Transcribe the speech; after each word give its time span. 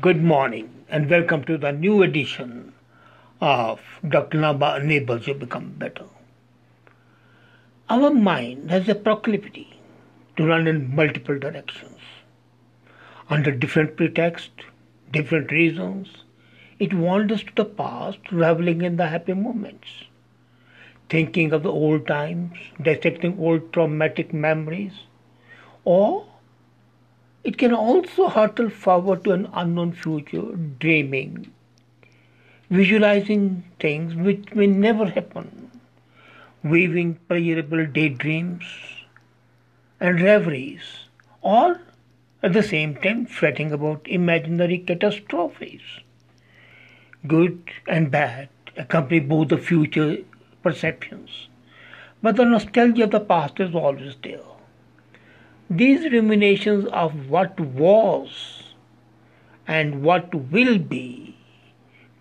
Good 0.00 0.22
morning 0.22 0.84
and 0.88 1.10
welcome 1.10 1.42
to 1.44 1.58
the 1.58 1.72
new 1.72 2.02
edition 2.02 2.72
of 3.40 3.80
Dr. 4.08 4.38
Naba 4.38 4.76
Enables 4.76 5.26
You 5.26 5.34
Become 5.34 5.70
Better. 5.76 6.04
Our 7.88 8.14
mind 8.14 8.70
has 8.70 8.88
a 8.88 8.94
proclivity 8.94 9.80
to 10.36 10.46
run 10.46 10.68
in 10.68 10.94
multiple 10.94 11.36
directions. 11.36 11.98
Under 13.28 13.50
different 13.50 13.96
pretexts, 13.96 14.64
different 15.10 15.50
reasons, 15.50 16.08
it 16.78 16.94
wanders 16.94 17.42
to 17.42 17.54
the 17.56 17.64
past, 17.64 18.20
reveling 18.30 18.82
in 18.82 18.96
the 18.96 19.08
happy 19.08 19.34
moments, 19.34 19.88
thinking 21.08 21.52
of 21.52 21.64
the 21.64 21.72
old 21.72 22.06
times, 22.06 22.56
dissecting 22.80 23.36
old 23.40 23.72
traumatic 23.72 24.32
memories, 24.32 24.92
or 25.84 26.26
it 27.46 27.58
can 27.58 27.72
also 27.72 28.28
hurtle 28.28 28.68
forward 28.68 29.22
to 29.22 29.30
an 29.30 29.48
unknown 29.54 29.92
future, 29.92 30.56
dreaming, 30.80 31.52
visualizing 32.68 33.62
things 33.78 34.16
which 34.16 34.52
may 34.52 34.66
never 34.66 35.06
happen, 35.06 35.70
weaving 36.64 37.14
pleasurable 37.28 37.86
daydreams 37.86 38.64
and 40.00 40.20
reveries, 40.20 40.82
or 41.40 41.80
at 42.42 42.52
the 42.52 42.64
same 42.64 42.96
time 42.96 43.24
fretting 43.26 43.70
about 43.70 44.08
imaginary 44.08 44.78
catastrophes. 44.78 45.82
Good 47.28 47.70
and 47.86 48.10
bad 48.10 48.48
accompany 48.76 49.20
both 49.20 49.48
the 49.50 49.58
future 49.58 50.18
perceptions, 50.64 51.46
but 52.20 52.34
the 52.34 52.44
nostalgia 52.44 53.04
of 53.04 53.12
the 53.12 53.20
past 53.20 53.60
is 53.60 53.72
always 53.72 54.16
there. 54.24 54.55
These 55.68 56.12
ruminations 56.12 56.86
of 56.92 57.28
what 57.28 57.58
was 57.58 58.62
and 59.66 60.04
what 60.04 60.32
will 60.32 60.78
be 60.78 61.36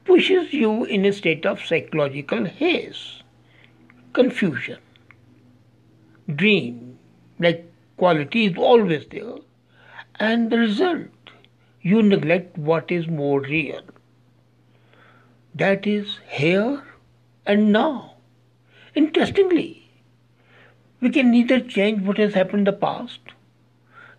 pushes 0.04 0.52
you 0.52 0.84
in 0.86 1.06
a 1.06 1.14
state 1.14 1.46
of 1.46 1.64
psychological 1.64 2.46
haze, 2.46 3.22
confusion. 4.14 4.80
Dream, 6.28 6.98
like 7.38 7.72
quality, 7.98 8.48
is 8.48 8.58
always 8.58 9.06
there, 9.12 9.36
and 10.16 10.50
the 10.50 10.58
result, 10.58 11.10
you 11.82 12.02
neglect 12.02 12.58
what 12.58 12.92
is 12.92 13.08
more 13.08 13.42
real. 13.42 13.84
That 15.54 15.86
is 15.86 16.18
here 16.28 16.82
and 17.46 17.72
now. 17.72 18.16
Interestingly, 18.96 19.92
we 21.00 21.12
can 21.12 21.30
neither 21.30 21.60
change 21.60 22.02
what 22.02 22.18
has 22.18 22.34
happened 22.34 22.68
in 22.68 22.74
the 22.74 22.74
past 22.74 23.20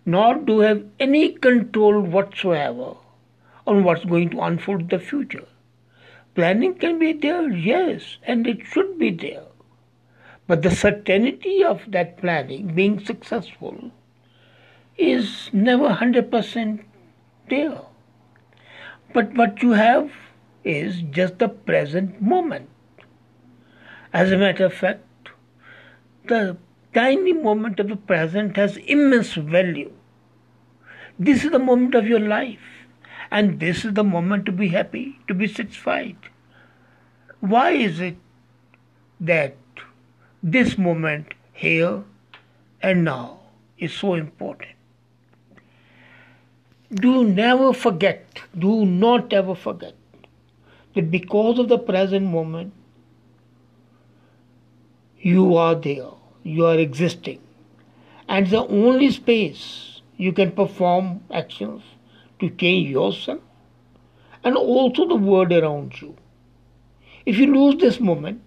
nor 0.07 0.35
do 0.35 0.59
have 0.61 0.83
any 1.01 1.33
control 1.33 1.99
whatsoever 2.01 2.95
on 3.67 3.83
what's 3.83 4.05
going 4.05 4.29
to 4.29 4.39
unfold 4.39 4.81
in 4.81 4.87
the 4.87 4.99
future. 4.99 5.45
Planning 6.33 6.75
can 6.75 6.97
be 6.97 7.11
there, 7.11 7.49
yes, 7.49 8.17
and 8.23 8.47
it 8.47 8.65
should 8.65 8.97
be 8.97 9.09
there. 9.11 9.43
But 10.47 10.61
the 10.61 10.71
certainty 10.71 11.61
of 11.61 11.81
that 11.89 12.17
planning 12.19 12.73
being 12.73 13.03
successful 13.03 13.91
is 14.97 15.49
never 15.51 15.89
100% 15.89 16.85
there. 17.49 17.81
But 19.13 19.33
what 19.33 19.61
you 19.61 19.71
have 19.71 20.09
is 20.63 21.01
just 21.01 21.39
the 21.39 21.49
present 21.49 22.21
moment. 22.21 22.69
As 24.13 24.31
a 24.31 24.37
matter 24.37 24.67
of 24.67 24.73
fact, 24.73 25.03
the 26.25 26.55
tiny 26.93 27.33
moment 27.33 27.81
of 27.81 27.89
the 27.89 27.97
present 27.97 28.55
has 28.55 28.77
immense 28.77 29.33
value. 29.33 29.91
This 31.19 31.43
is 31.43 31.51
the 31.51 31.59
moment 31.59 31.95
of 31.95 32.07
your 32.07 32.19
life, 32.19 32.59
and 33.31 33.59
this 33.59 33.83
is 33.83 33.93
the 33.93 34.03
moment 34.03 34.45
to 34.45 34.51
be 34.51 34.67
happy, 34.67 35.19
to 35.27 35.33
be 35.33 35.47
satisfied. 35.47 36.15
Why 37.39 37.71
is 37.71 37.99
it 37.99 38.17
that 39.19 39.55
this 40.43 40.77
moment 40.77 41.33
here 41.53 42.03
and 42.81 43.03
now 43.03 43.39
is 43.79 43.93
so 43.93 44.13
important? 44.13 44.71
Do 46.93 47.23
never 47.23 47.73
forget, 47.73 48.41
do 48.57 48.85
not 48.85 49.33
ever 49.33 49.55
forget 49.55 49.95
that 50.93 51.11
because 51.11 51.57
of 51.59 51.67
the 51.67 51.79
present 51.79 52.27
moment, 52.27 52.73
you 55.19 55.55
are 55.55 55.75
there, 55.75 56.11
you 56.43 56.65
are 56.65 56.77
existing, 56.77 57.41
and 58.29 58.47
the 58.47 58.65
only 58.67 59.11
space 59.11 59.96
you 60.17 60.33
can 60.33 60.51
perform 60.51 61.21
actions 61.31 61.83
to 62.39 62.49
change 62.49 62.89
yourself 62.89 63.39
and 64.43 64.55
also 64.55 65.07
the 65.07 65.15
world 65.15 65.51
around 65.51 66.01
you. 66.01 66.15
If 67.25 67.37
you 67.37 67.53
lose 67.53 67.79
this 67.79 67.99
moment, 67.99 68.41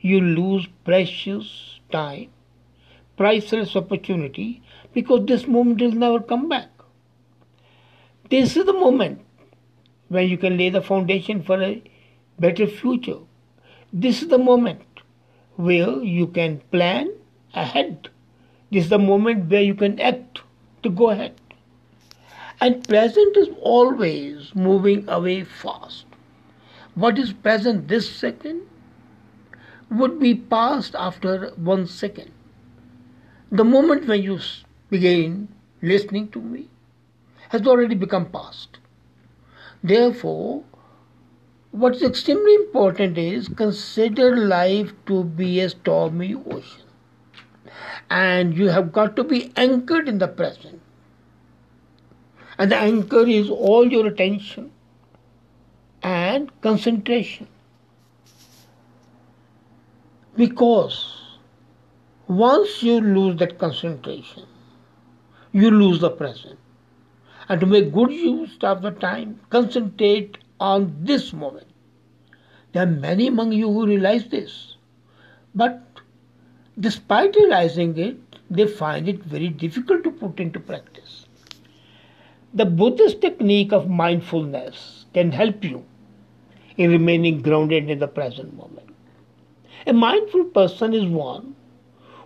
you 0.00 0.20
lose 0.20 0.66
precious 0.84 1.80
time, 1.90 2.30
priceless 3.16 3.74
opportunity, 3.76 4.62
because 4.92 5.26
this 5.26 5.46
moment 5.46 5.80
will 5.80 5.92
never 5.92 6.20
come 6.20 6.48
back. 6.48 6.68
This 8.30 8.56
is 8.56 8.66
the 8.66 8.72
moment 8.72 9.20
when 10.08 10.28
you 10.28 10.36
can 10.36 10.56
lay 10.56 10.70
the 10.70 10.82
foundation 10.82 11.42
for 11.42 11.62
a 11.62 11.82
better 12.38 12.66
future. 12.66 13.18
This 13.92 14.22
is 14.22 14.28
the 14.28 14.38
moment 14.38 14.82
where 15.56 16.02
you 16.02 16.26
can 16.26 16.60
plan 16.70 17.10
ahead. 17.54 18.08
This 18.70 18.84
is 18.84 18.90
the 18.90 18.98
moment 18.98 19.50
where 19.50 19.62
you 19.62 19.74
can 19.74 20.00
act 20.00 20.40
to 20.82 20.90
go 20.90 21.10
ahead. 21.10 21.34
And 22.60 22.86
present 22.88 23.36
is 23.36 23.48
always 23.60 24.54
moving 24.54 25.08
away 25.08 25.44
fast. 25.44 26.06
What 26.94 27.18
is 27.18 27.32
present 27.32 27.88
this 27.88 28.08
second 28.10 28.62
would 29.90 30.18
be 30.18 30.34
past 30.34 30.94
after 30.94 31.50
one 31.56 31.86
second. 31.86 32.30
The 33.50 33.64
moment 33.64 34.06
when 34.06 34.22
you 34.22 34.40
begin 34.90 35.48
listening 35.82 36.28
to 36.30 36.40
me 36.40 36.68
has 37.50 37.66
already 37.66 37.94
become 37.94 38.26
past. 38.30 38.78
Therefore, 39.84 40.64
what's 41.72 42.02
extremely 42.02 42.54
important 42.54 43.18
is 43.18 43.48
consider 43.48 44.36
life 44.36 44.92
to 45.06 45.24
be 45.24 45.60
a 45.60 45.68
stormy 45.70 46.34
ocean. 46.34 46.86
And 48.14 48.56
you 48.58 48.68
have 48.68 48.92
got 48.92 49.16
to 49.16 49.24
be 49.24 49.52
anchored 49.56 50.06
in 50.06 50.18
the 50.18 50.28
present. 50.28 50.80
And 52.58 52.70
the 52.70 52.76
anchor 52.76 53.26
is 53.26 53.48
all 53.48 53.90
your 53.90 54.06
attention 54.06 54.70
and 56.02 56.50
concentration. 56.60 57.48
Because 60.36 60.98
once 62.28 62.82
you 62.82 63.00
lose 63.00 63.38
that 63.38 63.58
concentration, 63.58 64.44
you 65.52 65.70
lose 65.70 66.00
the 66.00 66.10
present. 66.10 66.58
And 67.48 67.60
to 67.60 67.66
make 67.66 67.92
good 67.92 68.12
use 68.12 68.56
of 68.62 68.82
the 68.82 68.90
time, 68.90 69.40
concentrate 69.48 70.36
on 70.60 70.94
this 71.00 71.32
moment. 71.32 71.66
There 72.72 72.82
are 72.82 72.90
many 72.90 73.28
among 73.28 73.52
you 73.52 73.72
who 73.72 73.86
realize 73.86 74.28
this. 74.28 74.76
But 75.54 75.91
despite 76.78 77.36
realizing 77.36 77.96
it, 77.98 78.16
they 78.50 78.66
find 78.66 79.08
it 79.08 79.22
very 79.24 79.48
difficult 79.48 80.04
to 80.04 80.10
put 80.10 80.40
into 80.40 80.60
practice. 80.60 81.26
The 82.54 82.66
Buddhist 82.66 83.20
technique 83.20 83.72
of 83.72 83.88
mindfulness 83.88 85.06
can 85.14 85.32
help 85.32 85.64
you 85.64 85.84
in 86.76 86.90
remaining 86.90 87.40
grounded 87.40 87.88
in 87.88 87.98
the 87.98 88.08
present 88.08 88.54
moment. 88.56 88.88
A 89.86 89.92
mindful 89.92 90.44
person 90.44 90.94
is 90.94 91.06
one 91.06 91.56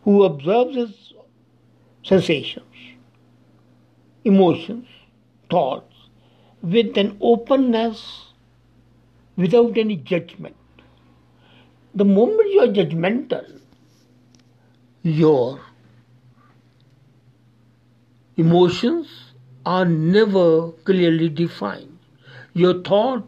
who 0.02 0.24
observes 0.24 0.76
his 0.76 1.12
sensations, 2.02 2.66
emotions, 4.24 4.86
thoughts 5.50 5.94
with 6.62 6.96
an 6.96 7.16
openness 7.20 8.26
without 9.36 9.78
any 9.78 9.96
judgment. 9.96 10.56
The 11.94 12.04
moment 12.04 12.52
you 12.52 12.60
are 12.60 12.66
judgmental, 12.66 13.60
your 15.06 15.60
emotions 18.36 19.06
are 19.64 19.84
never 19.84 20.72
clearly 20.84 21.28
defined. 21.28 21.96
Your 22.54 22.82
thoughts 22.82 23.22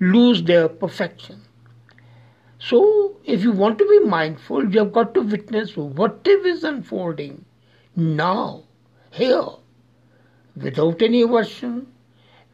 lose 0.00 0.42
their 0.42 0.68
perfection. 0.68 1.40
So, 2.58 3.16
if 3.24 3.42
you 3.42 3.52
want 3.52 3.78
to 3.78 3.88
be 3.88 4.00
mindful, 4.00 4.70
you 4.70 4.80
have 4.80 4.92
got 4.92 5.14
to 5.14 5.22
witness 5.22 5.76
whatever 5.76 6.46
is 6.46 6.62
unfolding 6.62 7.44
now, 7.96 8.64
here, 9.10 9.46
without 10.56 11.00
any 11.00 11.22
aversion, 11.22 11.86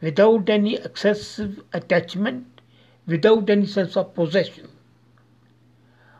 without 0.01 0.49
any 0.49 0.75
excessive 0.75 1.61
attachment, 1.73 2.61
without 3.05 3.49
any 3.49 3.65
sense 3.65 3.97
of 3.97 4.13
possession. 4.13 4.69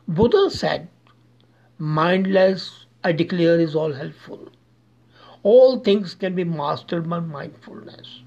Buddha 0.07 0.49
said, 0.49 0.89
Mindless, 1.77 2.85
I 3.03 3.11
declare, 3.11 3.59
is 3.59 3.75
all 3.75 3.93
helpful. 3.93 4.49
All 5.43 5.79
things 5.79 6.15
can 6.15 6.35
be 6.35 6.43
mastered 6.43 7.09
by 7.09 7.19
mindfulness. 7.19 8.21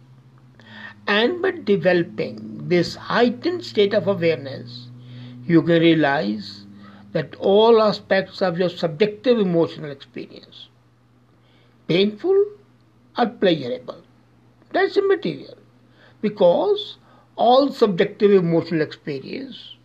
And 1.07 1.41
by 1.41 1.53
developing 1.53 2.69
this 2.69 2.95
heightened 2.95 3.65
state 3.65 3.95
of 3.95 4.07
awareness, 4.07 4.89
you 5.47 5.63
can 5.63 5.81
realize 5.81 6.67
that 7.13 7.35
all 7.37 7.81
aspects 7.83 8.43
of 8.43 8.59
your 8.59 8.69
subjective 8.69 9.39
emotional 9.39 9.91
experience, 9.91 10.69
painful 11.87 12.45
or 13.17 13.27
pleasurable, 13.27 14.03
that's 14.73 14.97
immaterial 14.99 15.57
because 16.21 16.99
all 17.37 17.71
subjective 17.73 18.31
emotional 18.33 18.83
experience 18.83 19.77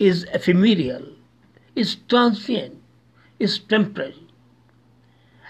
is 0.00 0.24
ephemeral, 0.32 1.06
is 1.76 1.96
transient, 2.08 2.77
is 3.38 3.58
temporary. 3.58 4.26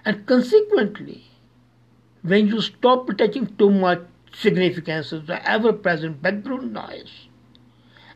And 0.05 0.27
consequently, 0.27 1.25
when 2.23 2.49
you 2.49 2.61
stop 2.61 3.09
attaching 3.09 3.55
too 3.57 3.71
much 3.71 4.01
significance 4.33 5.11
to 5.11 5.21
the 5.21 5.47
ever 5.49 5.73
present 5.73 6.23
background 6.23 6.73
noise 6.73 7.29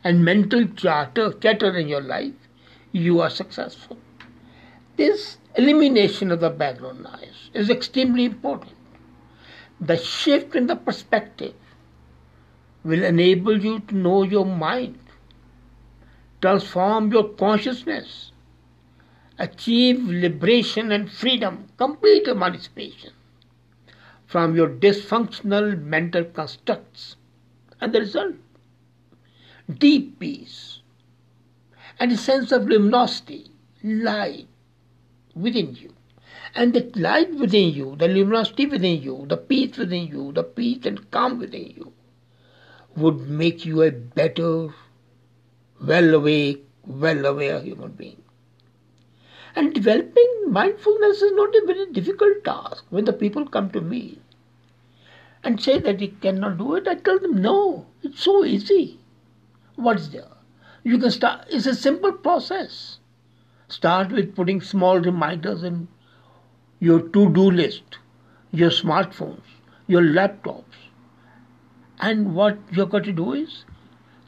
and 0.03 0.23
mental 0.23 0.65
chatter, 0.65 1.33
chatter 1.33 1.75
in 1.77 1.87
your 1.87 2.01
life, 2.01 2.33
you 2.91 3.21
are 3.21 3.29
successful. 3.29 3.97
This 4.97 5.37
elimination 5.55 6.31
of 6.31 6.39
the 6.39 6.49
background 6.49 7.03
noise 7.03 7.49
is 7.53 7.69
extremely 7.69 8.25
important. 8.25 8.73
The 9.81 9.97
shift 9.97 10.55
in 10.55 10.67
the 10.67 10.75
perspective 10.75 11.55
will 12.83 13.03
enable 13.03 13.59
you 13.59 13.79
to 13.79 13.95
know 13.95 14.23
your 14.23 14.45
mind, 14.45 14.99
transform 16.41 17.11
your 17.11 17.29
consciousness, 17.29 18.32
achieve 19.43 20.03
liberation 20.07 20.91
and 20.91 21.11
freedom, 21.11 21.67
complete 21.77 22.27
emancipation 22.27 23.11
from 24.25 24.55
your 24.55 24.69
dysfunctional 24.69 25.79
mental 25.81 26.23
constructs. 26.23 27.17
And 27.81 27.93
the 27.93 27.99
result? 27.99 28.35
Deep 29.69 30.19
peace 30.19 30.79
and 31.99 32.11
a 32.11 32.17
sense 32.17 32.51
of 32.51 32.67
luminosity, 32.67 33.51
light 33.83 34.47
within 35.35 35.75
you. 35.75 35.93
And 36.55 36.73
that 36.73 36.95
light 36.95 37.33
within 37.35 37.73
you, 37.73 37.95
the 37.97 38.07
luminosity 38.07 38.65
within 38.65 39.01
you, 39.01 39.25
the 39.27 39.37
peace 39.37 39.77
within 39.77 40.07
you, 40.07 40.31
the 40.31 40.43
peace 40.43 40.85
and 40.85 41.09
calm 41.11 41.39
within 41.39 41.73
you 41.75 41.93
would 42.95 43.27
make 43.29 43.65
you 43.65 43.81
a 43.81 43.91
better, 43.91 44.69
well 45.81 46.13
awake, 46.13 46.65
well 46.85 47.25
aware 47.25 47.61
human 47.61 47.91
being. 47.91 48.22
And 49.55 49.73
developing 49.73 50.45
mindfulness 50.47 51.21
is 51.21 51.31
not 51.33 51.53
a 51.55 51.63
very 51.65 51.91
difficult 51.91 52.43
task. 52.43 52.85
When 52.89 53.05
the 53.05 53.13
people 53.13 53.45
come 53.45 53.69
to 53.71 53.81
me 53.81 54.19
and 55.43 55.61
say 55.61 55.77
that 55.79 55.99
they 55.99 56.07
cannot 56.07 56.57
do 56.57 56.75
it, 56.75 56.87
I 56.87 56.95
tell 56.95 57.19
them, 57.19 57.41
no, 57.41 57.85
it's 58.01 58.23
so 58.23 58.43
easy. 58.43 58.99
What's 59.75 60.07
there? 60.07 60.27
You 60.83 60.97
can 60.97 61.11
start, 61.11 61.45
it's 61.49 61.65
a 61.65 61.75
simple 61.75 62.11
process. 62.11 62.99
Start 63.67 64.11
with 64.11 64.35
putting 64.35 64.61
small 64.61 64.99
reminders 64.99 65.63
in 65.63 65.87
your 66.79 67.01
to 67.01 67.29
do 67.33 67.51
list, 67.51 67.97
your 68.51 68.69
smartphones, 68.69 69.41
your 69.87 70.01
laptops, 70.01 70.63
and 71.99 72.35
what 72.35 72.57
you've 72.71 72.89
got 72.89 73.03
to 73.05 73.11
do 73.11 73.33
is, 73.33 73.65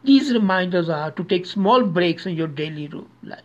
these 0.04 0.32
reminders 0.32 0.88
are 0.88 1.12
to 1.12 1.24
take 1.24 1.46
small 1.46 1.84
breaks 1.84 2.26
in 2.26 2.36
your 2.36 2.48
daily 2.48 2.88
life. 3.24 3.42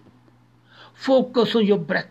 Focus 1.01 1.57
on 1.57 1.65
your 1.65 1.79
breath. 1.79 2.11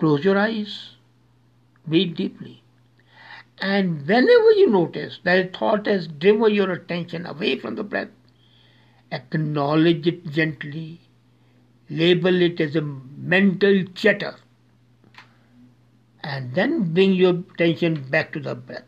Close 0.00 0.24
your 0.24 0.36
eyes. 0.36 0.96
Breathe 1.86 2.16
deeply. 2.16 2.64
And 3.58 4.04
whenever 4.08 4.50
you 4.50 4.68
notice 4.68 5.20
that 5.22 5.38
a 5.38 5.56
thought 5.56 5.86
has 5.86 6.08
driven 6.08 6.52
your 6.52 6.72
attention 6.72 7.26
away 7.26 7.60
from 7.60 7.76
the 7.76 7.84
breath, 7.84 8.08
acknowledge 9.12 10.08
it 10.08 10.28
gently. 10.30 11.00
Label 11.88 12.42
it 12.42 12.60
as 12.60 12.74
a 12.74 12.82
mental 12.82 13.84
chatter. 13.94 14.34
And 16.24 16.56
then 16.56 16.92
bring 16.92 17.12
your 17.12 17.44
attention 17.54 18.10
back 18.10 18.32
to 18.32 18.40
the 18.40 18.56
breath. 18.56 18.82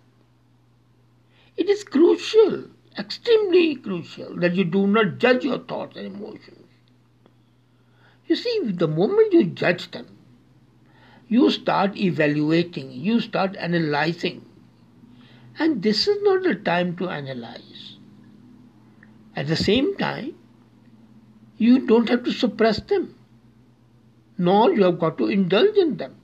It 1.57 1.69
is 1.69 1.85
crucial, 1.85 2.65
extremely 2.99 3.77
crucial, 3.77 4.35
that 4.41 4.57
you 4.57 4.65
do 4.65 4.89
not 4.89 5.19
judge 5.19 5.45
your 5.45 5.61
thoughts 5.61 5.97
and 5.97 6.17
emotions. 6.17 6.60
You 8.31 8.37
see, 8.37 8.61
the 8.63 8.87
moment 8.87 9.33
you 9.33 9.47
judge 9.47 9.91
them, 9.91 10.07
you 11.27 11.51
start 11.51 11.97
evaluating, 11.97 12.93
you 12.93 13.19
start 13.19 13.57
analyzing. 13.57 14.45
And 15.59 15.83
this 15.83 16.07
is 16.07 16.17
not 16.23 16.45
the 16.45 16.55
time 16.55 16.97
to 16.99 17.09
analyze. 17.09 17.97
At 19.35 19.49
the 19.49 19.57
same 19.57 19.97
time, 19.97 20.37
you 21.59 21.89
don't 21.89 22.09
have 22.09 22.23
to 22.23 22.31
suppress 22.31 22.79
them, 22.79 23.17
nor 24.39 24.73
you 24.73 24.85
have 24.85 25.01
got 25.01 25.19
to 25.19 25.27
indulge 25.27 25.77
in 25.77 25.97
them. 25.97 26.15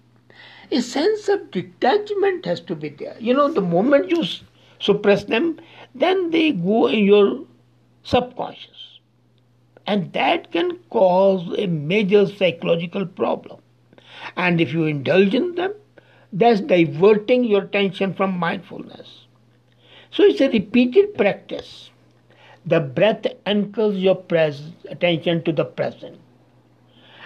A 0.71 0.83
sense 0.83 1.29
of 1.29 1.51
detachment 1.51 2.47
has 2.47 2.61
to 2.61 2.77
be 2.77 2.91
there. 2.91 3.17
You 3.19 3.35
know, 3.35 3.53
the 3.53 3.63
moment 3.63 4.11
you 4.11 4.23
suppress 4.79 5.25
them, 5.25 5.59
then 5.93 6.31
they 6.31 6.53
go 6.53 6.87
in 6.87 7.05
your 7.05 7.45
subconscious. 8.05 8.76
And 9.87 10.13
that 10.13 10.53
can 10.53 10.79
cause 10.91 11.55
a 11.59 11.67
major 11.67 12.27
psychological 12.27 13.07
problem. 13.07 13.61
And 14.37 14.61
if 14.61 14.73
you 14.73 14.85
indulge 14.85 15.35
in 15.35 15.55
them, 15.55 15.75
that's 16.33 16.61
diverting 16.61 17.45
your 17.45 17.65
attention 17.65 18.15
from 18.15 18.39
mindfulness. 18.39 19.27
So 20.11 20.25
it's 20.25 20.41
a 20.41 20.51
repeated 20.51 21.15
practice. 21.17 21.91
The 22.67 22.81
breath 22.81 23.27
anchors 23.47 23.97
your 23.99 24.17
pres- 24.17 24.73
attention 24.89 25.43
to 25.45 25.53
the 25.53 25.65
present. 25.65 26.19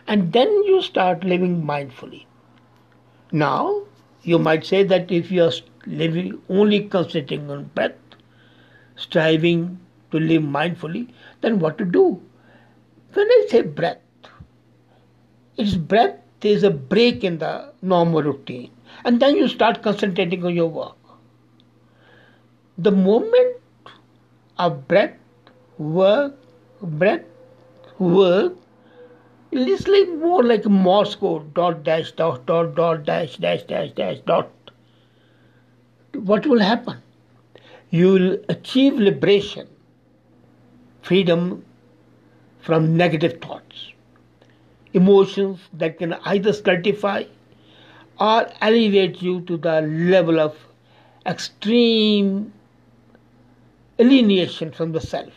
And 0.07 0.33
then 0.33 0.49
you 0.65 0.83
start 0.83 1.25
living 1.25 1.63
mindfully. 1.63 2.27
Now, 3.33 3.83
you 4.23 4.39
might 4.39 4.65
say 4.65 4.83
that 4.85 5.11
if 5.11 5.31
you 5.33 5.45
are 5.45 5.53
living 5.87 6.41
only 6.49 6.85
concentrating 6.89 7.51
on 7.51 7.65
breath, 7.75 7.97
striving 8.97 9.79
to 10.11 10.19
live 10.21 10.43
mindfully, 10.43 11.09
then 11.41 11.59
what 11.59 11.79
to 11.79 11.85
do? 11.85 12.21
When 13.13 13.27
I 13.27 13.47
say 13.49 13.63
breath, 13.63 13.99
it's 15.57 15.75
breath 15.75 16.19
is 16.43 16.63
a 16.63 16.71
break 16.71 17.25
in 17.25 17.39
the 17.39 17.73
normal 17.83 18.23
routine, 18.23 18.71
and 19.05 19.21
then 19.21 19.37
you 19.37 19.49
start 19.49 19.83
concentrating 19.83 20.45
on 20.45 20.55
your 20.55 20.69
work. 20.69 20.97
The 22.79 22.93
moment 22.93 23.57
of 24.59 24.87
breath, 24.89 25.17
work, 25.79 26.37
breath, 26.81 27.25
work, 27.99 28.55
it's 29.53 29.89
like 29.89 30.09
more 30.21 30.43
like 30.43 30.65
a 30.65 30.71
Morse 30.71 31.15
code, 31.17 31.53
dot 31.55 31.83
dash 31.83 32.13
dot 32.13 32.47
dot 32.47 32.75
dot 32.77 33.05
dash 33.05 33.37
dash 33.37 33.65
dash 33.65 33.91
dash 33.93 34.19
dot 34.21 34.51
what 36.15 36.47
will 36.47 36.61
happen? 36.61 36.99
You 37.91 38.13
will 38.13 38.39
achieve 38.49 38.95
liberation, 38.95 39.69
freedom 41.03 41.65
from 42.61 42.97
negative 42.97 43.41
thoughts, 43.41 43.93
emotions 44.93 45.61
that 45.73 45.99
can 45.99 46.15
either 46.25 46.53
stultify 46.53 47.25
or 48.19 48.47
elevate 48.61 49.23
you 49.23 49.41
to 49.43 49.57
the 49.57 49.81
level 49.83 50.39
of 50.39 50.57
extreme 51.27 52.53
alienation 53.99 54.73
from 54.73 54.93
the 54.93 55.01
self 55.01 55.33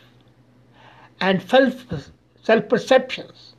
and 1.20 1.42
self 1.42 2.68
perceptions. 2.68 3.54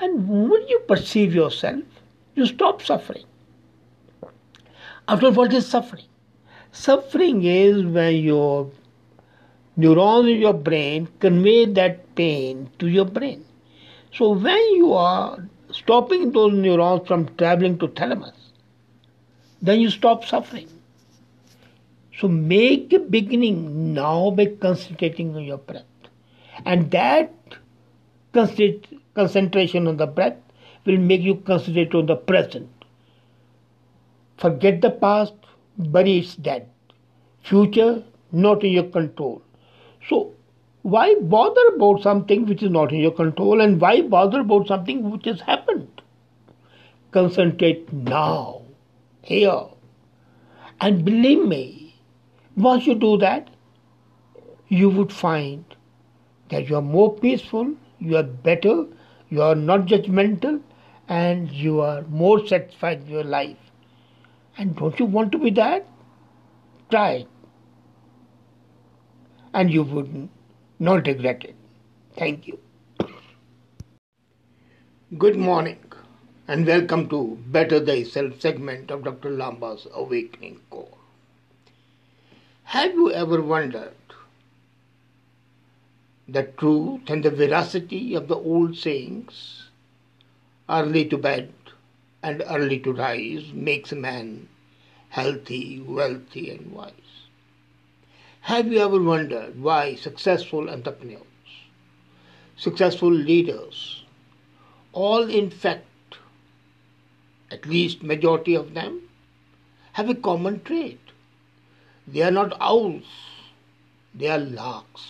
And 0.00 0.28
when 0.28 0.66
you 0.68 0.80
perceive 0.88 1.34
yourself, 1.34 1.84
you 2.34 2.46
stop 2.46 2.82
suffering. 2.82 3.24
After 5.06 5.26
all, 5.26 5.32
what 5.32 5.52
is 5.52 5.66
suffering? 5.66 6.04
Suffering 6.72 7.44
is 7.44 7.84
when 7.84 8.14
your 8.16 8.70
neurons 9.76 10.28
in 10.28 10.40
your 10.40 10.54
brain 10.54 11.08
convey 11.20 11.64
that 11.66 12.14
pain 12.14 12.70
to 12.78 12.88
your 12.88 13.04
brain. 13.04 13.44
So 14.12 14.30
when 14.30 14.74
you 14.76 14.92
are 14.92 15.48
stopping 15.70 16.32
those 16.32 16.52
neurons 16.52 17.06
from 17.06 17.34
traveling 17.36 17.78
to 17.78 17.88
thalamus, 17.88 18.34
then 19.62 19.80
you 19.80 19.90
stop 19.90 20.24
suffering. 20.24 20.68
So 22.18 22.28
make 22.28 22.92
a 22.92 22.98
beginning 22.98 23.94
now 23.94 24.30
by 24.30 24.46
concentrating 24.46 25.34
on 25.36 25.44
your 25.44 25.58
breath. 25.58 25.84
And 26.66 26.90
that 26.90 27.32
concentration 28.32 29.86
on 29.86 29.96
the 29.96 30.06
breath 30.06 30.36
will 30.84 30.98
make 30.98 31.22
you 31.22 31.36
concentrate 31.36 31.94
on 31.94 32.06
the 32.06 32.16
present. 32.16 32.68
Forget 34.36 34.80
the 34.80 34.90
past, 34.90 35.34
bury 35.78 36.18
its 36.18 36.34
dead. 36.36 36.68
Future, 37.42 38.02
not 38.32 38.64
in 38.64 38.72
your 38.72 38.84
control. 38.84 39.42
So, 40.08 40.34
why 40.82 41.14
bother 41.20 41.66
about 41.74 42.02
something 42.02 42.46
which 42.46 42.62
is 42.62 42.70
not 42.70 42.92
in 42.92 43.00
your 43.00 43.12
control 43.12 43.60
and 43.60 43.80
why 43.80 44.02
bother 44.02 44.40
about 44.40 44.68
something 44.68 45.10
which 45.10 45.26
has 45.26 45.40
happened? 45.40 46.02
Concentrate 47.12 47.92
now, 47.92 48.62
here. 49.22 49.64
And 50.80 51.04
believe 51.04 51.46
me, 51.46 51.94
Once 52.56 52.86
you 52.86 52.94
do 52.94 53.16
that, 53.16 53.48
you 54.68 54.88
would 54.90 55.12
find 55.12 55.64
that 56.50 56.68
you 56.68 56.76
are 56.76 56.82
more 56.82 57.12
peaceful, 57.14 57.74
you 57.98 58.16
are 58.16 58.28
better, 58.48 58.86
you 59.30 59.40
are 59.42 59.54
not 59.54 59.86
judgmental, 59.86 60.60
and 61.08 61.50
you 61.50 61.80
are 61.80 62.02
more 62.02 62.46
satisfied 62.46 63.00
with 63.00 63.08
your 63.08 63.24
life. 63.24 63.56
And 64.58 64.76
don't 64.76 64.98
you 65.00 65.06
want 65.06 65.32
to 65.32 65.38
be 65.38 65.50
that? 65.52 65.86
Try 66.90 67.10
it. 67.12 67.29
And 69.52 69.72
you 69.72 69.82
would 69.82 70.28
not 70.78 71.06
regret 71.06 71.44
it. 71.44 71.56
Thank 72.16 72.46
you. 72.46 72.58
Good 75.18 75.36
morning 75.36 75.80
and 76.46 76.66
welcome 76.66 77.08
to 77.08 77.38
Better 77.46 77.84
Thyself 77.84 78.40
segment 78.40 78.90
of 78.90 79.04
Dr. 79.04 79.30
Lamba's 79.30 79.86
Awakening 79.92 80.60
Call. 80.70 80.98
Have 82.64 82.94
you 82.94 83.10
ever 83.12 83.42
wondered 83.42 83.94
the 86.28 86.44
truth 86.44 87.08
and 87.08 87.24
the 87.24 87.30
veracity 87.30 88.14
of 88.14 88.28
the 88.28 88.36
old 88.36 88.76
sayings? 88.76 89.68
Early 90.68 91.06
to 91.06 91.18
bed 91.18 91.52
and 92.22 92.44
early 92.48 92.78
to 92.80 92.92
rise 92.92 93.52
makes 93.52 93.90
a 93.90 93.96
man 93.96 94.48
healthy, 95.08 95.80
wealthy, 95.80 96.50
and 96.50 96.70
wise. 96.72 97.09
Have 98.50 98.72
you 98.72 98.80
ever 98.80 99.00
wondered 99.00 99.62
why 99.62 99.94
successful 99.94 100.68
entrepreneurs, 100.68 101.50
successful 102.56 103.12
leaders, 103.12 104.02
all 104.92 105.30
in 105.30 105.50
fact, 105.50 106.16
at 107.52 107.64
least 107.64 108.02
majority 108.02 108.56
of 108.56 108.74
them, 108.74 109.02
have 109.92 110.10
a 110.10 110.16
common 110.16 110.64
trait? 110.64 110.98
They 112.08 112.22
are 112.22 112.32
not 112.32 112.56
owls, 112.60 113.04
they 114.12 114.26
are 114.26 114.38
larks. 114.38 115.06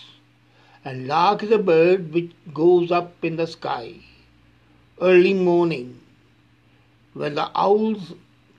And 0.85 1.06
lark 1.06 1.42
is 1.42 1.50
a 1.50 1.56
bird 1.56 2.12
which 2.12 2.32
goes 2.52 2.92
up 2.92 3.25
in 3.25 3.37
the 3.37 3.47
sky 3.47 3.94
early 5.00 5.32
morning 5.32 5.99
when 7.14 7.37
the 7.37 7.50
owls 7.54 8.12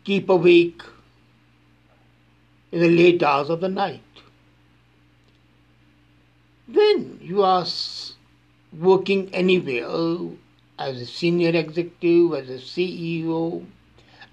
keep 0.05 0.27
awake 0.27 0.81
in 2.71 2.79
the 2.79 2.89
late 2.89 3.21
hours 3.21 3.51
of 3.51 3.61
the 3.61 3.69
night. 3.69 4.01
When 6.73 7.19
you 7.21 7.43
are 7.43 7.65
working 8.71 9.29
anywhere 9.33 10.29
as 10.79 11.01
a 11.01 11.05
senior 11.05 11.49
executive, 11.49 12.33
as 12.33 12.49
a 12.49 12.63
CEO, 12.63 13.65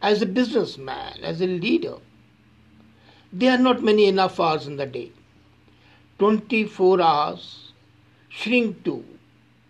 as 0.00 0.23
a 0.23 0.26
businessman, 0.26 1.25
as 1.25 1.40
a 1.40 1.47
leader, 1.47 1.97
there 3.33 3.52
are 3.52 3.62
not 3.62 3.83
many 3.83 4.07
enough 4.07 4.38
hours 4.38 4.68
in 4.68 4.76
the 4.76 4.87
day. 4.87 5.11
24 6.21 7.00
hours 7.00 7.73
shrink 8.28 8.85
to 8.85 9.04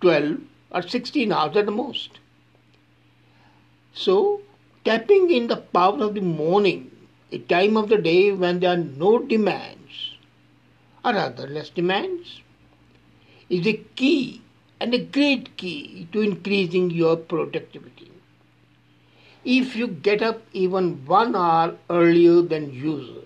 12 0.03 0.39
or 0.71 0.83
16 0.83 1.33
hours 1.33 1.57
at 1.57 1.65
the 1.65 1.73
most. 1.73 2.19
So, 3.95 4.43
tapping 4.85 5.31
in 5.31 5.47
the 5.47 5.57
power 5.57 6.03
of 6.05 6.15
the 6.15 6.21
morning, 6.21 6.91
a 7.33 7.39
time 7.39 7.79
of 7.79 7.89
the 7.89 7.99
day 7.99 8.33
when 8.33 8.61
there 8.61 8.73
are 8.73 8.77
no 8.77 9.19
demands, 9.19 10.13
or 11.05 11.15
rather 11.15 11.47
less 11.47 11.71
demands, 11.71 12.43
is 13.49 13.67
a 13.67 13.75
key 13.97 14.43
and 14.81 14.95
a 14.95 14.99
great 14.99 15.57
key 15.57 16.09
to 16.13 16.21
increasing 16.21 16.91
your 16.91 17.17
productivity. 17.17 18.11
If 19.45 19.77
you 19.77 19.89
get 19.89 20.23
up 20.23 20.43
even 20.53 21.07
one 21.07 21.35
hour 21.35 21.77
earlier 21.89 22.43
than 22.43 22.73
usual, 22.73 23.25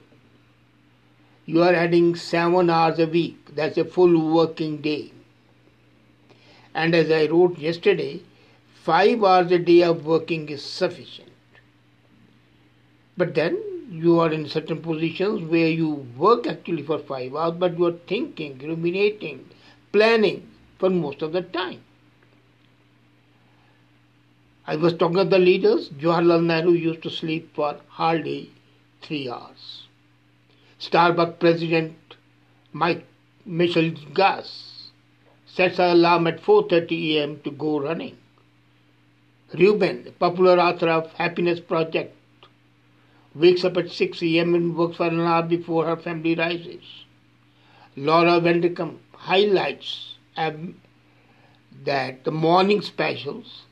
you 1.46 1.62
are 1.62 1.74
adding 1.74 2.14
seven 2.14 2.70
hours 2.70 2.98
a 2.98 3.06
week. 3.06 3.54
That's 3.54 3.76
a 3.76 3.84
full 3.84 4.32
working 4.32 4.80
day. 4.80 5.12
And 6.74 6.94
as 6.94 7.10
I 7.10 7.26
wrote 7.26 7.58
yesterday, 7.58 8.22
five 8.72 9.24
hours 9.24 9.50
a 9.50 9.58
day 9.58 9.82
of 9.82 10.06
working 10.06 10.48
is 10.48 10.64
sufficient. 10.64 11.28
But 13.16 13.34
then 13.34 13.60
you 13.90 14.20
are 14.20 14.32
in 14.32 14.48
certain 14.48 14.80
positions 14.80 15.50
where 15.50 15.68
you 15.68 16.06
work 16.16 16.46
actually 16.46 16.82
for 16.82 16.98
five 16.98 17.34
hours, 17.34 17.54
but 17.58 17.78
you 17.78 17.86
are 17.86 17.98
thinking, 18.06 18.58
ruminating, 18.58 19.50
planning 19.92 20.48
for 20.78 20.90
most 20.90 21.22
of 21.22 21.32
the 21.32 21.42
time. 21.42 21.80
I 24.66 24.76
was 24.76 24.94
talking 24.94 25.16
to 25.18 25.24
the 25.24 25.38
leaders. 25.38 25.88
Jawaharlal 25.90 26.44
Nehru 26.44 26.72
used 26.72 27.02
to 27.02 27.10
sleep 27.10 27.54
for 27.54 27.76
hardly 27.88 28.50
three 29.02 29.28
hours. 29.28 29.86
Starbucks 30.80 31.38
president 31.38 32.16
Mike 32.72 33.04
Michelle 33.44 33.90
Gass 34.14 34.90
sets 35.46 35.78
an 35.78 35.90
alarm 35.90 36.26
at 36.26 36.40
4:30 36.40 37.16
a.m. 37.16 37.40
to 37.44 37.50
go 37.50 37.78
running. 37.80 38.16
Rubin, 39.52 40.14
popular 40.18 40.58
author 40.58 40.88
of 40.88 41.12
Happiness 41.14 41.60
Project, 41.60 42.16
wakes 43.34 43.64
up 43.64 43.76
at 43.76 43.90
6 43.90 44.22
a.m. 44.22 44.54
and 44.54 44.76
works 44.76 44.96
for 44.96 45.08
an 45.08 45.20
hour 45.20 45.42
before 45.42 45.84
her 45.84 45.96
family 45.96 46.34
rises. 46.34 46.82
Laura 47.96 48.40
Vanderkam 48.40 48.98
highlights 49.22 50.16
um, 50.36 50.80
that 51.84 52.24
the 52.24 52.32
morning 52.32 52.82
specials. 52.82 53.62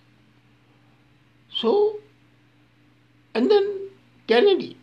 So, 1.53 1.99
and 3.35 3.51
then 3.51 3.91
Kennedy 4.29 4.77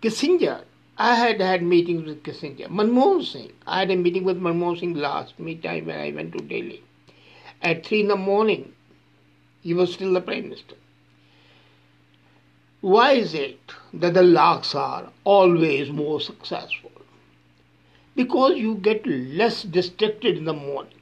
Kissinger, 0.00 0.62
I 0.96 1.16
had 1.16 1.40
had 1.40 1.62
meetings 1.62 2.06
with 2.06 2.22
Kissinger. 2.22 2.68
Manmohan 2.68 3.24
Singh, 3.24 3.52
I 3.66 3.80
had 3.80 3.90
a 3.90 3.96
meeting 3.96 4.24
with 4.24 4.40
Manmohan 4.40 4.78
Singh 4.78 4.94
last 4.94 5.38
me 5.38 5.56
time 5.56 5.86
when 5.86 6.00
I 6.00 6.12
went 6.12 6.32
to 6.32 6.38
Delhi. 6.38 6.82
At 7.60 7.84
3 7.84 8.02
in 8.02 8.08
the 8.08 8.16
morning, 8.16 8.72
he 9.60 9.74
was 9.74 9.92
still 9.92 10.14
the 10.14 10.20
Prime 10.20 10.44
Minister. 10.44 10.76
Why 12.80 13.12
is 13.12 13.34
it 13.34 13.60
that 13.92 14.14
the 14.14 14.22
larks 14.22 14.74
are 14.74 15.10
always 15.24 15.90
more 15.90 16.20
successful? 16.20 16.92
Because 18.16 18.58
you 18.58 18.74
get 18.74 19.06
less 19.06 19.62
distracted 19.62 20.36
in 20.36 20.44
the 20.44 20.52
morning. 20.52 21.00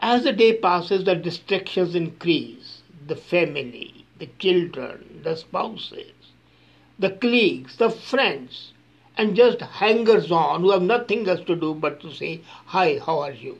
As 0.00 0.24
the 0.24 0.32
day 0.32 0.52
passes, 0.52 1.04
the 1.04 1.14
distractions 1.14 1.94
increase. 1.94 2.82
The 3.06 3.16
family, 3.16 4.04
the 4.18 4.28
children, 4.38 5.20
the 5.22 5.36
spouses, 5.36 6.12
the 6.98 7.10
colleagues, 7.10 7.76
the 7.76 7.90
friends, 7.90 8.72
and 9.16 9.36
just 9.36 9.60
hangers 9.60 10.30
on 10.30 10.62
who 10.62 10.70
have 10.70 10.82
nothing 10.82 11.28
else 11.28 11.40
to 11.46 11.56
do 11.56 11.74
but 11.74 12.00
to 12.00 12.12
say, 12.12 12.40
Hi, 12.66 12.98
how 13.04 13.20
are 13.20 13.32
you? 13.32 13.58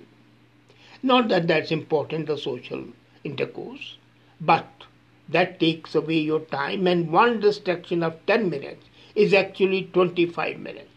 Not 1.02 1.28
that 1.28 1.46
that's 1.46 1.70
important, 1.70 2.26
the 2.26 2.38
social 2.38 2.84
intercourse, 3.24 3.96
but 4.40 4.84
that 5.28 5.60
takes 5.60 5.94
away 5.94 6.18
your 6.18 6.40
time, 6.40 6.86
and 6.86 7.10
one 7.10 7.40
distraction 7.40 8.02
of 8.02 8.24
10 8.26 8.50
minutes 8.50 8.86
is 9.14 9.32
actually 9.32 9.90
25 9.92 10.58
minutes. 10.58 10.88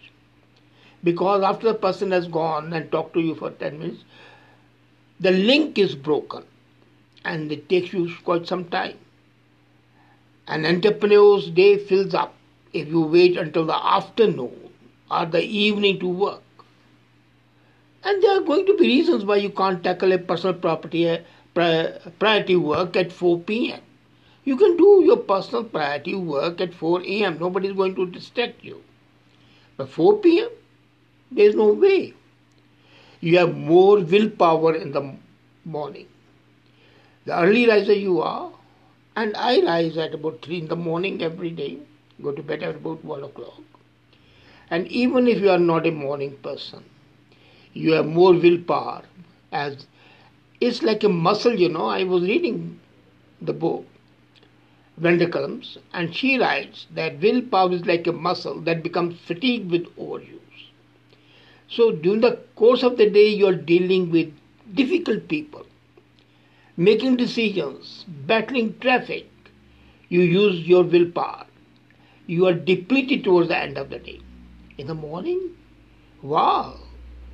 Because 1.04 1.44
after 1.44 1.68
the 1.68 1.74
person 1.74 2.12
has 2.12 2.27
gone 2.27 2.74
and 2.74 2.92
talked 2.92 3.13
to 3.13 3.20
you 3.20 3.36
for 3.36 3.51
10 3.51 3.80
minutes, 3.80 4.04
the 5.20 5.32
link 5.32 5.77
is 5.77 5.96
broken 5.96 6.44
and 7.24 7.51
it 7.51 7.70
takes 7.70 7.94
you 7.94 8.13
quite 8.24 8.48
some 8.48 8.66
time. 8.66 8.98
An 10.48 10.66
entrepreneur's 10.66 11.50
day 11.50 11.77
fills 11.77 12.13
up 12.13 12.34
if 12.74 12.88
you 12.88 13.01
wait 13.01 13.38
until 13.38 13.66
the 13.66 13.75
afternoon 13.75 14.70
or 15.12 15.25
the 15.25 15.42
evening 15.42 16.00
to 16.00 16.08
work. 16.08 16.42
And 18.04 18.24
there 18.24 18.38
are 18.38 18.44
going 18.44 18.66
to 18.66 18.77
be 18.77 18.86
reasons 18.88 19.25
why 19.25 19.38
you 19.38 19.50
can't 19.50 19.84
tackle 19.84 20.13
a 20.13 20.18
personal 20.18 20.56
property 20.56 21.10
uh, 21.10 21.20
priority 22.20 22.56
work 22.56 22.96
at 22.96 23.12
4 23.12 23.39
p.m. 23.39 23.82
You 24.46 24.56
can 24.56 24.77
do 24.77 25.04
your 25.04 25.18
personal 25.18 25.63
priority 25.63 26.16
work 26.16 26.62
at 26.62 26.74
4 26.74 27.01
a.m. 27.01 27.38
Nobody 27.39 27.70
is 27.70 27.75
going 27.75 27.96
to 27.96 28.06
distract 28.06 28.63
you. 28.63 28.82
But 29.75 29.89
4 29.89 30.20
p.m., 30.20 30.50
there 31.31 31.48
is 31.48 31.55
no 31.55 31.74
way. 31.74 32.13
You 33.19 33.38
have 33.38 33.55
more 33.55 34.00
willpower 34.00 34.75
in 34.75 34.91
the 34.91 35.15
morning. 35.65 36.07
The 37.25 37.38
early 37.39 37.67
riser 37.67 37.93
you 37.93 38.22
are, 38.22 38.51
and 39.15 39.36
I 39.36 39.62
rise 39.62 39.98
at 39.98 40.13
about 40.13 40.41
3 40.43 40.60
in 40.60 40.67
the 40.67 40.75
morning 40.75 41.22
every 41.22 41.50
day, 41.50 41.79
go 42.22 42.31
to 42.31 42.43
bed 42.43 42.63
at 42.63 42.75
about 42.75 43.03
1 43.03 43.24
o'clock. 43.24 43.62
And 44.69 44.88
even 44.88 45.27
if 45.27 45.39
you 45.39 45.50
are 45.50 45.60
not 45.60 45.88
a 45.88 45.91
morning 45.91 46.38
person, 46.43 46.84
you 47.74 47.93
have 47.93 48.05
more 48.05 48.34
willpower 48.34 49.03
as 49.51 49.88
it's 50.60 50.81
like 50.84 51.03
a 51.03 51.10
muscle, 51.10 51.53
you 51.60 51.69
know. 51.69 51.86
I 51.88 52.03
was 52.03 52.24
reading 52.24 52.79
the 53.41 53.53
book, 53.53 53.86
Vanderkam's, 55.00 55.77
and 55.93 56.13
she 56.15 56.39
writes 56.39 56.88
that 56.91 57.19
willpower 57.19 57.72
is 57.72 57.86
like 57.86 58.07
a 58.07 58.12
muscle 58.12 58.60
that 58.62 58.84
becomes 58.84 59.19
fatigued 59.19 59.72
with 59.72 59.86
overuse. 59.98 60.39
So 61.69 61.91
during 61.91 62.21
the 62.21 62.38
course 62.55 62.83
of 62.83 62.97
the 62.97 63.09
day, 63.09 63.27
you 63.29 63.47
are 63.47 63.55
dealing 63.55 64.12
with 64.12 64.33
difficult 64.74 65.27
people 65.27 65.65
making 66.77 67.15
decisions, 67.17 68.05
battling 68.07 68.77
traffic, 68.79 69.27
you 70.09 70.21
use 70.21 70.67
your 70.67 70.83
willpower. 70.83 71.45
you 72.27 72.45
are 72.45 72.53
depleted 72.53 73.24
towards 73.24 73.47
the 73.50 73.57
end 73.57 73.77
of 73.77 73.89
the 73.89 74.00
day. 74.00 74.19
In 74.77 74.88
the 74.88 74.93
morning, 74.93 75.55
wow, 76.21 76.77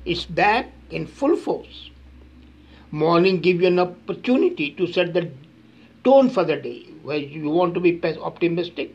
it's 0.04 0.24
back 0.24 0.70
in 0.90 1.06
full 1.06 1.36
force. 1.36 1.90
Morning 2.90 3.40
give 3.40 3.60
you 3.60 3.66
an 3.68 3.78
opportunity 3.80 4.70
to 4.72 4.86
set 4.86 5.14
the 5.14 5.30
tone 6.04 6.30
for 6.30 6.44
the 6.44 6.56
day, 6.56 6.86
where 7.02 7.18
you 7.18 7.50
want 7.50 7.74
to 7.74 7.80
be 7.80 8.00
optimistic 8.04 8.94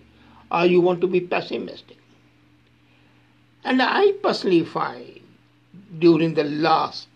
or 0.51 0.65
you 0.65 0.81
want 0.81 1.01
to 1.01 1.07
be 1.07 1.19
pessimistic. 1.19 1.97
And 3.63 3.81
I 3.81 4.13
personally 4.23 4.63
find 4.63 5.18
during 5.99 6.33
the 6.33 6.43
last, 6.43 7.07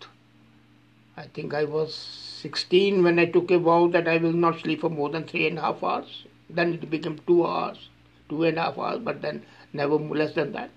I 1.16 1.24
think 1.26 1.54
I 1.54 1.64
was 1.64 1.94
16 1.94 3.02
when 3.02 3.18
I 3.18 3.26
took 3.26 3.50
a 3.50 3.58
vow 3.58 3.88
that 3.88 4.08
I 4.08 4.18
will 4.18 4.32
not 4.32 4.60
sleep 4.60 4.80
for 4.80 4.90
more 4.90 5.08
than 5.10 5.24
three 5.24 5.46
and 5.46 5.58
a 5.58 5.62
half 5.62 5.82
hours. 5.82 6.24
Then 6.50 6.74
it 6.74 6.90
became 6.90 7.18
two 7.26 7.46
hours, 7.46 7.88
two 8.28 8.44
and 8.44 8.58
a 8.58 8.62
half 8.62 8.78
hours, 8.78 9.00
but 9.00 9.22
then 9.22 9.44
never 9.72 9.96
less 9.96 10.34
than 10.34 10.52
that. 10.52 10.70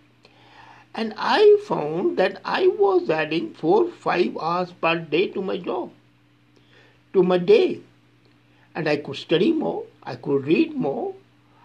And 0.96 1.14
I 1.18 1.58
found 1.68 2.18
that 2.18 2.42
I 2.44 2.68
was 2.68 3.10
adding 3.10 3.54
four, 3.54 3.92
five 3.92 4.38
hours 4.38 4.72
per 4.72 4.98
day 5.00 5.28
to 5.30 5.42
my 5.42 5.58
job, 5.58 5.92
to 7.14 7.24
my 7.24 7.38
day. 7.38 7.82
And 8.74 8.88
I 8.88 8.98
could 8.98 9.16
study 9.16 9.52
more, 9.52 9.84
I 10.04 10.16
could 10.16 10.46
read 10.46 10.74
more, 10.76 11.14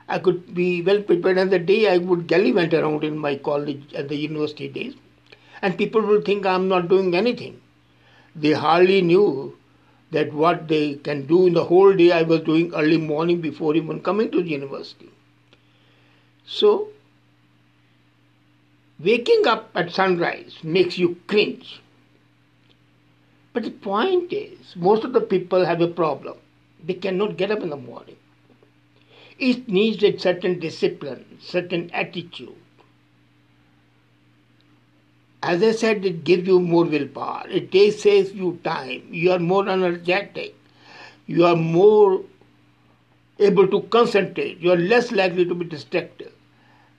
I 0.08 0.18
could 0.18 0.54
be 0.54 0.82
well 0.82 1.02
prepared. 1.02 1.38
And 1.38 1.50
the 1.50 1.58
day 1.58 1.88
I 1.88 1.98
would 1.98 2.26
gallivant 2.26 2.74
around 2.74 3.04
in 3.04 3.16
my 3.16 3.36
college 3.36 3.92
and 3.94 4.08
the 4.08 4.16
university 4.16 4.68
days, 4.68 4.94
and 5.62 5.78
people 5.78 6.02
will 6.02 6.20
think 6.20 6.44
I'm 6.44 6.68
not 6.68 6.88
doing 6.88 7.14
anything. 7.14 7.60
They 8.34 8.52
hardly 8.52 9.00
knew 9.00 9.56
that 10.10 10.32
what 10.32 10.68
they 10.68 10.96
can 10.96 11.26
do 11.26 11.46
in 11.46 11.54
the 11.54 11.64
whole 11.64 11.94
day 11.94 12.12
I 12.12 12.22
was 12.22 12.40
doing 12.40 12.74
early 12.74 12.98
morning 12.98 13.40
before 13.40 13.74
even 13.74 14.00
coming 14.00 14.30
to 14.32 14.42
the 14.42 14.50
university. 14.50 15.10
So, 16.44 16.88
waking 18.98 19.46
up 19.46 19.70
at 19.74 19.92
sunrise 19.92 20.58
makes 20.62 20.98
you 20.98 21.16
cringe. 21.28 21.80
But 23.52 23.64
the 23.64 23.70
point 23.70 24.32
is, 24.32 24.74
most 24.76 25.04
of 25.04 25.12
the 25.12 25.20
people 25.20 25.64
have 25.64 25.80
a 25.80 25.88
problem. 25.88 26.38
They 26.84 26.94
cannot 26.94 27.36
get 27.36 27.50
up 27.50 27.60
in 27.60 27.70
the 27.70 27.76
morning. 27.76 28.16
It 29.38 29.68
needs 29.68 30.02
a 30.02 30.16
certain 30.18 30.58
discipline, 30.58 31.38
certain 31.40 31.90
attitude. 31.92 32.56
As 35.42 35.62
I 35.62 35.72
said, 35.72 36.04
it 36.04 36.22
gives 36.24 36.46
you 36.46 36.60
more 36.60 36.84
willpower. 36.84 37.46
It 37.48 37.72
saves 37.98 38.32
you 38.32 38.60
time. 38.62 39.02
You 39.10 39.32
are 39.32 39.40
more 39.40 39.68
energetic. 39.68 40.54
You 41.26 41.44
are 41.46 41.56
more 41.56 42.22
able 43.38 43.66
to 43.68 43.80
concentrate. 43.82 44.60
You 44.60 44.72
are 44.72 44.76
less 44.76 45.10
likely 45.10 45.44
to 45.44 45.54
be 45.54 45.64
distracted. 45.64 46.32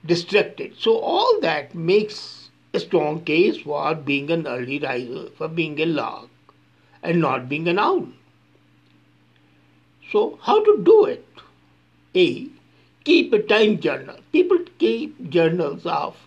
Distracted. 0.05 0.75
So 0.77 0.97
all 0.97 1.39
that 1.39 1.73
makes 1.73 2.50
a 2.73 2.79
strong 2.79 3.23
case 3.23 3.57
for 3.57 3.95
being 3.95 4.29
an 4.29 4.45
early 4.45 4.79
riser, 4.79 5.29
for 5.38 5.47
being 5.47 5.79
a 5.79 5.85
lark, 5.85 6.29
and 7.01 7.21
not 7.21 7.47
being 7.47 7.67
an 7.69 7.79
owl. 7.79 8.07
So 10.12 10.38
how 10.41 10.62
to 10.63 10.81
do 10.83 11.05
it? 11.05 11.25
A. 12.15 12.47
Keep 13.05 13.33
a 13.33 13.41
time 13.41 13.79
journal. 13.79 14.17
People 14.31 14.59
keep 14.79 15.29
journals 15.29 15.85
of 15.85 16.17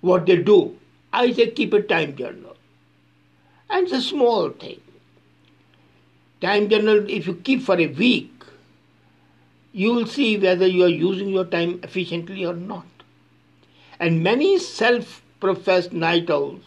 what 0.00 0.26
they 0.26 0.36
do. 0.36 0.78
I 1.12 1.32
say 1.32 1.50
keep 1.50 1.72
a 1.72 1.82
time 1.82 2.16
journal. 2.16 2.56
And 3.70 3.84
it's 3.84 3.92
a 3.92 4.02
small 4.02 4.50
thing. 4.50 4.80
Time 6.40 6.68
journal, 6.68 7.08
if 7.08 7.26
you 7.26 7.34
keep 7.34 7.62
for 7.62 7.78
a 7.78 7.86
week, 7.86 8.32
you 9.72 9.92
will 9.92 10.06
see 10.06 10.36
whether 10.36 10.66
you 10.66 10.84
are 10.84 10.88
using 10.88 11.28
your 11.28 11.44
time 11.44 11.80
efficiently 11.82 12.44
or 12.44 12.54
not. 12.54 12.86
And 13.98 14.22
many 14.22 14.58
self 14.58 15.22
professed 15.40 15.92
night 15.92 16.30
owls, 16.30 16.64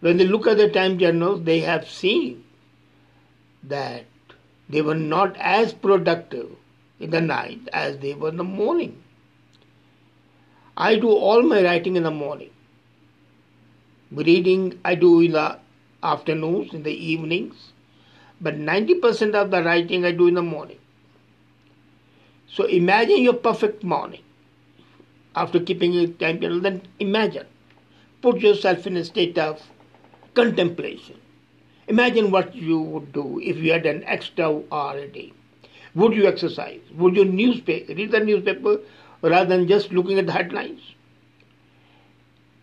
when 0.00 0.16
they 0.16 0.26
look 0.26 0.46
at 0.46 0.56
the 0.56 0.68
time 0.68 0.98
journals, 0.98 1.42
they 1.42 1.60
have 1.60 1.88
seen 1.88 2.44
that 3.62 4.04
they 4.68 4.82
were 4.82 4.94
not 4.94 5.36
as 5.36 5.72
productive 5.72 6.50
in 7.00 7.10
the 7.10 7.20
night 7.20 7.60
as 7.72 7.98
they 7.98 8.14
were 8.14 8.28
in 8.30 8.36
the 8.36 8.44
morning. 8.44 9.02
I 10.76 10.96
do 10.96 11.10
all 11.10 11.42
my 11.42 11.62
writing 11.62 11.96
in 11.96 12.02
the 12.02 12.10
morning. 12.10 12.50
Reading 14.10 14.78
I 14.84 14.94
do 14.94 15.20
in 15.20 15.32
the 15.32 15.58
afternoons, 16.02 16.74
in 16.74 16.82
the 16.82 16.92
evenings, 16.92 17.72
but 18.40 18.56
90% 18.56 19.34
of 19.34 19.50
the 19.50 19.62
writing 19.62 20.04
I 20.04 20.12
do 20.12 20.26
in 20.28 20.34
the 20.34 20.42
morning. 20.42 20.78
So 22.48 22.64
imagine 22.64 23.22
your 23.22 23.34
perfect 23.34 23.82
morning 23.82 24.22
after 25.34 25.60
keeping 25.60 25.94
a 25.96 26.06
time 26.06 26.40
table, 26.40 26.60
then 26.60 26.82
imagine. 26.98 27.46
Put 28.22 28.40
yourself 28.40 28.86
in 28.86 28.96
a 28.96 29.04
state 29.04 29.38
of 29.38 29.62
contemplation. 30.34 31.20
Imagine 31.88 32.30
what 32.30 32.54
you 32.54 32.80
would 32.80 33.12
do 33.12 33.40
if 33.42 33.56
you 33.56 33.72
had 33.72 33.86
an 33.86 34.04
extra 34.04 34.62
hour 34.72 34.98
a 34.98 35.08
day. 35.08 35.32
Would 35.94 36.14
you 36.14 36.26
exercise? 36.26 36.80
Would 36.96 37.16
you 37.16 37.24
newspaper, 37.24 37.94
read 37.94 38.10
the 38.10 38.20
newspaper 38.20 38.80
rather 39.22 39.56
than 39.56 39.68
just 39.68 39.92
looking 39.92 40.18
at 40.18 40.26
the 40.26 40.32
headlines? 40.32 40.80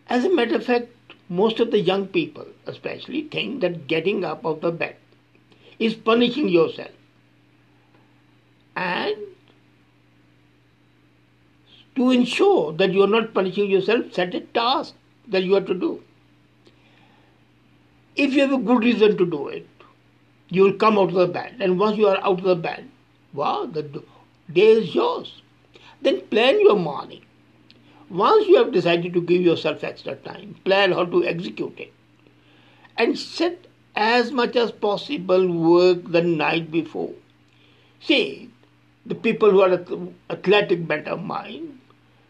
As 0.08 0.26
a 0.26 0.34
matter 0.34 0.56
of 0.56 0.66
fact, 0.66 0.88
most 1.30 1.60
of 1.60 1.72
the 1.72 1.80
young 1.80 2.08
people, 2.08 2.46
especially, 2.66 3.24
think 3.24 3.62
that 3.62 3.88
getting 3.88 4.24
up 4.24 4.46
out 4.46 4.56
of 4.56 4.62
the 4.62 4.72
bed 4.72 4.96
is 5.80 5.94
punishing 5.94 6.50
yourself. 6.50 6.92
And 8.76 9.16
to 11.96 12.12
ensure 12.12 12.74
that 12.74 12.92
you 12.94 13.04
are 13.04 13.08
not 13.08 13.34
punishing 13.34 13.70
yourself, 13.70 14.14
set 14.14 14.36
a 14.36 14.42
task 14.42 14.94
that 15.28 15.44
you 15.44 15.54
have 15.54 15.68
to 15.68 15.74
do. 15.74 16.04
If 18.16 18.34
you 18.34 18.42
have 18.42 18.54
a 18.54 18.58
good 18.58 18.84
reason 18.84 19.18
to 19.18 19.26
do 19.26 19.48
it, 19.48 19.68
you 20.50 20.64
will 20.64 20.74
come 20.74 20.98
out 20.98 21.10
of 21.10 21.16
the 21.16 21.28
bed. 21.28 21.56
And 21.60 21.80
once 21.80 21.98
you 21.98 22.08
are 22.08 22.18
out 22.18 22.40
of 22.40 22.44
the 22.44 22.56
bed, 22.56 22.90
Wow, 23.34 23.66
the 23.66 24.04
day 24.52 24.68
is 24.74 24.94
yours. 24.94 25.42
Then 26.04 26.20
plan 26.28 26.60
your 26.60 26.78
morning. 26.78 27.22
Once 28.10 28.46
you 28.48 28.58
have 28.58 28.74
decided 28.74 29.14
to 29.14 29.22
give 29.22 29.42
yourself 29.42 29.84
extra 29.84 30.16
time, 30.16 30.56
plan 30.66 30.92
how 30.92 31.06
to 31.06 31.26
execute 31.26 31.80
it. 31.80 31.94
And 32.98 33.18
set 33.18 33.68
as 33.96 34.32
much 34.32 34.58
as 34.58 34.72
possible 34.72 35.48
work 35.52 36.12
the 36.12 36.22
night 36.22 36.70
before. 36.70 37.14
See, 38.02 38.50
the 39.06 39.16
people 39.16 39.50
who 39.52 39.62
are 39.62 39.80
athletic 40.30 40.86
bent 40.86 41.08
of 41.08 41.24
mind, 41.24 41.80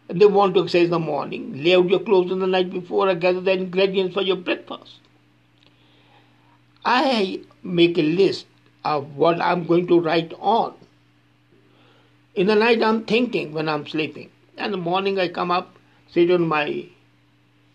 they 0.08 0.28
want 0.28 0.54
to 0.54 0.62
exercise 0.62 0.86
in 0.86 0.92
the 0.92 1.00
morning, 1.00 1.64
lay 1.64 1.76
out 1.76 1.90
your 1.90 2.00
clothes 2.00 2.32
in 2.32 2.40
the 2.40 2.48
night 2.48 2.70
before 2.70 3.10
or 3.10 3.16
gather 3.16 3.42
the 3.42 3.54
ingredients 3.54 4.14
for 4.14 4.22
your 4.22 4.36
breakfast. 4.36 5.00
I 6.86 7.42
make 7.64 7.98
a 7.98 8.04
list 8.04 8.46
of 8.86 9.16
what 9.16 9.42
I'm 9.42 9.66
going 9.66 9.88
to 9.88 10.00
write 10.00 10.34
on 10.40 10.76
in 12.36 12.48
the 12.48 12.56
night, 12.56 12.82
I'm 12.82 13.04
thinking 13.04 13.54
when 13.54 13.69
I'm 13.69 13.88
sleeping. 13.88 14.30
And 14.58 14.67
in 14.67 14.72
the 14.72 14.78
morning, 14.78 15.19
I 15.19 15.28
come 15.28 15.52
up, 15.52 15.76
sit 16.12 16.32
on 16.32 16.48
my 16.48 16.86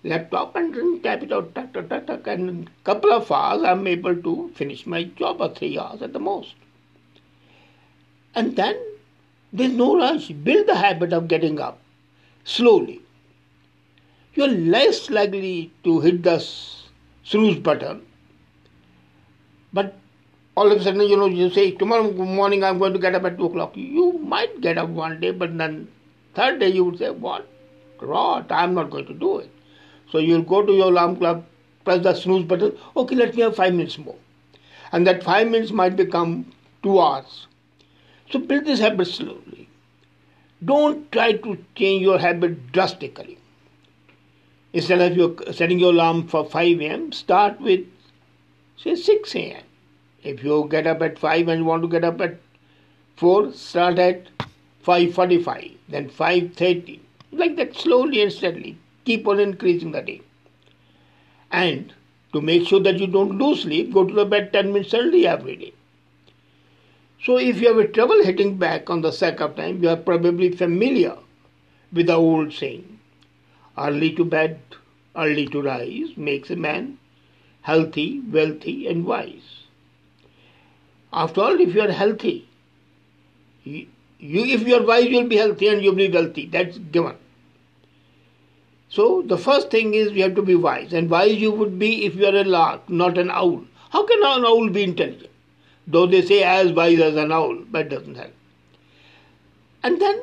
laptop, 0.05 0.57
and 0.57 1.03
type 1.03 1.23
it 1.23 1.33
out, 1.33 1.55
tuck, 1.55 1.73
tuck, 1.73 1.89
tuck, 1.89 2.07
tuck. 2.07 2.27
And 2.27 2.49
in 2.49 2.69
a 2.69 2.85
couple 2.85 3.13
of 3.13 3.31
hours, 3.31 3.63
I'm 3.63 3.87
able 3.87 4.17
to 4.17 4.51
finish 4.55 4.87
my 4.87 5.05
job, 5.05 5.41
or 5.41 5.55
three 5.55 5.79
hours 5.79 6.03
at 6.03 6.13
the 6.13 6.21
most. 6.21 6.55
And 8.35 8.57
then 8.57 8.77
there's 9.53 9.73
no 9.73 9.97
rush. 9.97 10.29
Build 10.29 10.67
the 10.67 10.77
habit 10.77 11.13
of 11.13 11.29
getting 11.29 11.61
up 11.61 11.81
slowly. 12.45 13.01
You're 14.35 14.49
less 14.49 15.11
likely 15.11 15.73
to 15.85 16.01
hit 16.01 16.23
the 16.23 16.45
snooze 17.25 17.59
button, 17.59 18.07
but 19.73 19.97
all 20.59 20.73
of 20.73 20.81
a 20.81 20.83
sudden, 20.83 21.03
you 21.09 21.17
know, 21.17 21.27
you 21.27 21.51
say, 21.51 21.71
tomorrow 21.71 22.11
morning 22.13 22.65
I'm 22.65 22.79
going 22.79 22.93
to 22.93 22.99
get 22.99 23.15
up 23.15 23.25
at 23.25 23.39
2 23.39 23.47
o'clock. 23.47 23.77
You 23.77 24.13
might 24.19 24.61
get 24.61 24.79
up 24.79 24.89
one 24.89 25.21
day, 25.21 25.31
but 25.31 25.57
then 25.57 25.87
third 26.35 26.59
day 26.59 26.69
you 26.69 26.85
would 26.85 26.99
say, 26.99 27.11
what? 27.11 27.47
Rot, 28.01 28.51
I'm 28.51 28.75
not 28.75 28.91
going 28.91 29.07
to 29.07 29.15
do 29.15 29.39
it. 29.39 29.51
So 30.11 30.19
you'll 30.19 30.49
go 30.55 30.65
to 30.65 30.73
your 30.73 30.89
alarm 30.89 31.17
clock, 31.17 31.45
press 31.85 32.03
the 32.03 32.15
snooze 32.15 32.45
button, 32.45 32.77
okay, 32.97 33.15
let 33.15 33.37
me 33.37 33.43
have 33.43 33.55
five 33.55 33.73
minutes 33.75 33.99
more. 33.99 34.17
And 34.91 35.07
that 35.07 35.23
five 35.23 35.49
minutes 35.49 35.71
might 35.71 35.95
become 35.95 36.51
two 36.83 36.99
hours. 37.01 37.47
So 38.31 38.41
build 38.41 38.65
this 38.65 38.81
habit 38.81 39.07
slowly. 39.07 39.69
Don't 40.65 41.11
try 41.13 41.33
to 41.33 41.65
change 41.77 42.03
your 42.03 42.19
habit 42.19 42.73
drastically. 42.73 43.39
Instead 44.73 45.01
of 45.01 45.17
you 45.17 45.39
setting 45.53 45.79
your 45.79 45.93
alarm 45.93 46.27
for 46.27 46.45
5 46.45 46.81
a.m., 46.81 47.13
start 47.13 47.61
with, 47.61 47.87
say, 48.77 48.97
6 48.97 49.35
a.m. 49.37 49.68
If 50.29 50.45
you 50.45 50.67
get 50.71 50.87
up 50.87 51.01
at 51.01 51.19
5 51.19 51.49
and 51.49 51.61
you 51.61 51.65
want 51.65 51.83
to 51.83 51.89
get 51.89 52.05
up 52.05 52.21
at 52.21 52.37
4, 53.17 53.53
start 53.55 53.99
at 53.99 54.27
5.45, 54.87 55.77
then 55.89 56.11
5.30. 56.11 57.01
Like 57.33 57.57
that 57.57 57.75
slowly 57.75 58.21
and 58.21 58.31
steadily. 58.31 58.77
Keep 59.07 59.27
on 59.27 59.41
increasing 59.41 59.93
the 59.93 60.03
day. 60.03 60.21
And 61.51 61.95
to 62.35 62.43
make 62.43 62.67
sure 62.69 62.81
that 62.81 62.99
you 62.99 63.07
don't 63.07 63.39
lose 63.39 63.63
sleep, 63.63 63.95
go 63.95 64.05
to 64.05 64.13
the 64.13 64.27
bed 64.27 64.53
10 64.53 64.71
minutes 64.73 64.93
early 64.93 65.27
every 65.27 65.57
day. 65.57 65.73
So 67.25 67.39
if 67.39 67.63
you 67.63 67.69
have 67.69 67.79
a 67.79 67.89
trouble 67.89 68.23
hitting 68.23 68.59
back 68.59 68.91
on 68.91 69.01
the 69.01 69.13
sack 69.13 69.41
of 69.41 69.57
time, 69.57 69.83
you 69.83 69.89
are 69.89 69.97
probably 69.97 70.51
familiar 70.51 71.17
with 71.91 72.09
the 72.09 72.17
old 72.17 72.53
saying 72.53 73.01
early 73.79 74.13
to 74.13 74.27
bed, 74.27 74.61
early 75.17 75.47
to 75.47 75.63
rise 75.63 76.17
makes 76.19 76.51
a 76.51 76.57
man 76.57 76.99
healthy, 77.63 78.21
wealthy, 78.21 78.87
and 78.87 79.07
wise. 79.07 79.58
After 81.13 81.41
all, 81.41 81.61
if 81.61 81.75
you 81.75 81.81
are 81.81 81.91
healthy, 81.91 82.49
you, 83.65 83.87
if 84.19 84.67
you 84.67 84.75
are 84.75 84.87
wise, 84.87 85.07
you 85.07 85.19
will 85.21 85.29
be 85.29 85.37
healthy 85.37 85.69
and 85.69 85.83
you 85.83 85.91
will 85.91 85.97
be 85.97 86.09
wealthy. 86.09 86.47
That's 86.47 86.79
given. 86.79 87.17
So 88.91 89.23
the 89.23 89.39
first 89.39 89.71
thing 89.71 89.95
is 89.95 90.13
you 90.13 90.23
have 90.23 90.35
to 90.35 90.43
be 90.43 90.55
wise, 90.55 90.93
and 90.93 91.11
wise 91.11 91.37
you 91.37 91.53
would 91.53 91.79
be 91.79 92.07
if 92.07 92.15
you 92.15 92.27
are 92.27 92.35
a 92.35 92.45
lark, 92.45 92.89
not 92.89 93.19
an 93.19 93.31
owl. 93.31 93.65
How 93.91 94.07
can 94.07 94.19
an 94.23 94.45
owl 94.45 94.71
be 94.71 94.83
intelligent? 94.83 95.31
Though 95.87 96.07
they 96.07 96.23
say 96.23 96.43
as 96.43 96.73
wise 96.73 97.01
as 97.01 97.17
an 97.17 97.33
owl, 97.33 97.59
but 97.71 97.89
doesn't 97.89 98.17
help. 98.17 98.33
And 99.83 100.01
then 100.01 100.21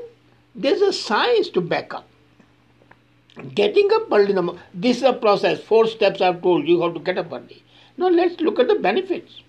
there's 0.54 0.82
a 0.82 0.93
science 0.93 1.50
to 1.50 1.62
back 1.62 1.93
up. 1.93 2.08
Getting 3.54 3.91
up 3.93 4.12
early 4.12 4.30
in 4.30 4.36
the 4.36 4.41
morning, 4.41 4.63
this 4.74 4.98
is 4.98 5.04
a 5.04 5.13
process. 5.13 5.60
Four 5.60 5.88
steps 5.88 6.21
I've 6.21 6.41
told 6.41 6.67
you 6.67 6.82
how 6.82 6.91
to 6.91 7.00
get 7.00 7.17
up 7.17 7.32
early. 7.32 7.63
Now 7.98 8.10
let's 8.10 8.39
look 8.39 8.60
at 8.60 8.67
the 8.67 8.76
benefits. 8.76 9.41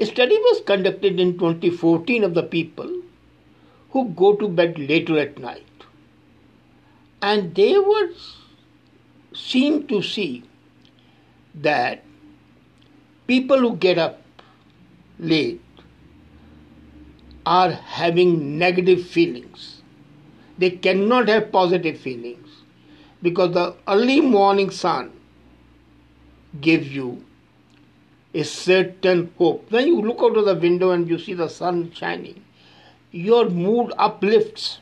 A 0.00 0.06
study 0.06 0.38
was 0.38 0.62
conducted 0.64 1.20
in 1.20 1.38
2014 1.38 2.24
of 2.24 2.32
the 2.32 2.42
people 2.42 2.90
who 3.90 4.08
go 4.10 4.34
to 4.34 4.48
bed 4.48 4.78
later 4.78 5.18
at 5.18 5.38
night. 5.38 5.66
And 7.20 7.54
they 7.54 7.78
were 7.78 8.08
seen 9.34 9.86
to 9.88 10.02
see 10.02 10.44
that 11.54 12.02
people 13.26 13.58
who 13.58 13.76
get 13.76 13.98
up 13.98 14.22
late 15.18 15.60
are 17.44 17.70
having 17.70 18.58
negative 18.58 19.06
feelings. 19.06 19.82
They 20.56 20.70
cannot 20.70 21.28
have 21.28 21.52
positive 21.52 21.98
feelings 21.98 22.48
because 23.22 23.52
the 23.52 23.74
early 23.86 24.20
morning 24.22 24.70
sun 24.70 25.12
gives 26.60 26.88
you 26.88 27.24
a 28.32 28.44
certain 28.44 29.32
hope. 29.38 29.70
When 29.70 29.86
you 29.86 30.00
look 30.00 30.20
out 30.22 30.36
of 30.36 30.44
the 30.44 30.54
window 30.54 30.90
and 30.90 31.08
you 31.08 31.18
see 31.18 31.34
the 31.34 31.48
sun 31.48 31.92
shining, 31.92 32.44
your 33.10 33.48
mood 33.48 33.92
uplifts. 33.98 34.78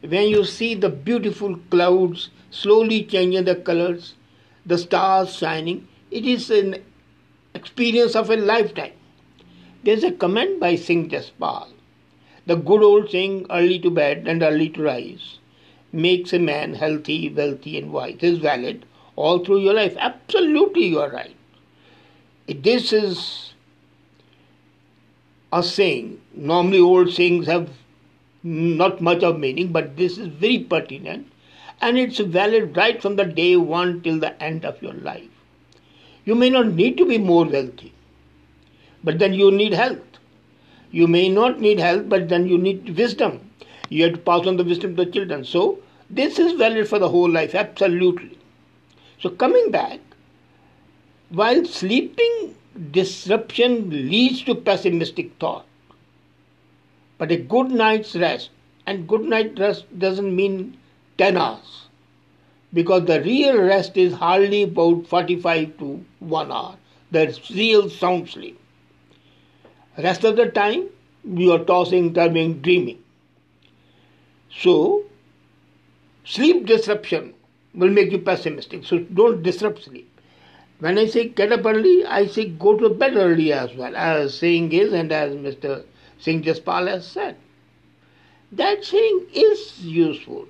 When 0.00 0.28
you 0.28 0.44
see 0.44 0.74
the 0.74 0.88
beautiful 0.88 1.56
clouds 1.70 2.30
slowly 2.50 3.02
changing 3.04 3.44
their 3.44 3.56
colors, 3.56 4.14
the 4.64 4.78
stars 4.78 5.34
shining, 5.36 5.88
it 6.10 6.24
is 6.24 6.50
an 6.50 6.82
experience 7.54 8.14
of 8.14 8.30
a 8.30 8.36
lifetime. 8.36 8.92
There's 9.82 10.04
a 10.04 10.12
comment 10.12 10.60
by 10.60 10.76
Singh 10.76 11.10
Jaspal. 11.10 11.68
The 12.46 12.56
good 12.56 12.82
old 12.82 13.10
saying, 13.10 13.46
early 13.50 13.80
to 13.80 13.90
bed 13.90 14.28
and 14.28 14.42
early 14.42 14.68
to 14.70 14.82
rise, 14.82 15.38
makes 15.92 16.32
a 16.32 16.38
man 16.38 16.74
healthy, 16.74 17.28
wealthy, 17.28 17.78
and 17.78 17.92
wise, 17.92 18.18
is 18.20 18.38
valid 18.38 18.86
all 19.16 19.44
through 19.44 19.58
your 19.58 19.74
life. 19.74 19.96
Absolutely, 19.98 20.86
you 20.86 21.00
are 21.00 21.10
right. 21.10 21.34
This 22.48 22.92
is 22.92 23.52
a 25.52 25.62
saying. 25.62 26.20
Normally, 26.34 26.78
old 26.78 27.12
sayings 27.12 27.46
have 27.46 27.70
not 28.42 29.00
much 29.00 29.22
of 29.22 29.40
meaning, 29.40 29.72
but 29.72 29.96
this 29.96 30.18
is 30.18 30.28
very 30.28 30.58
pertinent 30.58 31.26
and 31.80 31.98
it's 31.98 32.18
valid 32.18 32.76
right 32.76 33.00
from 33.02 33.16
the 33.16 33.24
day 33.24 33.56
one 33.56 34.00
till 34.02 34.18
the 34.18 34.40
end 34.42 34.64
of 34.64 34.80
your 34.80 34.94
life. 34.94 35.28
You 36.24 36.34
may 36.34 36.50
not 36.50 36.68
need 36.68 36.96
to 36.98 37.06
be 37.06 37.18
more 37.18 37.44
wealthy, 37.44 37.92
but 39.04 39.18
then 39.18 39.34
you 39.34 39.50
need 39.50 39.72
health. 39.72 40.00
You 40.90 41.06
may 41.06 41.28
not 41.28 41.60
need 41.60 41.78
health, 41.78 42.08
but 42.08 42.28
then 42.28 42.46
you 42.48 42.58
need 42.58 42.96
wisdom. 42.96 43.50
You 43.88 44.04
have 44.04 44.14
to 44.14 44.18
pass 44.18 44.46
on 44.46 44.56
the 44.56 44.64
wisdom 44.64 44.96
to 44.96 45.04
the 45.04 45.10
children. 45.10 45.44
So, 45.44 45.80
this 46.08 46.38
is 46.38 46.52
valid 46.52 46.88
for 46.88 46.98
the 46.98 47.08
whole 47.08 47.30
life, 47.30 47.54
absolutely. 47.54 48.38
So, 49.20 49.30
coming 49.30 49.70
back, 49.70 50.00
while 51.30 51.64
sleeping 51.64 52.54
disruption 52.90 53.90
leads 53.90 54.42
to 54.44 54.54
pessimistic 54.54 55.32
thought, 55.40 55.66
but 57.18 57.32
a 57.32 57.36
good 57.36 57.70
night's 57.70 58.14
rest, 58.14 58.50
and 58.86 59.08
good 59.08 59.22
night 59.22 59.58
rest 59.58 59.86
doesn't 59.98 60.36
mean 60.36 60.76
10 61.18 61.36
hours, 61.36 61.88
because 62.72 63.06
the 63.06 63.20
real 63.22 63.60
rest 63.60 63.96
is 63.96 64.12
hardly 64.12 64.62
about 64.62 65.06
45 65.06 65.78
to 65.78 66.04
1 66.20 66.52
hour, 66.52 66.76
the 67.10 67.38
real 67.54 67.88
sound 67.90 68.28
sleep. 68.28 68.60
Rest 69.98 70.24
of 70.24 70.36
the 70.36 70.46
time, 70.50 70.88
you 71.24 71.52
are 71.52 71.64
tossing, 71.64 72.12
turning, 72.12 72.60
dreaming. 72.60 73.02
So, 74.50 75.04
sleep 76.24 76.66
disruption 76.66 77.34
will 77.74 77.88
make 77.88 78.12
you 78.12 78.18
pessimistic. 78.18 78.84
So, 78.84 78.98
don't 78.98 79.42
disrupt 79.42 79.84
sleep. 79.84 80.15
When 80.78 80.98
I 80.98 81.06
say 81.06 81.28
get 81.28 81.52
up 81.52 81.64
early, 81.64 82.04
I 82.04 82.26
say 82.26 82.48
go 82.48 82.78
to 82.78 82.90
bed 82.90 83.16
early 83.16 83.52
as 83.52 83.74
well, 83.74 83.96
as 83.96 84.36
saying 84.38 84.72
is, 84.72 84.92
and 84.92 85.10
as 85.10 85.34
Mr. 85.34 85.84
Singh 86.18 86.42
Jaspal 86.42 86.88
has 86.88 87.06
said. 87.06 87.36
That 88.52 88.84
saying 88.84 89.26
is 89.32 89.80
useful. 89.84 90.46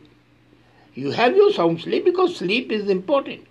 You 0.94 1.10
have 1.12 1.36
your 1.36 1.52
sound 1.52 1.80
sleep 1.80 2.04
because 2.04 2.36
sleep 2.36 2.72
is 2.72 2.88
important. 2.88 3.46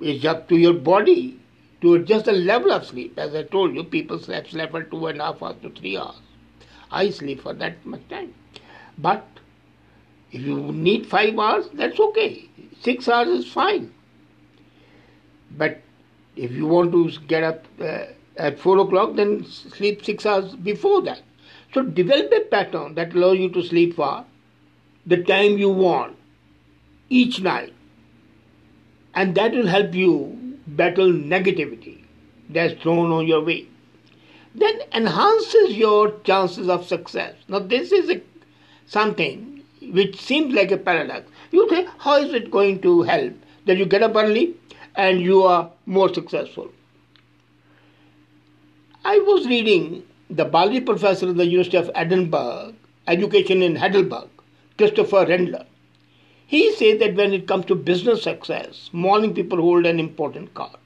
It's 0.00 0.24
up 0.24 0.48
to 0.48 0.56
your 0.56 0.74
body 0.74 1.38
to 1.80 1.94
adjust 1.94 2.26
the 2.26 2.32
level 2.32 2.72
of 2.72 2.86
sleep. 2.86 3.18
As 3.18 3.34
I 3.34 3.42
told 3.42 3.74
you, 3.74 3.84
people 3.84 4.18
sleep, 4.18 4.48
sleep 4.48 4.70
for 4.70 4.84
two 4.84 5.06
and 5.08 5.20
a 5.20 5.24
half 5.24 5.42
hours 5.42 5.56
to 5.62 5.70
three 5.70 5.96
hours. 5.96 6.16
I 6.90 7.10
sleep 7.10 7.42
for 7.42 7.52
that 7.54 7.84
much 7.84 8.08
time. 8.08 8.34
But 8.96 9.26
if 10.32 10.40
you 10.40 10.72
need 10.72 11.06
five 11.06 11.38
hours, 11.38 11.68
that's 11.74 11.98
okay. 11.98 12.48
Six 12.80 13.08
hours 13.08 13.28
is 13.28 13.52
fine. 13.52 13.92
But 15.56 15.80
if 16.36 16.52
you 16.52 16.66
want 16.66 16.92
to 16.92 17.10
get 17.26 17.42
up 17.42 17.64
uh, 17.80 18.04
at 18.36 18.58
4 18.58 18.78
o'clock, 18.78 19.16
then 19.16 19.44
sleep 19.44 20.04
6 20.04 20.26
hours 20.26 20.54
before 20.54 21.02
that. 21.02 21.22
So 21.74 21.82
develop 21.82 22.32
a 22.32 22.40
pattern 22.40 22.94
that 22.94 23.14
allows 23.14 23.38
you 23.38 23.50
to 23.50 23.62
sleep 23.62 23.96
for 23.96 24.24
the 25.06 25.22
time 25.22 25.58
you 25.58 25.70
want 25.70 26.16
each 27.08 27.40
night. 27.40 27.72
And 29.14 29.34
that 29.34 29.52
will 29.52 29.66
help 29.66 29.94
you 29.94 30.56
battle 30.66 31.10
negativity 31.10 32.04
that's 32.48 32.80
thrown 32.82 33.10
on 33.10 33.26
your 33.26 33.44
way. 33.44 33.66
Then 34.54 34.80
enhances 34.92 35.76
your 35.76 36.18
chances 36.20 36.68
of 36.68 36.86
success. 36.86 37.34
Now, 37.48 37.58
this 37.58 37.92
is 37.92 38.10
a, 38.10 38.20
something 38.86 39.62
which 39.82 40.20
seems 40.20 40.54
like 40.54 40.70
a 40.70 40.76
paradox. 40.76 41.30
You 41.50 41.68
say, 41.68 41.86
how 41.98 42.16
is 42.16 42.32
it 42.32 42.50
going 42.50 42.80
to 42.82 43.02
help 43.02 43.34
that 43.66 43.76
you 43.76 43.86
get 43.86 44.02
up 44.02 44.16
early 44.16 44.54
and 44.94 45.20
you 45.20 45.42
are 45.42 45.70
more 45.86 46.12
successful. 46.12 46.70
I 49.04 49.18
was 49.18 49.46
reading 49.46 50.02
the 50.28 50.44
Bali 50.44 50.80
professor 50.80 51.28
of 51.28 51.36
the 51.36 51.46
University 51.46 51.76
of 51.78 51.90
Edinburgh, 51.94 52.74
Education 53.06 53.62
in 53.62 53.76
Heidelberg, 53.76 54.28
Christopher 54.76 55.24
Randler. 55.24 55.64
He 56.46 56.72
said 56.72 56.98
that 57.00 57.14
when 57.14 57.32
it 57.32 57.46
comes 57.46 57.64
to 57.66 57.74
business 57.74 58.22
success, 58.22 58.90
morning 58.92 59.34
people 59.34 59.60
hold 59.60 59.86
an 59.86 59.98
important 59.98 60.52
card. 60.54 60.76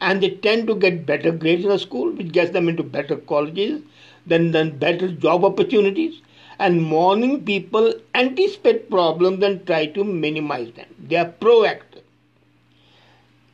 And 0.00 0.20
they 0.20 0.30
tend 0.30 0.66
to 0.66 0.74
get 0.74 1.06
better 1.06 1.30
grades 1.30 1.62
in 1.62 1.70
the 1.70 1.78
school, 1.78 2.10
which 2.10 2.32
gets 2.32 2.50
them 2.50 2.68
into 2.68 2.82
better 2.82 3.16
colleges, 3.16 3.82
then, 4.26 4.50
then 4.50 4.78
better 4.78 5.10
job 5.12 5.44
opportunities. 5.44 6.20
And 6.58 6.82
morning 6.82 7.44
people 7.44 7.94
anticipate 8.14 8.90
problems 8.90 9.42
and 9.44 9.64
try 9.66 9.86
to 9.86 10.04
minimize 10.04 10.72
them. 10.74 10.86
They 10.98 11.16
are 11.16 11.32
proactive. 11.40 11.93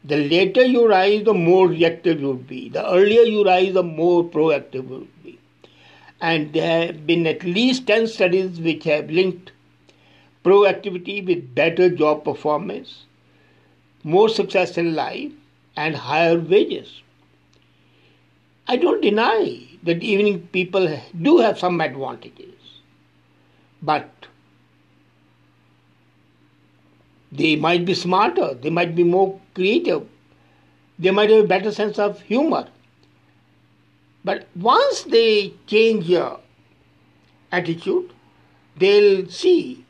The 0.05 0.17
later 0.17 0.65
you 0.65 0.89
rise, 0.89 1.25
the 1.25 1.35
more 1.35 1.69
reactive 1.69 2.21
you 2.21 2.29
will 2.29 2.35
be. 2.35 2.69
The 2.71 2.89
earlier 2.91 3.23
you 3.23 3.45
rise, 3.45 3.75
the 3.75 3.83
more 3.83 4.25
proactive 4.25 4.75
you 4.75 4.83
will 4.83 5.09
be. 5.23 5.39
And 6.21 6.53
there 6.53 6.87
have 6.87 7.07
been 7.07 7.27
at 7.27 7.45
least 7.45 7.87
10 7.87 8.07
studies 8.07 8.61
which 8.61 8.85
have 8.85 9.11
linked 9.11 9.53
proactivity 10.45 11.25
with 11.25 11.55
better 11.55 11.91
job 11.91 12.25
performance, 12.25 13.05
more 14.03 14.29
success 14.29 14.79
in 14.79 14.95
life, 14.95 15.33
and 15.77 15.95
higher 15.97 16.39
wages. 16.39 17.03
I 18.67 18.77
don't 18.77 19.03
deny 19.03 19.67
that 19.83 20.03
evening 20.03 20.49
people 20.49 21.01
do 21.21 21.39
have 21.39 21.59
some 21.59 21.81
advantages, 21.81 22.55
but 23.83 24.27
they 27.33 27.57
might 27.57 27.85
be 27.85 27.95
smarter, 27.95 28.55
they 28.55 28.71
might 28.71 28.95
be 28.95 29.05
more 29.05 29.41
creative, 29.55 30.07
they 30.99 31.11
might 31.11 31.31
have 31.31 31.45
a 31.45 31.49
better 31.49 31.73
sense 31.73 31.99
of 31.99 32.21
humor. 32.23 32.69
But 34.25 34.49
once 34.55 35.03
they 35.05 35.55
change 35.67 36.07
your 36.07 36.41
attitude, 37.51 38.13
they'll 38.77 39.27
see 39.29 39.85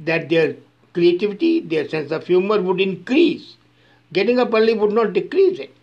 that 0.00 0.28
their 0.28 0.56
creativity, 0.92 1.60
their 1.60 1.88
sense 1.88 2.10
of 2.10 2.26
humor 2.26 2.60
would 2.62 2.80
increase. 2.80 3.56
Getting 4.12 4.38
up 4.38 4.54
early 4.54 4.74
would 4.74 4.92
not 4.92 5.12
decrease 5.12 5.58
it. 5.58 5.74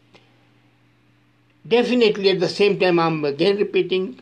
Definitely, 1.67 2.29
at 2.29 2.39
the 2.39 2.49
same 2.49 2.79
time, 2.79 2.99
I'm 2.99 3.23
again 3.25 3.57
repeating 3.57 4.19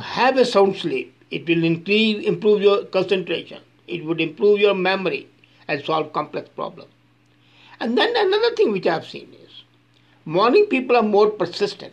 have 0.00 0.36
a 0.36 0.44
sound 0.44 0.76
sleep. 0.76 1.14
It 1.30 1.46
will 1.46 1.64
increase, 1.64 2.24
improve 2.26 2.62
your 2.62 2.84
concentration. 2.84 3.60
It 3.86 4.04
would 4.04 4.20
improve 4.20 4.60
your 4.60 4.74
memory 4.74 5.28
and 5.68 5.84
solve 5.84 6.12
complex 6.12 6.48
problems. 6.48 6.90
And 7.80 7.98
then 7.98 8.12
another 8.16 8.54
thing 8.54 8.72
which 8.72 8.86
I 8.86 8.94
have 8.94 9.06
seen 9.06 9.34
is 9.42 9.50
morning 10.24 10.66
people 10.66 10.96
are 10.96 11.02
more 11.02 11.30
persistent, 11.30 11.92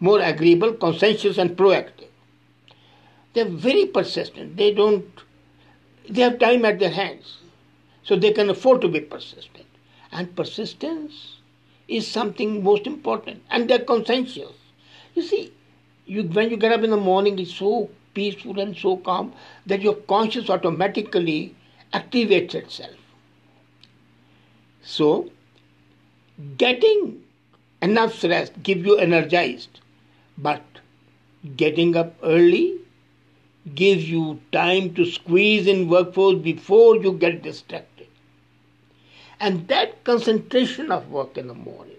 more 0.00 0.20
agreeable, 0.20 0.72
conscientious, 0.72 1.38
and 1.38 1.56
proactive. 1.56 2.08
They're 3.34 3.44
very 3.44 3.86
persistent. 3.86 4.56
They 4.56 4.72
don't, 4.72 5.06
they 6.08 6.22
have 6.22 6.38
time 6.38 6.64
at 6.64 6.78
their 6.78 6.90
hands. 6.90 7.38
So 8.04 8.16
they 8.16 8.32
can 8.32 8.50
afford 8.50 8.80
to 8.82 8.88
be 8.88 9.00
persistent. 9.00 9.66
And 10.10 10.34
persistence 10.36 11.36
is 11.88 12.06
something 12.06 12.62
most 12.62 12.86
important. 12.86 13.42
And 13.50 13.68
they're 13.68 13.78
conscientious. 13.78 14.52
You 15.14 15.22
see, 15.22 15.52
you, 16.06 16.24
when 16.24 16.50
you 16.50 16.56
get 16.56 16.72
up 16.72 16.82
in 16.82 16.90
the 16.90 16.96
morning, 16.96 17.38
it's 17.38 17.54
so 17.54 17.90
peaceful 18.14 18.60
and 18.60 18.76
so 18.76 18.96
calm 18.98 19.32
that 19.66 19.82
your 19.82 19.94
conscience 19.94 20.50
automatically 20.50 21.54
activates 21.92 22.54
itself. 22.54 22.94
So, 24.82 25.30
getting 26.56 27.22
enough 27.80 28.22
rest 28.24 28.62
gives 28.62 28.84
you 28.84 28.96
energized, 28.96 29.80
but 30.38 30.62
getting 31.56 31.96
up 31.96 32.14
early 32.22 32.78
gives 33.74 34.08
you 34.10 34.40
time 34.50 34.94
to 34.94 35.04
squeeze 35.04 35.66
in 35.66 35.88
workforce 35.88 36.38
before 36.38 36.96
you 36.96 37.12
get 37.12 37.42
distracted. 37.42 38.08
And 39.38 39.68
that 39.68 40.04
concentration 40.04 40.90
of 40.92 41.10
work 41.10 41.36
in 41.36 41.48
the 41.48 41.54
morning 41.54 41.96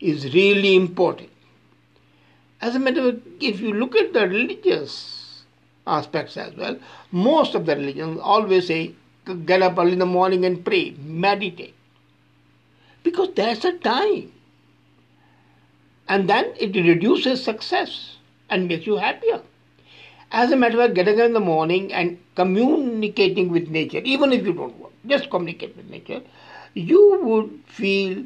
is 0.00 0.32
really 0.34 0.76
important. 0.76 1.30
As 2.60 2.74
a 2.74 2.78
matter 2.78 3.08
of 3.08 3.14
fact, 3.14 3.26
if 3.40 3.60
you 3.60 3.72
look 3.72 3.94
at 3.94 4.12
the 4.12 4.28
religious 4.28 5.44
aspects 5.86 6.36
as 6.36 6.54
well, 6.56 6.78
most 7.12 7.54
of 7.54 7.66
the 7.66 7.76
religions 7.76 8.18
always 8.22 8.66
say 8.66 8.94
get 9.44 9.62
up 9.62 9.78
early 9.78 9.92
in 9.92 9.98
the 9.98 10.06
morning 10.06 10.44
and 10.44 10.64
pray, 10.64 10.94
meditate. 10.98 11.74
Because 13.02 13.28
there's 13.34 13.64
a 13.64 13.72
time. 13.72 14.32
And 16.08 16.28
then 16.28 16.52
it 16.58 16.74
reduces 16.74 17.44
success 17.44 18.16
and 18.48 18.66
makes 18.66 18.86
you 18.86 18.96
happier. 18.96 19.42
As 20.32 20.50
a 20.50 20.56
matter 20.56 20.80
of 20.80 20.86
fact, 20.86 20.94
getting 20.94 21.20
up 21.20 21.26
in 21.26 21.32
the 21.32 21.40
morning 21.40 21.92
and 21.92 22.18
communicating 22.34 23.50
with 23.50 23.68
nature, 23.68 24.00
even 24.04 24.32
if 24.32 24.46
you 24.46 24.52
don't 24.52 24.78
work, 24.78 24.92
just 25.06 25.30
communicate 25.30 25.76
with 25.76 25.88
nature, 25.88 26.22
you 26.74 27.20
would 27.22 27.60
feel 27.66 28.24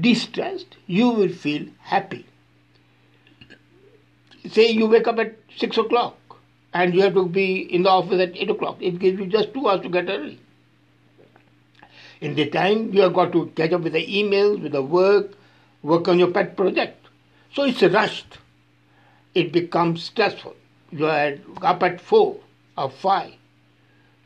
distressed, 0.00 0.76
you 0.86 1.10
will 1.10 1.28
feel 1.28 1.66
happy. 1.80 2.26
Say 4.50 4.70
you 4.70 4.86
wake 4.86 5.08
up 5.08 5.18
at 5.18 5.36
6 5.56 5.78
o'clock 5.78 6.16
and 6.74 6.94
you 6.94 7.02
have 7.02 7.14
to 7.14 7.26
be 7.26 7.62
in 7.74 7.84
the 7.84 7.90
office 7.90 8.20
at 8.20 8.36
8 8.36 8.50
o'clock. 8.50 8.76
It 8.80 8.98
gives 8.98 9.18
you 9.18 9.26
just 9.26 9.54
two 9.54 9.68
hours 9.68 9.80
to 9.82 9.88
get 9.88 10.08
early. 10.08 10.38
In 12.20 12.34
the 12.34 12.46
time, 12.46 12.92
you 12.92 13.02
have 13.02 13.14
got 13.14 13.32
to 13.32 13.46
catch 13.56 13.72
up 13.72 13.82
with 13.82 13.92
the 13.92 14.06
emails, 14.06 14.62
with 14.62 14.72
the 14.72 14.82
work, 14.82 15.32
work 15.82 16.08
on 16.08 16.18
your 16.18 16.30
pet 16.30 16.56
project. 16.56 17.06
So 17.54 17.64
it's 17.64 17.82
rushed. 17.82 18.38
It 19.34 19.52
becomes 19.52 20.04
stressful. 20.04 20.56
You 20.90 21.06
are 21.06 21.34
up 21.62 21.82
at 21.82 22.00
4 22.00 22.36
or 22.78 22.90
5. 22.90 23.32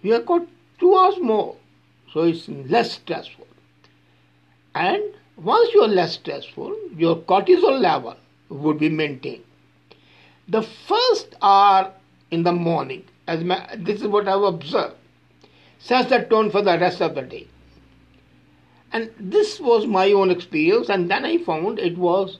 You 0.02 0.12
have 0.12 0.26
got 0.26 0.46
two 0.78 0.96
hours 0.96 1.18
more. 1.20 1.57
So 2.12 2.22
it's 2.22 2.48
less 2.48 2.92
stressful. 2.92 3.46
And 4.74 5.02
once 5.37 5.72
you 5.74 5.83
are 5.83 5.88
less 5.88 6.14
stressful, 6.14 6.76
your 6.96 7.16
cortisol 7.16 7.81
level 7.81 8.16
would 8.48 8.78
be 8.78 8.88
maintained. 8.88 9.44
The 10.49 10.63
first 10.63 11.35
hour 11.43 11.93
in 12.31 12.43
the 12.43 12.53
morning, 12.53 13.05
as 13.27 13.45
my, 13.45 13.69
this 13.77 14.01
is 14.01 14.09
what 14.09 14.27
I've 14.27 14.43
observed, 14.43 14.97
sets 15.79 16.09
the 16.09 16.21
tone 16.21 16.51
for 16.51 16.63
the 16.63 16.79
rest 16.79 17.03
of 17.03 17.15
the 17.15 17.23
day. 17.23 17.47
And 18.91 19.11
this 19.21 19.61
was 19.61 19.87
my 19.87 20.13
own 20.13 20.31
experience, 20.31 20.89
and 20.89 21.11
then 21.11 21.27
I 21.27 21.37
found 21.39 21.79
it 21.79 21.99
was 21.99 22.39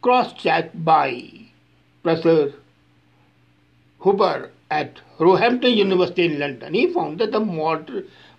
cross 0.00 0.32
checked 0.32 0.82
by 0.84 1.30
Professor 2.02 2.54
Huber 4.02 4.50
at 4.70 5.00
Roehampton 5.18 5.74
University 5.74 6.24
in 6.24 6.38
London. 6.38 6.72
He 6.72 6.92
found 6.92 7.18
that 7.20 7.32
the 7.32 7.40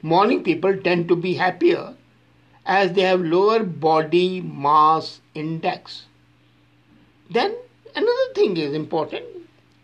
morning 0.02 0.44
people 0.44 0.76
tend 0.78 1.08
to 1.08 1.16
be 1.16 1.36
happier 1.36 1.94
as 2.66 2.94
they 2.94 3.02
have 3.04 3.22
lower 3.22 3.64
body 3.64 4.42
mass 4.42 5.22
index. 5.36 6.06
Then 7.30 7.56
another 7.96 8.34
thing 8.34 8.58
is 8.58 8.74
important 8.74 9.26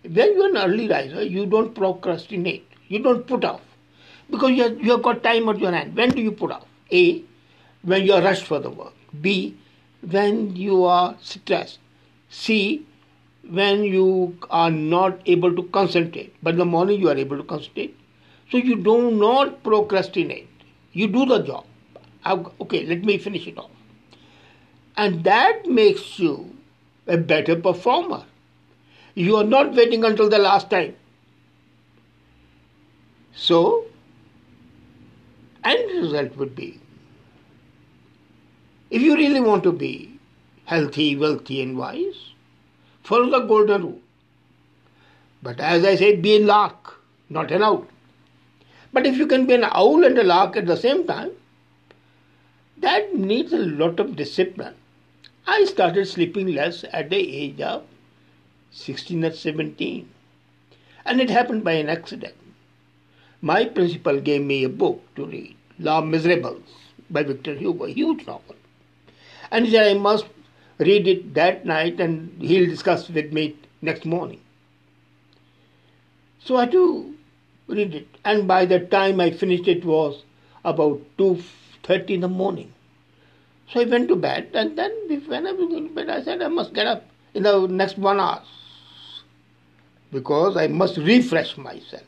when 0.04 0.34
you're 0.34 0.50
an 0.50 0.58
early 0.58 0.88
riser, 0.88 1.24
you 1.24 1.46
don't 1.46 1.74
procrastinate. 1.76 2.68
You 2.88 3.00
don't 3.00 3.26
put 3.26 3.44
off. 3.46 3.62
Because 4.30 4.52
you 4.52 4.64
have, 4.64 4.82
you 4.82 4.92
have 4.92 5.04
got 5.04 5.24
time 5.24 5.48
at 5.50 5.60
your 5.60 5.72
hand. 5.72 5.96
When 5.96 6.10
do 6.10 6.22
you 6.22 6.32
put 6.32 6.52
off? 6.52 6.66
A, 6.92 7.24
when 7.84 8.04
you 8.04 8.14
are 8.14 8.22
rushed 8.22 8.46
for 8.46 8.60
the 8.60 8.70
work. 8.70 8.94
B, 9.22 9.58
when 10.10 10.56
you 10.56 10.86
are 10.86 11.16
stressed. 11.22 11.80
C, 12.30 12.86
when 13.50 13.84
you 13.84 14.38
are 14.50 14.72
not 14.72 15.20
able 15.26 15.56
to 15.56 15.64
concentrate. 15.64 16.36
But 16.42 16.52
in 16.52 16.60
the 16.60 16.66
morning 16.66 17.00
you 17.00 17.10
are 17.10 17.18
able 17.18 17.38
to 17.38 17.44
concentrate. 17.44 17.98
So 18.52 18.58
you 18.58 18.78
do 18.78 19.12
not 19.12 19.64
procrastinate. 19.64 20.50
You 20.94 21.08
do 21.08 21.26
the 21.26 21.40
job. 21.40 21.66
Okay, 22.26 22.86
let 22.86 23.04
me 23.04 23.18
finish 23.18 23.48
it 23.48 23.58
off. 23.58 23.72
And 24.98 25.24
that 25.24 25.66
makes 25.66 26.20
you 26.20 26.56
a 27.08 27.18
better 27.18 27.56
performer. 27.56 28.24
You 29.16 29.36
are 29.38 29.44
not 29.44 29.74
waiting 29.74 30.04
until 30.04 30.30
the 30.30 30.38
last 30.38 30.70
time. 30.70 30.96
So, 33.36 33.86
end 35.64 35.92
result 36.02 36.36
would 36.38 36.56
be 36.56 36.82
if 38.92 39.02
you 39.02 39.16
really 39.16 39.40
want 39.40 39.64
to 39.64 39.72
be 39.72 40.20
healthy, 40.66 41.16
wealthy, 41.16 41.62
and 41.62 41.78
wise, 41.78 42.34
follow 43.04 43.30
the 43.30 43.46
golden 43.48 43.82
rule. 43.84 44.00
But 45.42 45.60
as 45.60 45.86
I 45.86 45.96
say, 45.96 46.16
be 46.16 46.36
a 46.36 46.40
lark, 46.40 47.00
not 47.30 47.52
an 47.52 47.64
owl. 47.64 47.88
But 48.94 49.08
if 49.08 49.18
you 49.18 49.28
can 49.28 49.46
be 49.46 49.54
an 49.54 49.64
owl 49.64 50.04
and 50.04 50.18
a 50.18 50.24
lark 50.24 50.58
at 50.58 50.66
the 50.66 50.76
same 50.76 51.08
time, 51.08 51.32
that 52.78 53.16
needs 53.16 53.54
a 53.54 53.58
lot 53.58 54.00
of 54.00 54.16
discipline. 54.16 54.76
I 55.48 55.66
started 55.66 56.08
sleeping 56.08 56.48
less 56.48 56.86
at 56.92 57.10
the 57.10 57.18
age 57.18 57.62
of 57.62 57.84
16 58.72 59.26
or 59.26 59.32
17. 59.32 60.10
And 61.06 61.20
it 61.20 61.30
happened 61.30 61.64
by 61.64 61.74
an 61.74 61.90
accident. 61.90 62.36
My 63.42 63.66
principal 63.66 64.20
gave 64.20 64.44
me 64.44 64.64
a 64.64 64.70
book 64.70 65.02
to 65.16 65.26
read, 65.26 65.56
La 65.80 66.02
Miserables 66.02 66.70
by 67.10 67.24
Victor 67.24 67.56
Hugo, 67.56 67.86
a 67.86 67.90
huge 67.90 68.26
novel. 68.26 68.56
And 69.52 69.66
he 69.66 69.72
said 69.72 69.88
I 69.88 70.00
must 70.00 70.26
read 70.78 71.08
it 71.08 71.34
that 71.34 71.66
night 71.66 72.00
and 72.00 72.42
he'll 72.42 72.70
discuss 72.70 73.10
with 73.10 73.34
me 73.34 73.56
next 73.82 74.06
morning. 74.06 74.42
So 76.40 76.58
I 76.58 76.62
had 76.62 76.72
to 76.72 77.16
read 77.68 77.96
it. 77.96 78.08
And 78.24 78.48
by 78.48 78.66
the 78.66 78.80
time 78.80 79.20
I 79.20 79.32
finished 79.32 79.68
it 79.68 79.84
was 79.84 80.24
about 80.64 81.02
2.30 81.18 82.10
in 82.12 82.22
the 82.22 82.28
morning. 82.28 82.74
So 83.72 83.82
I 83.82 83.86
went 83.86 84.08
to 84.10 84.16
bed 84.16 84.50
and 84.54 84.78
then 84.78 84.92
when 85.28 85.48
I 85.48 85.52
was 85.52 85.70
going 85.70 85.88
to 85.88 85.94
bed 85.94 86.10
I 86.10 86.24
said 86.24 86.42
I 86.42 86.48
must 86.48 86.74
get 86.74 86.88
up 86.88 87.06
in 87.34 87.44
the 87.44 87.68
next 87.68 87.98
one 87.98 88.20
hour 88.20 88.42
because 90.12 90.58
I 90.58 90.68
must 90.68 90.98
refresh 90.98 91.58
myself. 91.58 92.04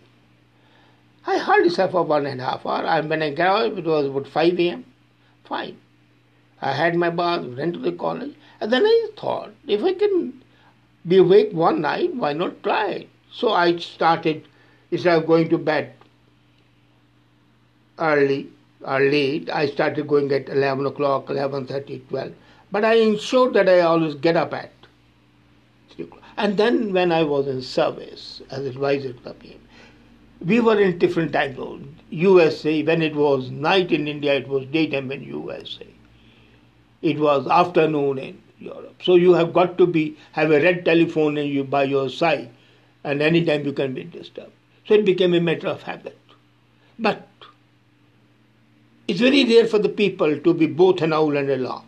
I 1.26 1.38
hardly 1.38 1.69
slept 1.69 1.93
for 1.93 2.04
one 2.04 2.26
and 2.26 2.41
a 2.41 2.43
half 2.43 2.65
hour, 2.65 2.84
and 2.84 3.10
when 3.10 3.23
I 3.23 3.30
got 3.30 3.65
up, 3.65 3.78
it 3.78 3.86
was 3.86 4.08
about 4.08 4.28
5 4.28 4.60
a.m. 4.60 4.86
Fine. 5.45 5.78
I 6.62 6.73
had 6.73 6.95
my 6.95 7.10
bath, 7.10 7.45
went 7.45 7.76
to 7.76 7.80
the 7.80 7.93
college, 7.93 8.36
and 8.60 8.71
then 8.71 8.86
I 8.86 9.08
thought, 9.17 9.52
if 9.65 9.84
I 9.84 9.93
can 9.93 10.43
be 11.08 11.17
awake 11.17 11.54
one 11.54 11.82
night, 11.82 12.13
why 12.13 12.34
not 12.34 12.62
try 12.62 12.88
it? 12.89 13.10
So 13.32 13.52
I 13.52 13.78
started, 13.78 14.45
instead 14.91 15.17
of 15.17 15.26
going 15.26 15.49
to 15.49 15.58
bed 15.58 15.93
early 17.99 18.49
or 18.83 18.99
late, 18.99 19.49
I 19.49 19.67
started 19.67 20.07
going 20.07 20.31
at 20.31 20.49
11 20.49 20.85
o'clock, 20.85 21.27
11.30, 21.27 22.07
12. 22.09 22.33
But 22.71 22.85
I 22.85 22.95
ensured 22.95 23.53
that 23.53 23.69
I 23.69 23.81
always 23.81 24.15
get 24.15 24.35
up 24.35 24.53
at 24.53 24.71
3 25.91 26.05
o'clock. 26.05 26.23
And 26.37 26.57
then 26.57 26.93
when 26.93 27.11
I 27.11 27.23
was 27.23 27.47
in 27.47 27.61
service 27.61 28.41
as 28.49 28.65
advisor 28.65 29.13
to 29.13 29.23
the 29.23 29.33
PM, 29.33 29.59
we 30.45 30.59
were 30.59 30.79
in 30.79 30.97
different 30.97 31.33
time 31.33 31.55
zones. 31.55 31.99
USA, 32.09 32.83
when 32.83 33.01
it 33.01 33.15
was 33.15 33.49
night 33.49 33.91
in 33.91 34.07
India, 34.07 34.33
it 34.33 34.47
was 34.47 34.65
daytime 34.65 35.11
in 35.11 35.23
USA. 35.23 35.87
It 37.01 37.19
was 37.19 37.47
afternoon 37.47 38.17
in 38.17 38.41
Europe. 38.59 39.01
So 39.03 39.15
you 39.15 39.33
have 39.33 39.53
got 39.53 39.77
to 39.77 39.87
be 39.87 40.17
have 40.31 40.51
a 40.51 40.61
red 40.61 40.85
telephone 40.85 41.37
in 41.37 41.47
you 41.47 41.63
by 41.63 41.83
your 41.83 42.09
side, 42.09 42.49
and 43.03 43.21
anytime 43.21 43.65
you 43.65 43.73
can 43.73 43.93
be 43.93 44.03
disturbed. 44.03 44.51
So 44.87 44.95
it 44.95 45.05
became 45.05 45.33
a 45.33 45.39
matter 45.39 45.67
of 45.67 45.83
habit. 45.83 46.17
But 46.99 47.27
it's 49.07 49.19
very 49.19 49.43
rare 49.45 49.67
for 49.67 49.79
the 49.79 49.89
people 49.89 50.39
to 50.39 50.53
be 50.53 50.67
both 50.67 51.01
an 51.01 51.13
owl 51.13 51.35
and 51.37 51.49
a 51.49 51.57
lark. 51.57 51.83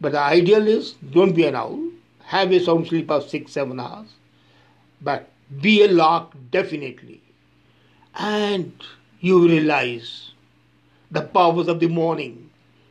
But 0.00 0.12
the 0.12 0.20
ideal 0.20 0.66
is 0.66 0.92
don't 1.10 1.34
be 1.34 1.44
an 1.46 1.54
owl, 1.54 1.80
have 2.24 2.52
a 2.52 2.60
sound 2.60 2.86
sleep 2.88 3.10
of 3.10 3.28
six, 3.28 3.52
seven 3.52 3.78
hours, 3.80 4.08
but 5.00 5.28
be 5.60 5.82
a 5.84 5.88
lark 5.88 6.32
definitely. 6.50 7.20
And 8.14 8.72
you 9.20 9.46
realize 9.46 10.32
the 11.10 11.22
powers 11.22 11.68
of 11.68 11.80
the 11.80 11.88
morning 11.88 12.50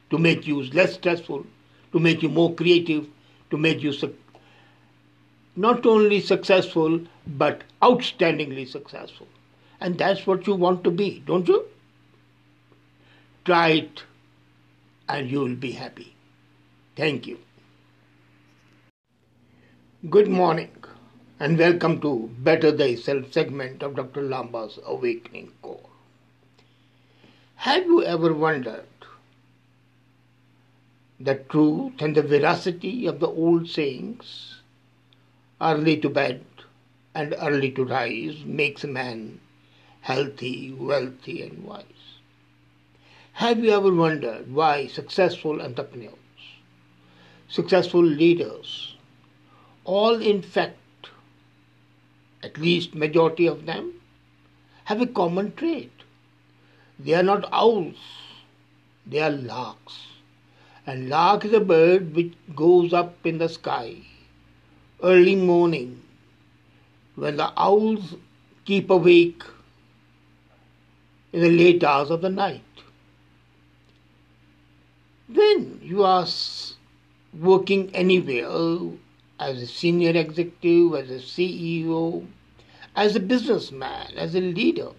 to 0.09 0.17
make 0.17 0.47
you 0.47 0.63
less 0.63 0.93
stressful, 0.93 1.45
to 1.91 1.99
make 1.99 2.21
you 2.21 2.29
more 2.29 2.53
creative, 2.53 3.07
to 3.51 3.57
make 3.57 3.81
you 3.81 3.91
su- 3.93 4.15
not 5.55 5.85
only 5.85 6.19
successful 6.21 6.99
but 7.27 7.63
outstandingly 7.81 8.67
successful. 8.67 9.27
And 9.81 9.97
that's 9.97 10.25
what 10.27 10.47
you 10.47 10.55
want 10.55 10.83
to 10.83 10.91
be, 10.91 11.23
don't 11.25 11.47
you? 11.47 11.65
Try 13.49 13.69
it 13.69 14.03
and 15.07 15.27
you 15.27 15.39
will 15.39 15.55
be 15.55 15.71
happy. 15.71 16.13
Thank 16.95 17.25
you. 17.25 17.39
Good 20.07 20.27
morning 20.27 20.83
and 21.39 21.57
welcome 21.57 21.99
to 22.01 22.29
Better 22.37 22.71
Thyself 22.71 23.33
segment 23.33 23.81
of 23.81 23.95
Dr. 23.95 24.21
Lamba's 24.21 24.77
Awakening 24.85 25.51
Call. 25.63 25.89
Have 27.55 27.85
you 27.85 28.03
ever 28.03 28.35
wondered 28.35 28.85
the 31.19 31.33
truth 31.33 31.99
and 32.01 32.15
the 32.15 32.21
veracity 32.21 33.07
of 33.07 33.19
the 33.19 33.29
old 33.29 33.67
sayings? 33.67 34.59
Early 35.59 35.97
to 36.01 36.09
bed 36.09 36.45
and 37.15 37.33
early 37.41 37.71
to 37.71 37.83
rise 37.83 38.45
makes 38.45 38.83
a 38.83 38.87
man 38.99 39.39
healthy, 40.01 40.71
wealthy, 40.71 41.41
and 41.41 41.63
wise. 41.63 41.98
Have 43.39 43.63
you 43.63 43.71
ever 43.71 43.93
wondered 43.95 44.53
why 44.53 44.87
successful 44.87 45.61
entrepreneurs, 45.61 46.41
successful 47.47 48.03
leaders, 48.03 48.97
all 49.85 50.21
in 50.21 50.41
fact, 50.41 51.07
at 52.43 52.57
least 52.57 52.93
majority 52.93 53.47
of 53.47 53.65
them, 53.65 53.93
have 54.83 54.99
a 54.99 55.07
common 55.07 55.53
trait? 55.55 55.89
They 56.99 57.13
are 57.13 57.23
not 57.23 57.47
owls, 57.53 57.95
they 59.07 59.21
are 59.21 59.31
larks. 59.31 60.01
And 60.85 61.07
lark 61.07 61.45
is 61.45 61.53
a 61.53 61.61
bird 61.61 62.13
which 62.13 62.33
goes 62.57 62.91
up 62.91 63.25
in 63.25 63.37
the 63.37 63.47
sky 63.47 63.99
early 65.01 65.37
morning 65.37 66.01
when 67.15 67.37
the 67.37 67.53
owls 67.55 68.15
keep 68.65 68.89
awake 68.89 69.43
in 71.31 71.39
the 71.39 71.49
late 71.49 71.85
hours 71.85 72.09
of 72.09 72.19
the 72.19 72.29
night. 72.29 72.63
When 75.31 75.79
you 75.83 76.03
are 76.05 76.25
working 77.39 77.95
anywhere 77.95 78.49
as 79.39 79.61
a 79.61 79.67
senior 79.67 80.09
executive, 80.09 80.95
as 80.95 81.11
a 81.11 81.19
CEO, 81.23 82.25
as 82.95 83.15
a 83.15 83.19
businessman, 83.19 84.17
as 84.17 84.33
a 84.33 84.41
leader, 84.41 84.89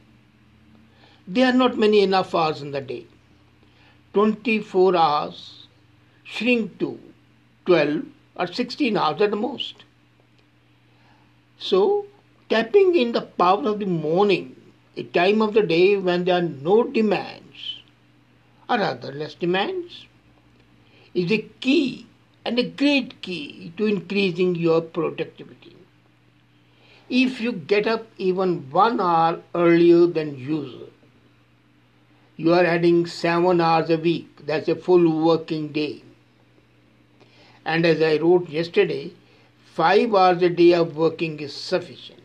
there 1.26 1.46
are 1.48 1.56
not 1.56 1.76
many 1.76 2.00
enough 2.00 2.32
hours 2.32 2.62
in 2.62 2.70
the 2.70 2.80
day. 2.80 3.06
24 4.14 4.94
hours 4.94 5.66
shrink 6.22 6.78
to 6.78 7.00
12 7.66 8.04
or 8.36 8.46
16 8.46 8.96
hours 8.96 9.20
at 9.20 9.30
the 9.30 9.36
most. 9.36 9.82
So, 11.58 12.06
tapping 12.48 12.94
in 12.94 13.10
the 13.10 13.22
power 13.22 13.66
of 13.66 13.80
the 13.80 13.86
morning, 13.86 14.54
a 14.96 15.02
time 15.02 15.42
of 15.42 15.54
the 15.54 15.62
day 15.62 15.96
when 15.96 16.24
there 16.24 16.36
are 16.36 16.42
no 16.42 16.84
demands, 16.84 17.80
or 18.68 18.78
rather 18.78 19.10
less 19.10 19.34
demands, 19.34 20.06
is 21.14 21.30
a 21.32 21.38
key 21.60 22.06
and 22.44 22.58
a 22.58 22.68
great 22.68 23.20
key 23.22 23.72
to 23.76 23.86
increasing 23.86 24.54
your 24.54 24.80
productivity. 24.80 25.76
If 27.08 27.40
you 27.40 27.52
get 27.52 27.86
up 27.86 28.06
even 28.18 28.70
one 28.70 29.00
hour 29.00 29.42
earlier 29.54 30.06
than 30.06 30.38
usual, 30.38 30.90
you 32.36 32.54
are 32.54 32.64
adding 32.64 33.06
seven 33.06 33.60
hours 33.60 33.90
a 33.90 33.96
week. 33.96 34.46
That's 34.46 34.68
a 34.68 34.76
full 34.76 35.24
working 35.24 35.68
day. 35.68 36.02
And 37.64 37.84
as 37.84 38.00
I 38.00 38.16
wrote 38.16 38.48
yesterday, 38.48 39.12
five 39.74 40.14
hours 40.14 40.42
a 40.42 40.48
day 40.48 40.72
of 40.72 40.96
working 40.96 41.40
is 41.40 41.54
sufficient. 41.54 42.20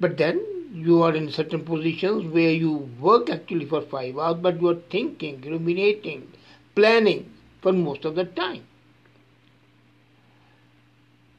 But 0.00 0.16
then 0.16 0.40
you 0.72 1.02
are 1.02 1.14
in 1.14 1.30
certain 1.30 1.64
positions 1.64 2.32
where 2.32 2.50
you 2.50 2.72
work 2.98 3.28
actually 3.28 3.66
for 3.66 3.82
five 3.82 4.18
hours, 4.18 4.38
but 4.40 4.60
you 4.60 4.68
are 4.68 4.80
thinking, 4.90 5.40
ruminating, 5.42 6.32
planning 6.74 7.30
for 7.60 7.72
most 7.72 8.04
of 8.04 8.14
the 8.14 8.24
time. 8.24 8.64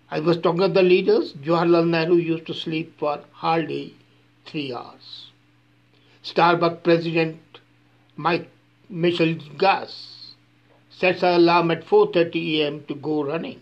I 0.09 0.19
was 0.19 0.37
talking 0.37 0.61
of 0.61 0.73
the 0.73 0.83
leaders. 0.83 1.33
Jawaharlal 1.33 1.89
Nehru 1.89 2.15
used 2.15 2.45
to 2.47 2.53
sleep 2.53 2.99
for 2.99 3.21
hardly 3.31 3.95
three 4.45 4.71
hours. 4.73 5.31
Starbucks 6.23 6.83
president 6.83 7.39
Mike 8.15 8.47
Michelle 8.89 9.33
Gass 9.57 10.35
sets 10.91 11.23
an 11.23 11.33
alarm 11.41 11.71
at 11.71 11.83
4:30 11.83 12.59
a.m. 12.59 12.83
to 12.87 12.95
go 12.95 13.23
running. 13.23 13.59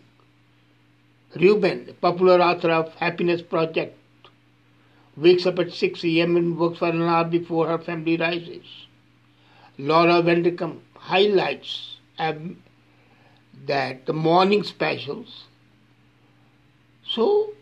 Rubin, 1.35 1.85
the 1.85 1.93
popular 1.93 2.41
author 2.41 2.71
of 2.71 2.93
Happiness 2.95 3.41
Project, 3.41 3.97
wakes 5.15 5.45
up 5.45 5.57
at 5.59 5.71
6 5.71 6.03
a.m. 6.03 6.35
and 6.35 6.59
works 6.59 6.79
for 6.79 6.89
an 6.89 7.01
hour 7.01 7.23
before 7.23 7.67
her 7.67 7.77
family 7.77 8.17
rises. 8.17 8.65
Laura 9.77 10.21
Vanderkam 10.21 10.79
highlights 11.01 11.97
um, 12.19 12.61
that 13.65 14.05
the 14.05 14.13
morning 14.13 14.63
specials. 14.63 15.45
So, 17.03 17.53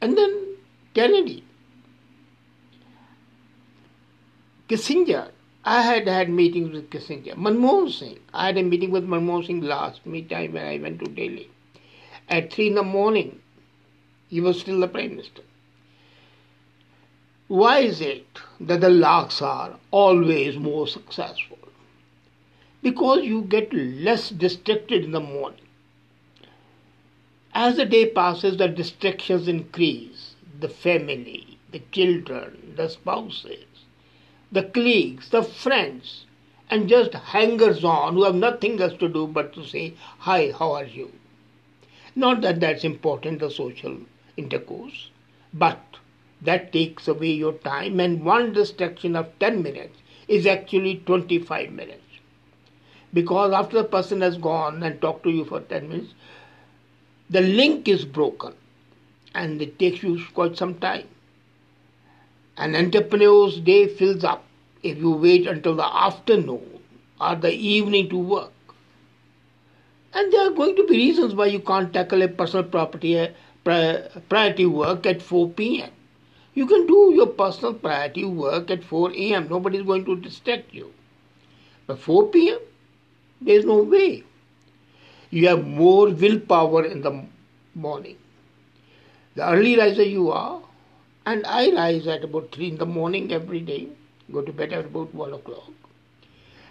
and 0.00 0.16
then 0.16 0.56
Kennedy. 0.94 1.44
Kissinger. 4.68 5.30
I 5.66 5.82
had 5.82 6.06
had 6.06 6.28
meetings 6.30 6.72
with 6.72 6.90
Kissinger. 6.90 7.34
Manmohan 7.34 7.90
Singh. 7.90 8.18
I 8.32 8.46
had 8.46 8.58
a 8.58 8.62
meeting 8.62 8.90
with 8.90 9.06
Manmohan 9.06 9.46
Singh 9.46 9.60
last 9.62 10.06
me 10.06 10.22
time 10.22 10.52
when 10.52 10.66
I 10.66 10.78
went 10.78 11.00
to 11.00 11.06
Delhi. 11.06 11.50
At 12.28 12.52
3 12.52 12.68
in 12.68 12.74
the 12.74 12.82
morning, 12.82 13.40
he 14.28 14.40
was 14.40 14.60
still 14.60 14.80
the 14.80 14.88
Prime 14.88 15.10
Minister. 15.10 15.42
Why 17.48 17.80
is 17.80 18.00
it 18.00 18.26
that 18.60 18.80
the 18.80 18.88
larks 18.88 19.42
are 19.42 19.78
always 19.90 20.56
more 20.56 20.86
successful? 20.86 21.58
Because 22.84 23.24
you 23.24 23.40
get 23.40 23.72
less 23.72 24.28
distracted 24.28 25.04
in 25.04 25.12
the 25.12 25.20
morning. 25.20 25.66
As 27.54 27.78
the 27.78 27.86
day 27.86 28.04
passes, 28.04 28.58
the 28.58 28.68
distractions 28.68 29.48
increase. 29.48 30.34
The 30.60 30.68
family, 30.68 31.56
the 31.72 31.80
children, 31.92 32.74
the 32.76 32.90
spouses, 32.90 33.64
the 34.52 34.64
colleagues, 34.64 35.30
the 35.30 35.42
friends, 35.42 36.26
and 36.68 36.86
just 36.86 37.14
hangers 37.14 37.84
on 37.84 38.16
who 38.16 38.24
have 38.24 38.34
nothing 38.34 38.78
else 38.78 38.98
to 38.98 39.08
do 39.08 39.26
but 39.28 39.54
to 39.54 39.64
say, 39.64 39.94
Hi, 40.18 40.52
how 40.52 40.72
are 40.72 40.84
you? 40.84 41.10
Not 42.14 42.42
that 42.42 42.60
that's 42.60 42.84
important, 42.84 43.38
the 43.38 43.50
social 43.50 43.96
intercourse, 44.36 45.08
but 45.54 45.80
that 46.42 46.70
takes 46.70 47.08
away 47.08 47.32
your 47.32 47.54
time, 47.54 47.98
and 47.98 48.22
one 48.22 48.52
distraction 48.52 49.16
of 49.16 49.38
10 49.38 49.62
minutes 49.62 50.02
is 50.28 50.44
actually 50.46 50.96
25 51.06 51.72
minutes. 51.72 52.03
Because 53.14 53.52
after 53.52 53.78
the 53.78 53.84
person 53.84 54.20
has 54.20 54.36
gone 54.36 54.82
and 54.82 55.00
talked 55.00 55.22
to 55.22 55.30
you 55.30 55.44
for 55.44 55.60
10 55.60 55.88
minutes, 55.88 56.14
the 57.30 57.40
link 57.40 57.88
is 57.88 58.04
broken 58.04 58.52
and 59.34 59.62
it 59.62 59.78
takes 59.78 60.02
you 60.02 60.20
quite 60.34 60.56
some 60.56 60.74
time. 60.74 61.06
An 62.56 62.74
entrepreneur's 62.76 63.60
day 63.60 63.86
fills 63.88 64.24
up 64.24 64.44
if 64.82 64.98
you 64.98 65.12
wait 65.12 65.46
until 65.46 65.74
the 65.76 65.86
afternoon 65.86 66.80
or 67.20 67.36
the 67.36 67.52
evening 67.52 68.08
to 68.10 68.18
work. 68.18 68.52
And 70.12 70.32
there 70.32 70.46
are 70.46 70.54
going 70.54 70.76
to 70.76 70.86
be 70.86 70.96
reasons 70.96 71.34
why 71.34 71.46
you 71.46 71.60
can't 71.60 71.92
tackle 71.92 72.22
a 72.22 72.28
personal 72.28 72.64
property 72.64 73.18
uh, 73.18 73.28
priority 74.28 74.66
work 74.66 75.06
at 75.06 75.22
4 75.22 75.48
p.m. 75.50 75.90
You 76.54 76.66
can 76.66 76.86
do 76.86 77.12
your 77.14 77.26
personal 77.26 77.74
priority 77.74 78.24
work 78.24 78.70
at 78.70 78.84
4 78.84 79.10
a.m. 79.12 79.48
Nobody 79.48 79.78
is 79.78 79.84
going 79.84 80.04
to 80.04 80.16
distract 80.16 80.72
you. 80.72 80.92
But 81.86 81.98
4 81.98 82.28
p.m., 82.28 82.58
there 83.44 83.58
is 83.58 83.64
no 83.64 83.82
way. 83.82 84.24
You 85.30 85.48
have 85.48 85.66
more 85.66 86.10
willpower 86.10 86.84
in 86.84 87.02
the 87.02 87.26
morning. 87.74 88.16
The 89.34 89.48
early 89.48 89.76
riser 89.76 90.04
you 90.04 90.30
are, 90.30 90.62
and 91.26 91.44
I 91.46 91.70
rise 91.72 92.06
at 92.06 92.24
about 92.24 92.52
3 92.52 92.68
in 92.68 92.78
the 92.78 92.86
morning 92.86 93.32
every 93.32 93.60
day, 93.60 93.88
go 94.32 94.42
to 94.42 94.52
bed 94.52 94.72
at 94.72 94.84
about 94.86 95.14
1 95.14 95.32
o'clock. 95.32 95.70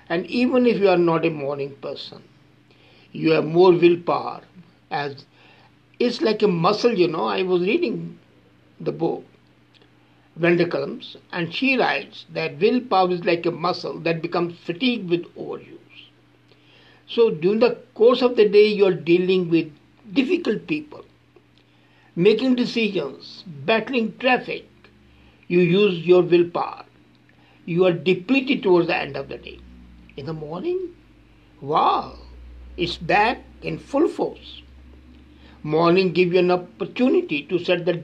And 0.09 0.25
even 0.27 0.65
if 0.65 0.79
you 0.79 0.89
are 0.89 0.97
not 0.97 1.25
a 1.25 1.29
morning 1.29 1.75
person, 1.81 2.23
you 3.11 3.31
have 3.31 3.45
more 3.45 3.71
willpower 3.71 4.41
as 4.91 5.25
it's 5.99 6.21
like 6.21 6.41
a 6.41 6.47
muscle, 6.47 6.97
you 6.97 7.07
know. 7.07 7.25
I 7.25 7.43
was 7.43 7.61
reading 7.61 8.17
the 8.79 8.91
book, 8.91 9.23
Vanderkam's, 10.39 11.17
and 11.31 11.53
she 11.53 11.77
writes 11.77 12.25
that 12.33 12.59
willpower 12.59 13.11
is 13.11 13.23
like 13.25 13.45
a 13.45 13.51
muscle 13.51 13.99
that 13.99 14.21
becomes 14.21 14.57
fatigued 14.59 15.09
with 15.09 15.23
overuse. 15.35 15.82
So 17.13 17.29
during 17.29 17.59
the 17.59 17.77
course 17.93 18.23
of 18.23 18.35
the 18.37 18.49
day, 18.49 18.67
you 18.67 18.85
are 18.87 18.93
dealing 18.93 19.49
with 19.51 19.71
difficult 20.13 20.65
people, 20.65 21.05
making 22.15 22.55
decisions, 22.55 23.43
battling 23.45 24.17
traffic. 24.17 24.65
You 25.47 25.59
use 25.59 26.07
your 26.07 26.23
willpower. 26.23 26.85
You 27.65 27.85
are 27.85 27.93
depleted 27.93 28.63
towards 28.63 28.87
the 28.87 28.97
end 28.97 29.15
of 29.15 29.29
the 29.29 29.37
day. 29.37 29.59
In 30.17 30.25
the 30.25 30.33
morning, 30.33 30.95
wow, 31.61 32.17
it's 32.77 32.97
back 32.97 33.43
in 33.61 33.77
full 33.77 34.07
force. 34.07 34.63
Morning 35.61 36.13
give 36.13 36.33
you 36.33 36.39
an 36.39 36.49
opportunity 36.49 37.43
to 37.43 37.59
set 37.59 37.85
the 37.85 38.01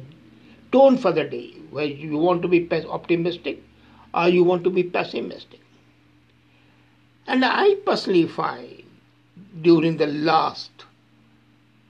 tone 0.72 0.98
for 0.98 1.12
the 1.12 1.24
day, 1.24 1.56
whether 1.72 1.88
you 1.88 2.18
want 2.18 2.44
to 2.44 2.48
be 2.48 2.70
optimistic 2.72 3.64
or 4.14 4.30
you 4.30 4.44
want 4.44 4.64
to 4.66 4.70
be 4.70 4.84
pessimistic. 4.84 5.62
And 7.26 7.44
I 7.44 7.76
personally 7.86 8.28
find 8.28 8.84
during 9.62 9.98
the 9.98 10.08
last, 10.08 10.72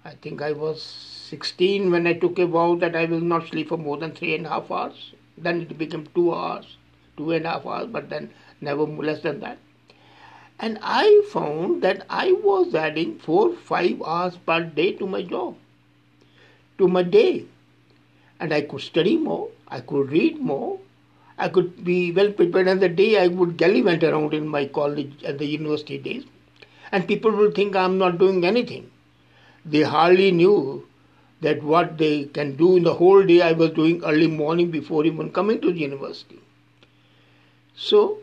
I 0.05 0.11
think 0.15 0.41
I 0.41 0.51
was 0.51 0.81
16 0.81 1.91
when 1.91 2.07
I 2.07 2.13
took 2.13 2.39
a 2.39 2.47
vow 2.47 2.75
that 2.75 2.95
I 2.95 3.05
will 3.05 3.21
not 3.21 3.47
sleep 3.47 3.69
for 3.69 3.77
more 3.77 3.97
than 3.97 4.11
three 4.13 4.35
and 4.35 4.45
a 4.45 4.49
half 4.49 4.71
hours. 4.71 5.13
Then 5.37 5.61
it 5.61 5.77
became 5.77 6.07
two 6.15 6.33
hours, 6.33 6.77
two 7.17 7.31
and 7.31 7.45
a 7.45 7.49
half 7.49 7.65
hours, 7.65 7.87
but 7.91 8.09
then 8.09 8.31
never 8.61 8.83
less 8.83 9.21
than 9.21 9.39
that. 9.41 9.57
And 10.59 10.77
I 10.81 11.21
found 11.31 11.81
that 11.83 12.05
I 12.09 12.33
was 12.33 12.75
adding 12.75 13.19
four, 13.19 13.55
five 13.55 14.01
hours 14.01 14.35
per 14.37 14.63
day 14.63 14.91
to 14.93 15.07
my 15.07 15.21
job, 15.23 15.55
to 16.77 16.87
my 16.87 17.03
day. 17.03 17.45
And 18.39 18.53
I 18.53 18.61
could 18.61 18.81
study 18.81 19.17
more, 19.17 19.49
I 19.67 19.81
could 19.81 20.11
read 20.11 20.39
more, 20.39 20.79
I 21.37 21.47
could 21.47 21.85
be 21.85 22.11
well 22.11 22.31
prepared. 22.31 22.67
And 22.67 22.81
the 22.81 22.89
day 22.89 23.21
I 23.21 23.27
would 23.27 23.57
gallivant 23.57 24.03
around 24.03 24.33
in 24.33 24.47
my 24.47 24.65
college 24.65 25.23
and 25.25 25.39
the 25.39 25.45
university 25.45 25.97
days, 25.97 26.25
and 26.91 27.07
people 27.07 27.31
will 27.31 27.51
think 27.51 27.75
I'm 27.75 27.97
not 27.97 28.17
doing 28.17 28.45
anything. 28.45 28.89
They 29.65 29.83
hardly 29.83 30.31
knew 30.31 30.87
that 31.41 31.63
what 31.63 31.97
they 31.97 32.25
can 32.25 32.55
do 32.55 32.77
in 32.77 32.83
the 32.83 32.93
whole 32.95 33.23
day 33.23 33.41
I 33.41 33.53
was 33.53 33.71
doing 33.71 34.03
early 34.03 34.27
morning 34.27 34.71
before 34.71 35.05
even 35.05 35.31
coming 35.31 35.61
to 35.61 35.71
the 35.71 35.79
university. 35.79 36.39
So, 37.75 38.19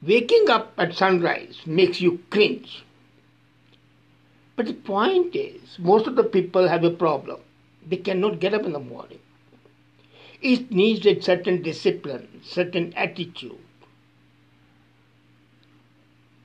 waking 0.00 0.48
up 0.48 0.72
at 0.78 0.94
sunrise 0.94 1.60
makes 1.66 2.00
you 2.00 2.20
cringe. 2.30 2.84
But 4.56 4.66
the 4.66 4.74
point 4.74 5.34
is, 5.34 5.78
most 5.78 6.06
of 6.06 6.16
the 6.16 6.24
people 6.24 6.68
have 6.68 6.84
a 6.84 6.90
problem. 6.90 7.40
They 7.86 7.96
cannot 7.96 8.40
get 8.40 8.54
up 8.54 8.64
in 8.64 8.72
the 8.72 8.78
morning. 8.78 9.18
It 10.40 10.70
needs 10.70 11.06
a 11.06 11.20
certain 11.20 11.62
discipline, 11.62 12.40
certain 12.44 12.92
attitude. 12.94 13.58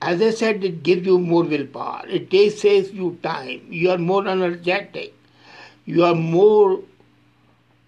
As 0.00 0.22
I 0.22 0.30
said, 0.30 0.62
it 0.62 0.82
gives 0.82 1.06
you 1.06 1.18
more 1.18 1.42
willpower. 1.42 2.04
It 2.08 2.30
saves 2.52 2.92
you 2.92 3.18
time. 3.22 3.66
You 3.68 3.90
are 3.90 3.98
more 3.98 4.26
energetic. 4.28 5.14
You 5.86 6.04
are 6.04 6.14
more 6.14 6.80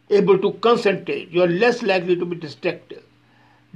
able 0.08 0.38
to 0.38 0.52
concentrate. 0.54 1.30
You 1.30 1.42
are 1.42 1.48
less 1.48 1.82
likely 1.82 2.16
to 2.16 2.24
be 2.24 2.36
distracted. 2.36 3.04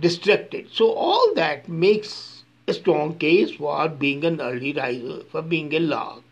Distracted. 0.01 0.69
So 0.73 0.93
all 0.93 1.35
that 1.35 1.69
makes 1.69 2.43
a 2.67 2.75
strong 2.75 3.17
case 3.19 3.53
for 3.53 3.89
being 3.89 4.25
an 4.25 4.41
early 4.41 4.73
riser, 4.73 5.23
for 5.31 5.43
being 5.43 5.73
a 5.75 5.79
lark, 5.79 6.23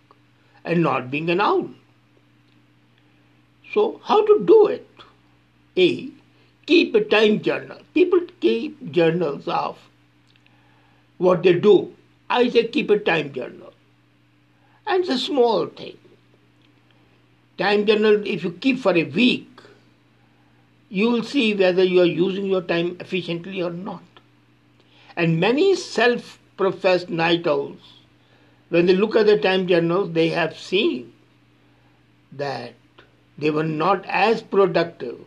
and 0.65 0.83
not 0.83 1.11
being 1.11 1.31
an 1.31 1.41
owl. 1.41 1.69
So 3.73 4.01
how 4.05 4.27
to 4.27 4.45
do 4.45 4.67
it? 4.67 4.89
A. 5.77 6.11
Keep 6.67 6.95
a 6.95 7.05
time 7.05 7.43
journal. 7.43 7.79
People 7.95 8.21
keep 8.41 8.91
journals 8.91 9.47
of 9.47 9.79
what 11.19 11.43
they 11.43 11.55
do. 11.55 11.95
I 12.29 12.49
say 12.49 12.69
keep 12.69 12.91
a 12.91 12.99
time 12.99 13.33
journal. 13.33 13.73
And 14.87 15.01
it's 15.01 15.11
a 15.11 15.19
small 15.19 15.67
thing. 15.67 15.99
Time 17.59 17.87
journal, 17.87 18.27
if 18.27 18.45
you 18.45 18.53
keep 18.53 18.79
for 18.79 18.97
a 18.97 19.05
week, 19.05 19.49
you 20.89 21.11
will 21.11 21.23
see 21.23 21.55
whether 21.55 21.83
you 21.83 22.01
are 22.03 22.07
using 22.07 22.47
your 22.47 22.63
time 22.63 22.97
efficiently 23.01 23.63
or 23.63 23.71
not. 23.71 24.03
And 25.17 25.41
many 25.41 25.75
self 25.75 26.39
professed 26.57 27.09
night 27.09 27.47
owls, 27.47 27.81
when 28.69 28.87
they 28.87 28.95
look 28.95 29.17
at 29.17 29.27
the 29.27 29.39
time 29.39 29.67
journals, 29.67 30.13
they 30.13 30.29
have 30.31 30.59
seen 30.59 31.13
that 32.33 32.75
they 33.39 33.51
were 33.51 33.65
not 33.65 34.05
as 34.07 34.43
productive 34.43 35.19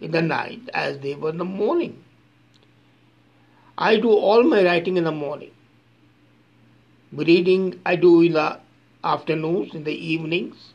in 0.00 0.10
the 0.10 0.22
night 0.22 0.60
as 0.74 0.98
they 0.98 1.14
were 1.14 1.30
in 1.30 1.38
the 1.38 1.44
morning. 1.44 2.03
I 3.76 3.96
do 3.96 4.10
all 4.10 4.42
my 4.44 4.64
writing 4.64 4.96
in 4.96 5.04
the 5.04 5.12
morning. 5.12 5.50
Reading 7.12 7.80
I 7.84 7.96
do 7.96 8.22
in 8.22 8.32
the 8.34 8.60
afternoons, 9.02 9.74
in 9.74 9.84
the 9.84 9.92
evenings, 9.92 10.72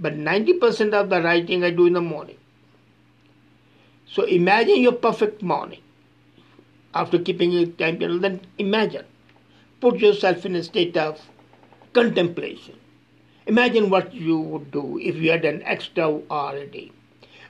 but 0.00 0.14
90% 0.14 0.92
of 0.94 1.10
the 1.10 1.22
writing 1.22 1.62
I 1.64 1.70
do 1.70 1.86
in 1.86 1.92
the 1.92 2.00
morning. 2.00 2.36
So 4.06 4.24
imagine 4.24 4.80
your 4.80 4.92
perfect 4.92 5.42
morning 5.42 5.80
after 6.94 7.18
keeping 7.18 7.54
a 7.54 7.66
timetable, 7.66 8.18
then 8.18 8.40
imagine. 8.58 9.06
Put 9.80 9.98
yourself 9.98 10.44
in 10.44 10.54
a 10.54 10.62
state 10.62 10.96
of 10.96 11.20
contemplation. 11.92 12.76
Imagine 13.46 13.90
what 13.90 14.14
you 14.14 14.38
would 14.38 14.70
do 14.70 14.98
if 14.98 15.16
you 15.16 15.30
had 15.30 15.44
an 15.44 15.62
extra 15.64 16.20
hour 16.30 16.56
a 16.56 16.66
day. 16.66 16.92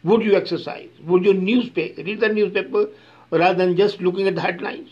Would 0.04 0.22
you 0.22 0.34
exercise? 0.36 0.90
Would 1.04 1.24
you 1.24 1.34
newspaper, 1.34 2.02
read 2.02 2.20
the 2.20 2.28
newspaper 2.28 2.88
rather 3.38 3.58
than 3.58 3.76
just 3.76 4.00
looking 4.00 4.28
at 4.28 4.34
the 4.34 4.40
headlines? 4.40 4.90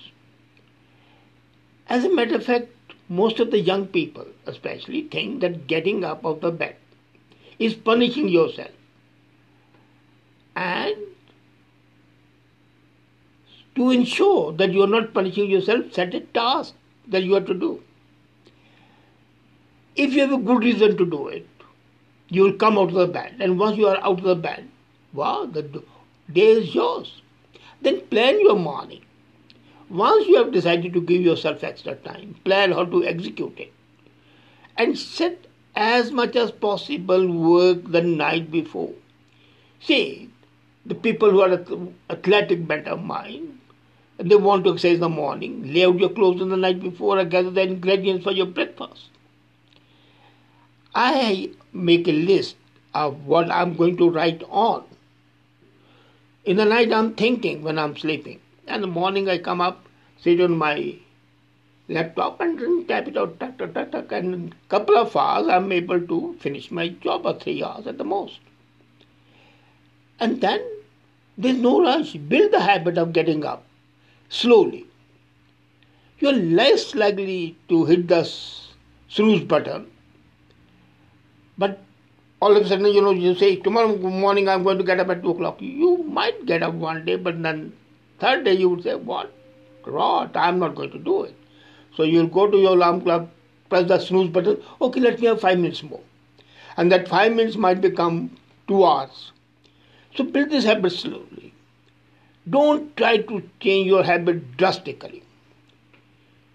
As 1.88 2.04
a 2.04 2.14
matter 2.14 2.36
of 2.36 2.44
fact, 2.44 2.68
most 3.08 3.40
of 3.40 3.50
the 3.50 3.58
young 3.58 3.86
people, 3.86 4.26
especially, 4.46 5.02
think 5.02 5.40
that 5.40 5.66
getting 5.66 6.04
up 6.04 6.24
out 6.24 6.36
of 6.36 6.40
the 6.40 6.50
bed 6.52 6.76
is 7.58 7.74
punishing 7.74 8.28
yourself. 8.28 8.70
And 10.56 10.96
to 13.74 13.90
ensure 13.90 14.52
that 14.52 14.72
you 14.72 14.82
are 14.82 14.86
not 14.86 15.12
punishing 15.14 15.50
yourself, 15.50 15.92
set 15.92 16.14
a 16.14 16.20
task 16.20 16.74
that 17.08 17.22
you 17.22 17.34
have 17.34 17.46
to 17.46 17.54
do. 17.54 17.82
If 19.96 20.12
you 20.12 20.20
have 20.20 20.32
a 20.32 20.38
good 20.38 20.62
reason 20.62 20.96
to 20.96 21.04
do 21.04 21.28
it, 21.28 21.46
you 22.28 22.42
will 22.42 22.52
come 22.52 22.78
out 22.78 22.88
of 22.88 22.94
the 22.94 23.06
bed. 23.08 23.34
And 23.40 23.58
once 23.58 23.76
you 23.76 23.88
are 23.88 23.98
out 23.98 24.18
of 24.18 24.22
the 24.22 24.36
bed, 24.36 24.68
wow, 25.12 25.46
the 25.46 25.62
day 26.32 26.52
is 26.52 26.74
yours. 26.74 27.19
Then 27.82 28.00
plan 28.02 28.40
your 28.40 28.56
morning. 28.56 29.02
Once 29.88 30.26
you 30.26 30.36
have 30.36 30.52
decided 30.52 30.92
to 30.92 31.00
give 31.00 31.22
yourself 31.22 31.64
extra 31.64 31.96
time, 31.96 32.36
plan 32.44 32.72
how 32.72 32.84
to 32.84 33.04
execute 33.04 33.58
it. 33.58 33.72
And 34.76 34.96
set 34.98 35.46
as 35.74 36.12
much 36.12 36.36
as 36.36 36.50
possible 36.50 37.26
work 37.26 37.90
the 37.90 38.02
night 38.02 38.50
before. 38.50 38.92
See, 39.80 40.30
the 40.86 40.94
people 40.94 41.30
who 41.30 41.40
are 41.40 41.60
athletic 42.08 42.66
bent 42.66 42.86
of 42.86 43.02
mind, 43.02 43.58
they 44.18 44.36
want 44.36 44.64
to 44.64 44.70
exercise 44.70 44.94
in 44.94 45.00
the 45.00 45.08
morning, 45.08 45.72
lay 45.72 45.84
out 45.84 45.98
your 45.98 46.10
clothes 46.10 46.40
in 46.40 46.50
the 46.50 46.56
night 46.56 46.80
before 46.80 47.18
and 47.18 47.30
gather 47.30 47.50
the 47.50 47.62
ingredients 47.62 48.24
for 48.24 48.32
your 48.32 48.46
breakfast. 48.46 49.06
I 50.94 51.50
make 51.72 52.08
a 52.08 52.12
list 52.12 52.56
of 52.94 53.26
what 53.26 53.50
I'm 53.50 53.74
going 53.74 53.96
to 53.98 54.10
write 54.10 54.42
on. 54.48 54.84
In 56.44 56.56
the 56.56 56.64
night, 56.64 56.92
I'm 56.92 57.14
thinking 57.14 57.62
when 57.62 57.78
I'm 57.78 57.96
sleeping. 57.96 58.40
And 58.66 58.76
in 58.76 58.80
the 58.82 58.86
morning, 58.86 59.28
I 59.28 59.38
come 59.38 59.60
up, 59.60 59.86
sit 60.20 60.40
on 60.40 60.56
my 60.56 60.96
laptop, 61.88 62.40
and 62.40 62.88
type 62.88 63.08
it 63.08 63.16
out, 63.16 63.38
tuck, 63.38 63.58
tuck, 63.58 63.74
tuck, 63.74 63.92
tuck. 63.92 64.12
And 64.12 64.34
in 64.34 64.52
a 64.52 64.68
couple 64.68 64.96
of 64.96 65.14
hours, 65.16 65.48
I'm 65.48 65.70
able 65.72 66.00
to 66.00 66.36
finish 66.40 66.70
my 66.70 66.88
job, 66.88 67.26
or 67.26 67.38
three 67.38 67.62
hours 67.62 67.86
at 67.86 67.98
the 67.98 68.04
most. 68.04 68.40
And 70.18 70.40
then 70.40 70.62
there's 71.36 71.58
no 71.58 71.82
rush. 71.82 72.14
Build 72.14 72.52
the 72.52 72.60
habit 72.60 72.98
of 72.98 73.12
getting 73.12 73.44
up 73.44 73.64
slowly. 74.28 74.86
You're 76.18 76.32
less 76.32 76.94
likely 76.94 77.56
to 77.68 77.86
hit 77.86 78.08
the 78.08 78.28
snooze 79.08 79.44
button 79.44 79.90
but 81.60 81.78
all 82.40 82.56
of 82.56 82.64
a 82.64 82.68
sudden, 82.68 82.86
you 82.86 83.02
know, 83.02 83.10
you 83.10 83.34
say, 83.34 83.56
tomorrow 83.56 83.96
morning 83.96 84.48
I'm 84.48 84.62
going 84.62 84.78
to 84.78 84.84
get 84.84 84.98
up 84.98 85.10
at 85.10 85.22
2 85.22 85.30
o'clock. 85.30 85.60
You 85.60 85.98
might 86.04 86.46
get 86.46 86.62
up 86.62 86.74
one 86.74 87.04
day, 87.04 87.16
but 87.16 87.42
then 87.42 87.72
third 88.18 88.44
day 88.44 88.54
you 88.54 88.70
would 88.70 88.82
say, 88.82 88.94
what? 88.94 89.32
Rot, 89.84 90.36
I'm 90.36 90.58
not 90.58 90.74
going 90.74 90.90
to 90.92 90.98
do 90.98 91.24
it. 91.24 91.36
So 91.96 92.02
you'll 92.02 92.28
go 92.28 92.50
to 92.50 92.56
your 92.56 92.72
alarm 92.76 93.02
clock, 93.02 93.28
press 93.68 93.88
the 93.88 93.98
snooze 93.98 94.30
button, 94.30 94.62
okay, 94.80 95.00
let 95.00 95.20
me 95.20 95.26
have 95.26 95.40
five 95.40 95.58
minutes 95.58 95.82
more. 95.82 96.00
And 96.76 96.90
that 96.92 97.08
five 97.08 97.32
minutes 97.32 97.56
might 97.56 97.80
become 97.80 98.36
two 98.68 98.84
hours. 98.84 99.32
So 100.14 100.24
build 100.24 100.50
this 100.50 100.64
habit 100.64 100.92
slowly. 100.92 101.52
Don't 102.48 102.96
try 102.96 103.18
to 103.18 103.42
change 103.60 103.86
your 103.86 104.02
habit 104.02 104.56
drastically. 104.56 105.22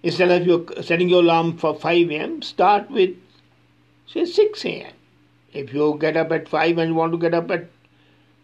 Instead 0.02 0.32
of 0.32 0.48
you 0.48 0.68
setting 0.82 1.10
your 1.10 1.22
alarm 1.22 1.58
for 1.58 1.76
5 1.76 2.12
a.m., 2.12 2.42
start 2.42 2.90
with 2.90 3.16
say 4.08 4.26
6 4.26 4.66
a.m. 4.66 4.94
If 5.56 5.74
you 5.74 5.98
get 6.00 6.18
up 6.18 6.32
at 6.34 6.50
5 6.50 6.78
and 6.78 6.90
you 6.90 6.96
want 6.96 7.14
to 7.14 7.18
get 7.18 7.34
up 7.34 7.50
at 7.50 7.68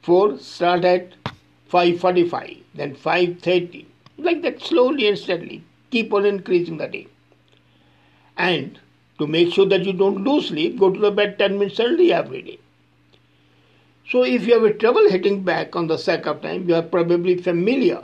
4, 0.01 0.39
start 0.39 0.85
at 0.85 1.13
5.45, 1.69 2.63
then 2.73 2.95
5.30. 2.95 3.85
Like 4.17 4.41
that 4.43 4.61
slowly 4.61 5.07
and 5.07 5.17
steadily. 5.17 5.63
Keep 5.89 6.13
on 6.13 6.25
increasing 6.25 6.77
the 6.77 6.87
day. 6.87 7.07
And 8.37 8.79
to 9.19 9.27
make 9.27 9.53
sure 9.53 9.65
that 9.65 9.83
you 9.83 9.93
don't 9.93 10.23
lose 10.23 10.47
sleep, 10.47 10.79
go 10.79 10.89
to 10.89 10.99
the 10.99 11.11
bed 11.11 11.37
10 11.37 11.59
minutes 11.59 11.79
early 11.79 12.13
every 12.13 12.41
day. 12.41 12.59
So 14.09 14.23
if 14.23 14.47
you 14.47 14.53
have 14.53 14.63
a 14.63 14.73
trouble 14.73 15.09
hitting 15.09 15.43
back 15.43 15.75
on 15.75 15.87
the 15.87 15.97
second 15.97 16.41
time, 16.41 16.67
you 16.67 16.75
are 16.75 16.81
probably 16.81 17.37
familiar 17.37 18.03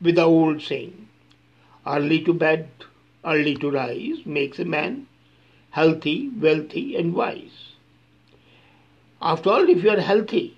with 0.00 0.16
the 0.16 0.22
old 0.22 0.60
saying, 0.60 1.08
early 1.86 2.22
to 2.24 2.34
bed, 2.34 2.68
early 3.24 3.54
to 3.56 3.70
rise 3.70 4.26
makes 4.26 4.58
a 4.58 4.64
man 4.64 5.06
healthy, 5.70 6.30
wealthy 6.40 6.94
and 6.94 7.14
wise. 7.14 7.73
After 9.24 9.50
all, 9.50 9.68
if 9.68 9.82
you 9.82 9.90
are 9.90 10.00
healthy, 10.00 10.56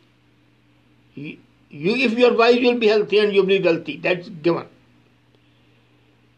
you, 1.14 1.38
if 1.70 2.18
you 2.18 2.26
are 2.26 2.34
wise, 2.34 2.56
you 2.56 2.72
will 2.72 2.80
be 2.80 2.88
healthy 2.88 3.18
and 3.20 3.32
you 3.32 3.42
will 3.42 3.48
be 3.48 3.60
wealthy. 3.60 3.96
That's 3.96 4.28
given. 4.28 4.66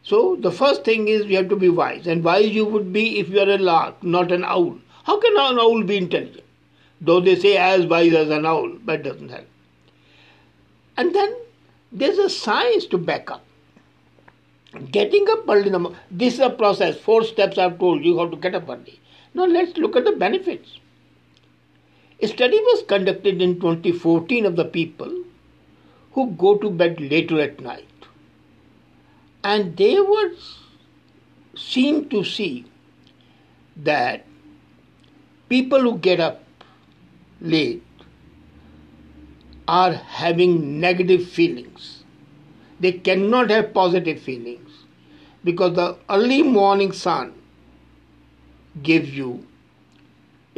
So 0.03 0.35
the 0.35 0.51
first 0.51 0.85
thing 0.85 1.07
is 1.07 1.25
you 1.25 1.37
have 1.37 1.49
to 1.49 1.55
be 1.55 1.69
wise, 1.69 2.05
and 2.07 2.23
wise 2.23 2.49
you 2.49 2.65
would 2.65 2.93
be 2.93 3.19
if 3.19 3.29
you 3.29 3.39
are 3.39 3.49
a 3.49 3.57
lark, 3.57 4.03
not 4.03 4.31
an 4.31 4.43
owl. 4.43 4.77
How 5.03 5.19
can 5.19 5.33
an 5.37 5.59
owl 5.59 5.83
be 5.83 5.97
intelligent? 5.97 6.43
Though 7.01 7.19
they 7.19 7.35
say 7.35 7.57
as 7.57 7.85
wise 7.85 8.13
as 8.13 8.29
an 8.29 8.45
owl, 8.45 8.77
but 8.85 9.03
doesn't 9.03 9.29
help. 9.29 9.47
And 10.97 11.15
then 11.15 11.35
there's 11.91 12.17
a 12.17 12.29
science 12.29 12.85
to 12.87 12.97
back 12.97 13.31
up. 13.31 13.43
Getting 14.91 15.27
up 15.29 15.49
early 15.49 15.69
in 15.69 15.95
this 16.11 16.35
is 16.35 16.39
a 16.41 16.49
process. 16.49 16.99
Four 16.99 17.23
steps 17.23 17.57
I've 17.57 17.79
told 17.79 18.05
you 18.05 18.19
how 18.19 18.27
to 18.27 18.37
get 18.37 18.53
up 18.53 18.69
early. 18.69 18.99
Now 19.33 19.45
let's 19.45 19.77
look 19.77 19.95
at 19.95 20.05
the 20.05 20.11
benefits. 20.11 20.77
A 22.21 22.27
study 22.27 22.59
was 22.59 22.83
conducted 22.83 23.41
in 23.41 23.59
2014 23.61 24.45
of 24.45 24.55
the 24.57 24.65
people 24.65 25.23
who 26.13 26.31
go 26.31 26.57
to 26.57 26.69
bed 26.69 26.99
later 26.99 27.39
at 27.39 27.61
night. 27.61 27.85
And 29.43 29.77
they 29.77 29.99
were 30.01 30.31
seem 31.55 32.09
to 32.09 32.23
see 32.23 32.65
that 33.77 34.25
people 35.47 35.79
who 35.79 35.97
get 35.97 36.19
up 36.19 36.43
late 37.41 37.83
are 39.67 39.93
having 39.93 40.79
negative 40.79 41.27
feelings. 41.27 42.03
They 42.79 42.91
cannot 42.93 43.49
have 43.49 43.73
positive 43.73 44.21
feelings 44.21 44.71
because 45.43 45.75
the 45.75 45.97
early 46.09 46.43
morning 46.43 46.91
sun 46.91 47.33
gives 48.83 49.09
you 49.15 49.45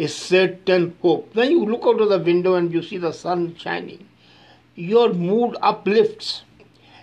a 0.01 0.07
certain 0.07 0.95
hope. 1.01 1.35
When 1.35 1.51
you 1.51 1.63
look 1.63 1.83
out 1.85 2.01
of 2.01 2.09
the 2.09 2.17
window 2.17 2.55
and 2.55 2.73
you 2.73 2.81
see 2.81 2.97
the 2.97 3.11
sun 3.11 3.55
shining, 3.55 4.07
your 4.75 5.13
mood 5.13 5.55
uplifts. 5.61 6.41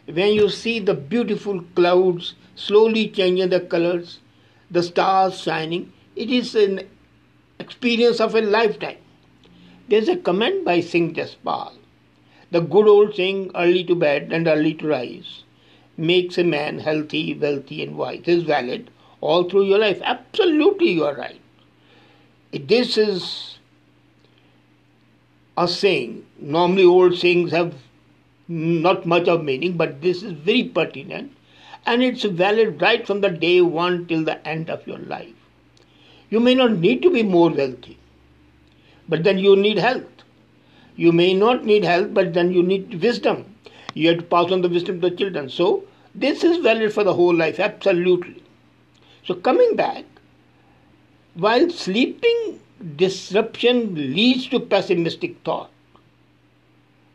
When 0.07 0.33
you 0.33 0.49
see 0.49 0.81
the 0.81 0.95
beautiful 0.95 1.63
clouds 1.77 2.35
slowly 2.57 3.09
changing 3.09 3.51
the 3.51 3.61
colors, 3.61 4.19
the 4.71 4.83
stars 4.83 5.41
shining, 5.41 5.93
it 6.17 6.31
is 6.31 6.55
an 6.57 6.89
experience 7.61 8.21
of 8.21 8.35
a 8.35 8.41
lifetime. 8.41 8.99
There's 9.89 10.09
a 10.09 10.17
comment 10.17 10.65
by 10.65 10.81
Singh 10.81 11.15
Jaspal. 11.15 11.75
The 12.51 12.61
good 12.61 12.89
old 12.89 13.15
saying, 13.15 13.53
early 13.55 13.85
to 13.85 13.95
bed 13.95 14.33
and 14.33 14.49
early 14.49 14.75
to 14.75 14.89
rise, 14.89 15.45
makes 15.97 16.37
a 16.37 16.45
man 16.45 16.81
healthy, 16.81 17.35
wealthy, 17.35 17.83
and 17.83 17.97
wise. 17.97 18.23
Is 18.27 18.43
valid 18.43 18.91
all 19.21 19.49
through 19.49 19.65
your 19.65 19.79
life. 19.79 20.01
Absolutely, 20.03 20.91
you 20.91 21.05
are 21.05 21.15
right. 21.15 21.41
This 22.53 22.97
is 22.97 23.59
a 25.57 25.69
saying. 25.69 26.25
Normally, 26.39 26.85
old 26.85 27.17
sayings 27.17 27.51
have 27.51 27.75
not 28.49 29.05
much 29.07 29.29
of 29.29 29.45
meaning, 29.45 29.77
but 29.77 30.01
this 30.01 30.23
is 30.23 30.33
very 30.33 30.65
pertinent 30.65 31.33
and 31.87 32.03
it's 32.03 32.25
valid 32.25 32.81
right 32.83 33.07
from 33.07 33.21
the 33.21 33.31
day 33.31 33.61
one 33.61 34.07
till 34.07 34.25
the 34.25 34.47
end 34.47 34.71
of 34.71 34.87
your 34.87 34.99
life. 34.99 35.35
You 36.31 36.41
may 36.41 36.55
not 36.55 36.73
need 36.73 37.03
to 37.03 37.11
be 37.11 37.23
more 37.23 37.51
wealthy, 37.51 37.99
but 39.09 39.25
then 39.25 39.39
you 39.39 39.57
need 39.57 39.79
health. 39.79 40.25
You 40.97 41.13
may 41.13 41.33
not 41.33 41.65
need 41.65 41.85
health, 41.85 42.13
but 42.13 42.35
then 42.35 42.53
you 42.53 42.63
need 42.63 43.03
wisdom. 43.03 43.55
You 43.95 44.09
have 44.09 44.19
to 44.19 44.25
pass 44.25 44.53
on 44.53 44.61
the 44.63 44.69
wisdom 44.69 45.01
to 45.01 45.11
the 45.11 45.17
children. 45.17 45.49
So, 45.49 45.85
this 46.15 46.45
is 46.45 46.59
valid 46.59 46.93
for 46.93 47.05
the 47.05 47.15
whole 47.15 47.35
life, 47.35 47.61
absolutely. 47.61 48.43
So, 49.25 49.35
coming 49.35 49.77
back, 49.77 50.05
while 51.39 51.71
sleeping 51.71 52.61
disruption 52.97 53.95
leads 53.95 54.49
to 54.49 54.59
pessimistic 54.59 55.37
thought, 55.45 55.71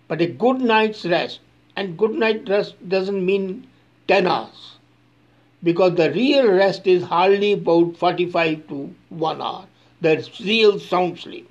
but 0.07 0.21
a 0.21 0.27
good 0.27 0.61
night's 0.61 1.05
rest, 1.05 1.41
and 1.75 1.97
good 1.97 2.11
night 2.11 2.47
rest 2.47 2.75
doesn't 2.87 3.25
mean 3.25 3.67
10 4.07 4.25
hours, 4.27 4.77
because 5.61 5.95
the 5.95 6.09
real 6.11 6.49
rest 6.49 6.87
is 6.87 7.03
hardly 7.03 7.51
about 7.53 7.97
45 7.97 8.67
to 8.69 8.95
1 9.09 9.41
hour, 9.41 9.65
the 9.99 10.29
real 10.39 10.79
sound 10.79 11.19
sleep. 11.19 11.49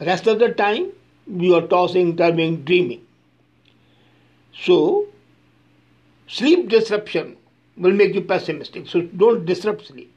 Rest 0.00 0.26
of 0.26 0.38
the 0.38 0.52
time, 0.52 0.90
you 1.26 1.54
are 1.54 1.66
tossing, 1.66 2.16
turning, 2.16 2.62
dreaming. 2.62 3.04
So, 4.54 5.06
sleep 6.28 6.68
disruption 6.68 7.36
will 7.76 7.92
make 7.92 8.14
you 8.14 8.22
pessimistic. 8.22 8.86
So, 8.88 9.02
don't 9.02 9.44
disrupt 9.44 9.86
sleep. 9.86 10.15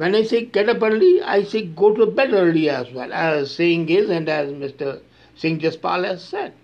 When 0.00 0.14
I 0.14 0.22
say 0.22 0.46
get 0.46 0.70
up 0.70 0.82
early, 0.82 1.20
I 1.20 1.42
say 1.42 1.66
go 1.66 1.94
to 1.94 2.06
bed 2.06 2.32
early 2.32 2.70
as 2.70 2.90
well, 2.90 3.12
as 3.12 3.54
saying 3.54 3.90
is, 3.90 4.08
and 4.08 4.30
as 4.30 4.50
Mr. 4.50 5.02
Singh 5.36 5.58
Jaspal 5.60 6.06
has 6.06 6.24
said. 6.24 6.54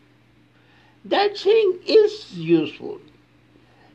That 1.05 1.37
saying 1.37 1.81
is 1.87 2.33
useful. 2.33 2.99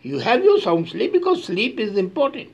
You 0.03 0.19
have 0.19 0.43
your 0.43 0.59
sound 0.61 0.89
sleep 0.89 1.13
because 1.13 1.43
sleep 1.43 1.79
is 1.79 1.97
important. 1.97 2.53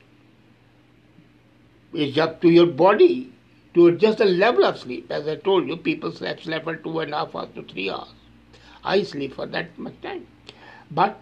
It's 1.92 2.16
up 2.16 2.40
to 2.40 2.48
your 2.48 2.64
body 2.64 3.34
to 3.74 3.88
adjust 3.88 4.16
the 4.16 4.24
level 4.24 4.64
of 4.64 4.78
sleep. 4.78 5.10
As 5.10 5.28
I 5.28 5.36
told 5.36 5.68
you, 5.68 5.76
people 5.76 6.10
slept, 6.10 6.44
slept 6.44 6.64
for 6.64 6.76
two 6.76 7.00
and 7.00 7.12
a 7.12 7.18
half 7.18 7.36
hours 7.36 7.50
to 7.56 7.64
three 7.64 7.90
hours. 7.90 8.14
I 8.82 9.02
sleep 9.02 9.34
for 9.34 9.44
that 9.44 9.78
much 9.78 10.00
time. 10.00 10.26
But 10.90 11.20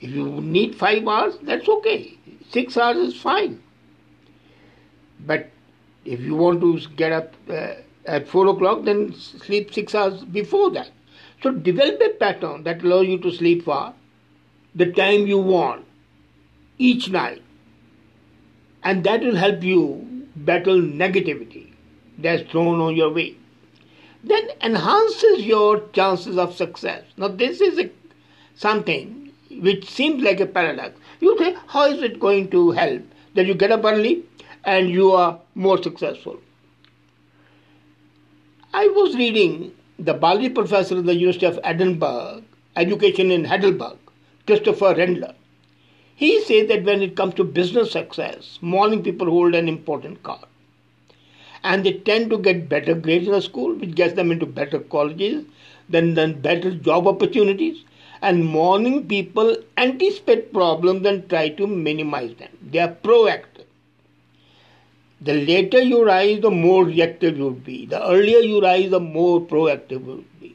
if 0.00 0.08
you 0.08 0.40
need 0.40 0.74
five 0.74 1.06
hours, 1.06 1.36
that's 1.42 1.68
okay. 1.68 2.16
Six 2.48 2.78
hours 2.78 2.96
is 2.96 3.20
fine. 3.20 3.60
But 5.26 5.50
if 6.04 6.20
you 6.20 6.34
want 6.36 6.60
to 6.60 6.78
get 6.96 7.12
up 7.12 7.34
uh, 7.48 7.74
at 8.06 8.28
4 8.28 8.48
o'clock, 8.48 8.84
then 8.84 9.14
sleep 9.14 9.72
6 9.72 9.94
hours 9.94 10.24
before 10.24 10.70
that. 10.70 10.90
So 11.42 11.52
develop 11.52 12.00
a 12.00 12.10
pattern 12.10 12.64
that 12.64 12.82
allows 12.82 13.06
you 13.06 13.18
to 13.18 13.32
sleep 13.32 13.64
for 13.64 13.94
the 14.74 14.92
time 14.92 15.26
you 15.26 15.38
want 15.38 15.84
each 16.78 17.10
night. 17.10 17.42
And 18.82 19.04
that 19.04 19.20
will 19.20 19.36
help 19.36 19.62
you 19.62 20.26
battle 20.36 20.80
negativity 20.80 21.72
that's 22.18 22.50
thrown 22.50 22.80
on 22.80 22.96
your 22.96 23.12
way. 23.12 23.36
Then 24.22 24.48
enhances 24.62 25.44
your 25.44 25.88
chances 25.88 26.38
of 26.38 26.54
success. 26.54 27.04
Now, 27.16 27.28
this 27.28 27.60
is 27.60 27.78
a, 27.78 27.90
something 28.54 29.32
which 29.50 29.88
seems 29.88 30.22
like 30.22 30.40
a 30.40 30.46
paradox. 30.46 30.98
You 31.20 31.36
say, 31.38 31.56
how 31.68 31.84
is 31.86 32.02
it 32.02 32.18
going 32.18 32.50
to 32.50 32.70
help 32.72 33.02
that 33.34 33.46
you 33.46 33.54
get 33.54 33.70
up 33.70 33.84
early 33.84 34.24
and 34.66 34.90
you 34.90 35.12
are 35.12 35.38
more 35.54 35.82
successful? 35.82 36.40
I 38.72 38.88
was 38.88 39.14
reading 39.14 39.72
the 39.98 40.14
Bali 40.14 40.48
professor 40.48 40.98
of 40.98 41.04
the 41.04 41.14
University 41.14 41.46
of 41.46 41.60
Edinburgh, 41.62 42.42
education 42.74 43.30
in 43.30 43.44
Heidelberg, 43.44 43.96
Christopher 44.46 44.94
Randler. 44.94 45.34
He 46.16 46.42
says 46.42 46.68
that 46.68 46.84
when 46.84 47.02
it 47.02 47.16
comes 47.16 47.34
to 47.34 47.44
business 47.44 47.92
success, 47.92 48.58
morning 48.60 49.02
people 49.02 49.30
hold 49.30 49.54
an 49.54 49.68
important 49.68 50.22
card. 50.24 50.46
And 51.62 51.84
they 51.84 51.92
tend 51.92 52.30
to 52.30 52.38
get 52.38 52.68
better 52.68 52.94
grades 52.94 53.26
in 53.26 53.32
the 53.32 53.40
school, 53.40 53.74
which 53.74 53.94
gets 53.94 54.14
them 54.14 54.32
into 54.32 54.44
better 54.44 54.80
colleges, 54.80 55.44
then, 55.88 56.14
then 56.14 56.40
better 56.40 56.74
job 56.74 57.06
opportunities. 57.06 57.84
And 58.22 58.44
morning 58.44 59.06
people 59.06 59.56
anticipate 59.78 60.52
problems 60.52 61.06
and 61.06 61.28
try 61.28 61.50
to 61.50 61.66
minimize 61.66 62.34
them. 62.36 62.50
They 62.60 62.80
are 62.80 62.96
proactive. 63.04 63.53
The 65.24 65.32
later 65.32 65.80
you 65.80 66.04
rise, 66.04 66.40
the 66.42 66.50
more 66.50 66.84
reactive 66.84 67.38
you 67.38 67.44
will 67.44 67.50
be. 67.52 67.86
The 67.86 68.06
earlier 68.06 68.40
you 68.40 68.60
rise, 68.60 68.90
the 68.90 69.00
more 69.00 69.40
proactive 69.40 69.90
you 69.90 69.98
will 70.00 70.24
be. 70.40 70.54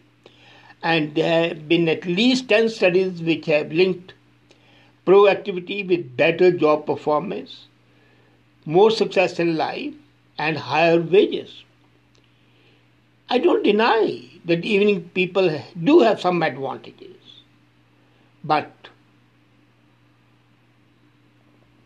And 0.83 1.15
there 1.15 1.49
have 1.49 1.67
been 1.67 1.89
at 1.89 2.05
least 2.05 2.49
10 2.49 2.69
studies 2.69 3.21
which 3.21 3.47
have 3.47 3.71
linked 3.71 4.13
proactivity 5.07 5.87
with 5.87 6.15
better 6.15 6.51
job 6.51 6.85
performance, 6.85 7.65
more 8.65 8.91
success 8.91 9.39
in 9.39 9.57
life, 9.57 9.93
and 10.37 10.57
higher 10.57 11.01
wages. 11.01 11.63
I 13.27 13.39
don't 13.39 13.63
deny 13.63 14.21
that 14.45 14.63
evening 14.63 15.09
people 15.09 15.61
do 15.83 15.99
have 16.01 16.21
some 16.21 16.43
advantages, 16.43 17.41
but 18.43 18.88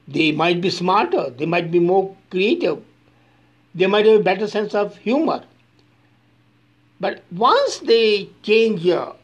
they 0.07 0.31
might 0.31 0.61
be 0.61 0.69
smarter, 0.69 1.29
they 1.29 1.45
might 1.45 1.71
be 1.71 1.79
more 1.79 2.15
creative, 2.29 2.83
they 3.75 3.87
might 3.87 4.05
have 4.05 4.19
a 4.19 4.23
better 4.23 4.47
sense 4.47 4.75
of 4.75 4.97
humor. 4.97 5.43
But 6.99 7.23
once 7.31 7.79
they 7.79 8.29
change 8.43 8.81
your 8.81 9.15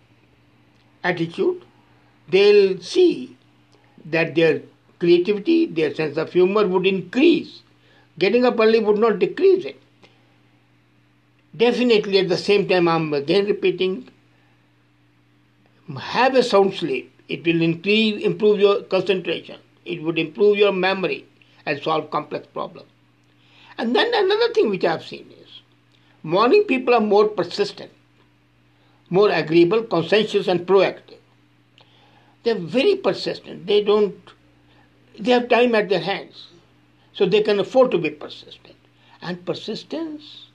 attitude, 1.03 1.63
they'll 2.27 2.81
see 2.81 3.37
that 4.05 4.35
their 4.35 4.61
creativity, 4.99 5.65
their 5.65 5.93
sense 5.95 6.17
of 6.17 6.33
humor 6.33 6.67
would 6.67 6.85
increase. 6.85 7.61
Getting 8.17 8.45
up 8.45 8.59
early 8.59 8.79
would 8.79 8.97
not 8.97 9.19
decrease 9.19 9.65
it. 9.65 9.81
Definitely, 11.55 12.19
at 12.19 12.29
the 12.29 12.37
same 12.37 12.67
time, 12.67 12.87
I'm 12.87 13.13
again 13.13 13.45
repeating 13.45 14.09
have 15.97 16.35
a 16.35 16.43
sound 16.43 16.75
sleep. 16.75 17.11
It 17.27 17.45
will 17.45 17.61
increase, 17.61 18.23
improve 18.23 18.59
your 18.59 18.83
concentration, 18.83 19.59
it 19.85 20.01
would 20.03 20.19
improve 20.19 20.57
your 20.57 20.71
memory 20.71 21.25
and 21.65 21.81
solve 21.81 22.09
complex 22.11 22.47
problems. 22.47 22.89
And 23.77 23.95
then 23.95 24.11
another 24.13 24.53
thing 24.53 24.69
which 24.69 24.83
I 24.83 24.91
have 24.91 25.05
seen 25.05 25.31
is 25.41 25.61
morning 26.23 26.63
people 26.63 26.93
are 26.93 26.99
more 27.01 27.27
persistent, 27.27 27.91
more 29.09 29.29
agreeable, 29.29 29.83
conscientious, 29.83 30.47
and 30.47 30.67
proactive. 30.67 31.17
They're 32.43 32.55
very 32.55 32.95
persistent. 32.95 33.67
They 33.67 33.83
don't, 33.83 34.15
they 35.17 35.31
have 35.31 35.49
time 35.49 35.75
at 35.75 35.89
their 35.89 35.99
hands. 35.99 36.47
So 37.13 37.25
they 37.25 37.41
can 37.41 37.59
afford 37.59 37.91
to 37.91 37.97
be 37.97 38.09
persistent. 38.09 38.75
And 39.21 39.45
persistence 39.45 40.47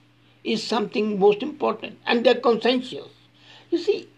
is 0.43 0.63
something 0.63 1.19
most 1.19 1.43
important. 1.43 1.99
And 2.05 2.25
they're 2.25 2.35
conscientious. 2.35 3.07
You 3.69 3.77
see, 3.77 4.09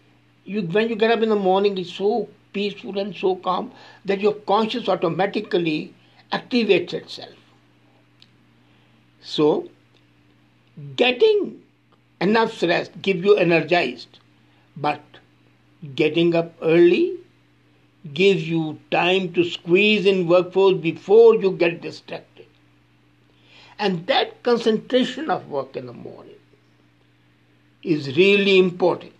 you, 0.44 0.62
when 0.62 0.88
you 0.88 0.96
get 0.96 1.10
up 1.10 1.20
in 1.20 1.28
the 1.28 1.36
morning, 1.36 1.76
it's 1.76 1.92
so 1.92 2.28
peaceful 2.52 2.98
and 2.98 3.14
so 3.14 3.36
calm 3.36 3.72
that 4.04 4.20
your 4.20 4.34
conscience 4.34 4.88
automatically 4.88 5.94
activates 6.32 6.92
itself. 6.92 7.34
So, 9.20 9.68
getting 10.96 11.62
enough 12.20 12.62
rest 12.62 12.92
gives 13.02 13.24
you 13.24 13.36
energized, 13.36 14.18
but 14.76 15.02
getting 15.94 16.34
up 16.34 16.54
early 16.62 17.16
gives 18.14 18.48
you 18.48 18.78
time 18.90 19.32
to 19.32 19.44
squeeze 19.44 20.06
in 20.06 20.26
workforce 20.26 20.78
before 20.78 21.34
you 21.34 21.52
get 21.52 21.80
distracted. 21.80 22.46
And 23.78 24.06
that 24.06 24.42
concentration 24.42 25.30
of 25.30 25.48
work 25.48 25.76
in 25.76 25.86
the 25.86 25.92
morning 25.92 26.34
is 27.82 28.16
really 28.16 28.58
important. 28.58 29.12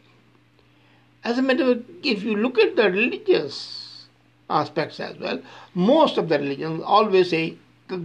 As 1.25 1.39
a 1.39 1.43
matter 1.43 1.71
of 1.71 1.79
fact, 1.79 1.91
if 2.05 2.23
you 2.23 2.37
look 2.37 2.59
at 2.59 2.77
the 2.77 2.91
religious 2.91 4.07
aspects 4.49 5.01
as 5.01 5.19
well, 5.19 5.41
most 5.75 6.17
of 6.17 6.29
the 6.29 6.39
religions 6.39 6.83
always 6.85 7.31
say 7.31 7.57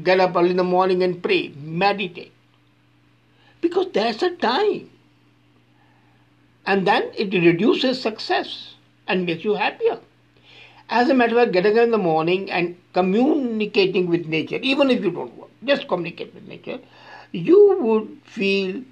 get 0.04 0.20
up 0.20 0.36
early 0.36 0.52
in 0.52 0.58
the 0.58 0.64
morning 0.64 1.04
and 1.04 1.22
pray, 1.22 1.50
meditate. 1.58 2.32
Because 3.62 3.88
there's 3.94 4.22
a 4.24 4.36
time. 4.36 4.90
And 6.66 6.88
then 6.88 7.12
it 7.16 7.34
reduces 7.34 8.02
success 8.02 8.76
and 9.08 9.26
makes 9.26 9.44
you 9.44 9.56
happier. 9.56 10.00
As 10.90 11.10
a 11.10 11.14
matter 11.14 11.38
of 11.38 11.44
fact, 11.44 11.54
getting 11.54 11.78
up 11.78 11.86
in 11.86 11.92
the 11.92 11.98
morning 11.98 12.52
and 12.52 12.78
communicating 12.94 14.08
with 14.08 14.28
nature, 14.28 14.60
even 14.62 14.90
if 14.90 15.04
you 15.04 15.12
don't 15.12 15.36
work, 15.38 15.50
just 15.64 15.88
communicate 15.88 16.34
with 16.34 16.48
nature, 16.48 16.80
you 17.32 17.78
would 17.82 18.20
feel 18.24 18.84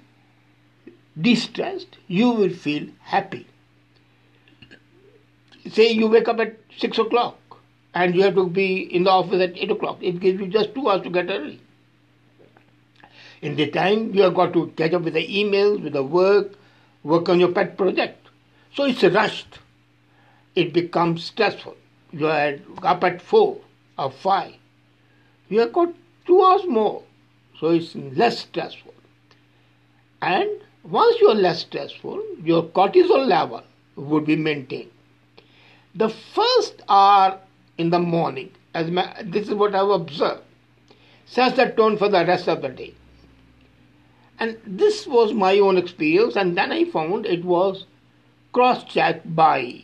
distressed, 1.20 1.98
you 2.08 2.30
will 2.30 2.50
feel 2.50 2.88
happy. 3.00 3.46
Say 5.70 5.92
you 5.92 6.08
wake 6.08 6.28
up 6.28 6.40
at 6.40 6.56
6 6.78 6.98
o'clock 6.98 7.38
and 7.94 8.14
you 8.14 8.22
have 8.22 8.34
to 8.34 8.48
be 8.48 8.94
in 8.94 9.04
the 9.04 9.10
office 9.10 9.40
at 9.40 9.56
8 9.56 9.70
o'clock. 9.70 9.98
It 10.00 10.20
gives 10.20 10.40
you 10.40 10.46
just 10.46 10.74
two 10.74 10.88
hours 10.88 11.02
to 11.02 11.10
get 11.10 11.30
early. 11.30 11.60
In 13.42 13.56
the 13.56 13.70
time, 13.70 14.14
you 14.14 14.22
have 14.22 14.34
got 14.34 14.52
to 14.52 14.68
catch 14.76 14.92
up 14.92 15.02
with 15.02 15.14
the 15.14 15.26
emails, 15.26 15.82
with 15.82 15.94
the 15.94 16.02
work, 16.02 16.52
work 17.02 17.28
on 17.28 17.40
your 17.40 17.52
pet 17.52 17.76
project. 17.76 18.28
So 18.74 18.84
it's 18.84 19.02
rushed. 19.02 19.58
It 20.54 20.72
becomes 20.72 21.24
stressful. 21.24 21.76
You 22.12 22.28
are 22.28 22.54
up 22.82 23.02
at 23.04 23.20
4 23.20 23.58
or 23.98 24.10
5. 24.10 24.54
You 25.48 25.60
have 25.60 25.72
got 25.72 25.92
two 26.26 26.42
hours 26.42 26.62
more. 26.68 27.02
So 27.58 27.70
it's 27.70 27.94
less 27.94 28.38
stressful. 28.38 28.94
And 30.20 30.48
once 30.84 31.20
you 31.20 31.28
are 31.28 31.34
less 31.34 31.60
stressful, 31.60 32.22
your 32.42 32.62
cortisol 32.62 33.26
level 33.26 33.62
would 33.96 34.24
be 34.24 34.36
maintained. 34.36 34.91
The 35.94 36.08
first 36.08 36.82
hour 36.88 37.38
in 37.76 37.90
the 37.90 37.98
morning, 37.98 38.50
as 38.74 38.90
my, 38.90 39.14
this 39.22 39.48
is 39.48 39.54
what 39.54 39.74
I've 39.74 39.90
observed, 39.90 40.42
sets 41.26 41.56
the 41.56 41.66
tone 41.66 41.98
for 41.98 42.08
the 42.08 42.24
rest 42.24 42.48
of 42.48 42.62
the 42.62 42.68
day. 42.68 42.94
And 44.38 44.58
this 44.66 45.06
was 45.06 45.32
my 45.32 45.58
own 45.58 45.76
experience, 45.76 46.34
and 46.36 46.56
then 46.56 46.72
I 46.72 46.84
found 46.84 47.26
it 47.26 47.44
was 47.44 47.86
cross 48.52 48.84
checked 48.84 49.34
by 49.36 49.82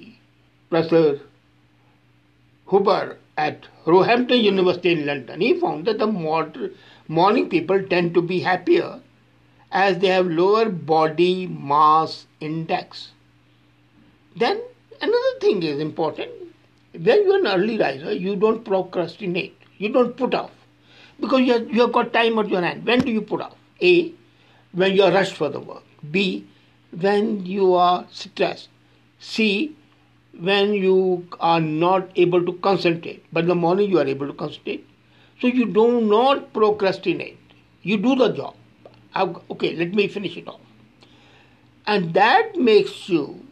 Professor 0.70 1.20
Huber 2.68 3.18
at 3.36 3.66
Roehampton 3.86 4.40
University 4.40 4.92
in 4.92 5.06
London. 5.06 5.40
He 5.40 5.60
found 5.60 5.86
that 5.86 5.98
the 5.98 6.06
morning 7.08 7.48
people 7.48 7.82
tend 7.82 8.14
to 8.14 8.22
be 8.22 8.40
happier 8.40 9.00
as 9.70 9.98
they 9.98 10.08
have 10.08 10.26
lower 10.26 10.68
body 10.68 11.46
mass 11.46 12.26
index. 12.40 13.12
Then 14.34 14.60
another 15.00 15.38
thing 15.40 15.62
is 15.62 15.80
important 15.80 16.30
when 16.92 17.24
you're 17.24 17.38
an 17.38 17.46
early 17.46 17.78
riser, 17.78 18.12
you 18.12 18.36
don't 18.36 18.64
procrastinate. 18.64 19.56
You 19.78 19.90
don't 19.90 20.16
put 20.16 20.34
off. 20.34 20.50
Because 21.20 21.40
you 21.40 21.52
have, 21.52 21.70
you 21.70 21.80
have 21.82 21.92
got 21.92 22.12
time 22.12 22.38
at 22.38 22.48
your 22.48 22.62
hand. 22.62 22.86
When 22.86 23.00
do 23.00 23.10
you 23.10 23.22
put 23.22 23.40
off? 23.40 23.54
A, 23.82 24.12
when 24.72 24.94
you 24.94 25.02
are 25.02 25.12
rushed 25.12 25.34
for 25.34 25.48
the 25.48 25.60
work. 25.60 25.82
B, 26.10 26.46
when 26.98 27.44
you 27.44 27.74
are 27.74 28.06
stressed. 28.10 28.68
C, 29.18 29.76
when 30.38 30.72
you 30.72 31.26
are 31.40 31.60
not 31.60 32.10
able 32.16 32.44
to 32.44 32.52
concentrate. 32.54 33.24
But 33.32 33.40
in 33.40 33.48
the 33.48 33.54
morning 33.54 33.90
you 33.90 33.98
are 33.98 34.06
able 34.06 34.26
to 34.26 34.32
concentrate. 34.32 34.86
So 35.40 35.46
you 35.46 35.66
do 35.66 36.00
not 36.00 36.52
procrastinate. 36.52 37.38
You 37.82 37.96
do 37.96 38.14
the 38.16 38.28
job. 38.30 38.54
Okay, 39.50 39.74
let 39.74 39.92
me 39.94 40.08
finish 40.08 40.36
it 40.36 40.48
off. 40.48 40.60
And 41.86 42.14
that 42.14 42.56
makes 42.56 43.08
you 43.08 43.47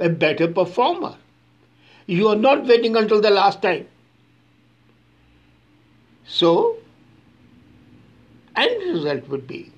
a 0.00 0.08
better 0.08 0.48
performer. 0.48 1.16
You 2.06 2.28
are 2.28 2.36
not 2.36 2.66
waiting 2.66 2.96
until 2.96 3.20
the 3.20 3.30
last 3.30 3.62
time. 3.62 3.86
So, 6.26 6.78
end 8.56 8.82
result 8.94 9.28
would 9.28 9.46
be 9.46 9.72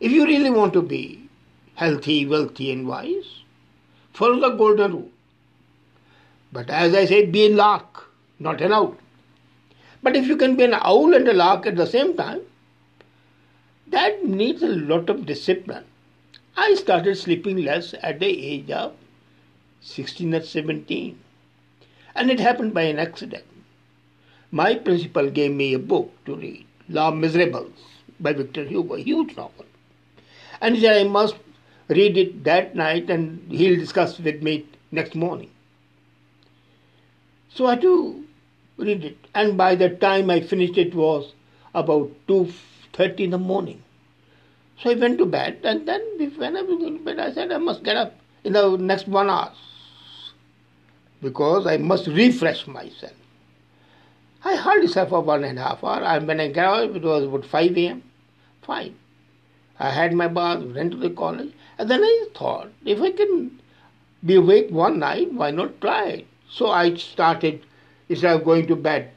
if 0.00 0.12
you 0.12 0.26
really 0.26 0.50
want 0.50 0.72
to 0.74 0.82
be 0.82 1.28
healthy, 1.74 2.24
wealthy, 2.26 2.70
and 2.72 2.86
wise, 2.86 3.40
follow 4.12 4.40
the 4.40 4.56
golden 4.56 4.92
rule. 4.92 5.10
But 6.52 6.70
as 6.70 6.94
I 6.94 7.04
said, 7.04 7.32
be 7.32 7.46
a 7.46 7.50
lark, 7.50 8.10
not 8.38 8.60
an 8.60 8.72
owl. 8.72 8.96
But 10.02 10.16
if 10.16 10.26
you 10.26 10.36
can 10.36 10.56
be 10.56 10.64
an 10.64 10.74
owl 10.74 11.14
and 11.14 11.26
a 11.28 11.32
lark 11.32 11.66
at 11.66 11.76
the 11.76 11.86
same 11.86 12.16
time, 12.16 12.40
that 13.88 14.24
needs 14.24 14.62
a 14.62 14.68
lot 14.68 15.10
of 15.10 15.26
discipline. 15.26 15.84
I 16.60 16.74
started 16.74 17.16
sleeping 17.16 17.58
less 17.58 17.94
at 18.02 18.18
the 18.18 18.26
age 18.26 18.68
of 18.72 18.94
16 19.80 20.34
or 20.34 20.42
17. 20.42 21.16
And 22.16 22.30
it 22.32 22.40
happened 22.40 22.74
by 22.74 22.82
an 22.82 22.98
accident. 22.98 23.44
My 24.50 24.74
principal 24.74 25.30
gave 25.30 25.52
me 25.52 25.72
a 25.72 25.78
book 25.78 26.12
to 26.24 26.34
read, 26.34 26.66
Les 26.88 27.12
Miserables 27.12 27.78
by 28.18 28.32
Victor 28.32 28.64
Hugo, 28.64 28.94
a 28.94 29.00
huge 29.00 29.36
novel. 29.36 29.66
And 30.60 30.74
he 30.74 30.80
said 30.80 30.96
I 30.96 31.08
must 31.08 31.36
read 31.86 32.18
it 32.18 32.42
that 32.42 32.74
night 32.74 33.08
and 33.08 33.40
he'll 33.52 33.78
discuss 33.78 34.18
with 34.18 34.42
me 34.42 34.66
next 34.90 35.14
morning. 35.14 35.52
So 37.54 37.66
I 37.66 37.76
to 37.76 38.24
read 38.78 39.04
it. 39.04 39.18
And 39.32 39.56
by 39.56 39.76
the 39.76 39.90
time 39.90 40.28
I 40.28 40.40
finished 40.40 40.76
it 40.76 40.92
was 40.92 41.34
about 41.72 42.10
2.30 42.26 43.20
in 43.20 43.30
the 43.30 43.38
morning. 43.38 43.84
So 44.82 44.90
I 44.90 44.94
went 44.94 45.18
to 45.18 45.26
bed 45.26 45.60
and 45.64 45.86
then 45.86 46.00
when 46.36 46.56
I 46.56 46.62
was 46.62 46.78
going 46.78 46.98
to 46.98 47.04
bed 47.04 47.18
I 47.18 47.32
said 47.32 47.52
I 47.52 47.58
must 47.58 47.82
get 47.82 47.96
up 47.96 48.14
in 48.44 48.52
the 48.52 48.76
next 48.76 49.08
one 49.08 49.28
hour 49.28 49.52
because 51.20 51.66
I 51.66 51.76
must 51.76 52.06
refresh 52.06 52.66
myself. 52.66 53.12
I 54.44 54.54
hardly 54.54 54.86
slept 54.86 55.10
for 55.10 55.20
one 55.20 55.44
and 55.44 55.58
a 55.58 55.62
half 55.62 55.82
hour. 55.82 56.02
And 56.02 56.26
when 56.26 56.40
I 56.40 56.48
got 56.48 56.84
up, 56.84 56.94
it 56.94 57.02
was 57.02 57.24
about 57.24 57.44
5 57.44 57.76
a.m. 57.76 58.02
Fine. 58.62 58.94
I 59.80 59.90
had 59.90 60.12
my 60.12 60.28
bath, 60.28 60.62
went 60.62 60.92
to 60.92 60.96
the 60.96 61.10
college, 61.10 61.52
and 61.78 61.90
then 61.90 62.02
I 62.02 62.26
thought, 62.34 62.70
if 62.84 63.00
I 63.00 63.10
can 63.12 63.60
be 64.24 64.36
awake 64.36 64.70
one 64.70 64.98
night, 64.98 65.32
why 65.32 65.50
not 65.50 65.80
try 65.80 66.08
it? 66.08 66.26
So 66.50 66.70
I 66.70 66.94
started, 66.94 67.64
instead 68.08 68.34
of 68.34 68.44
going 68.44 68.66
to 68.68 68.76
bed 68.76 69.12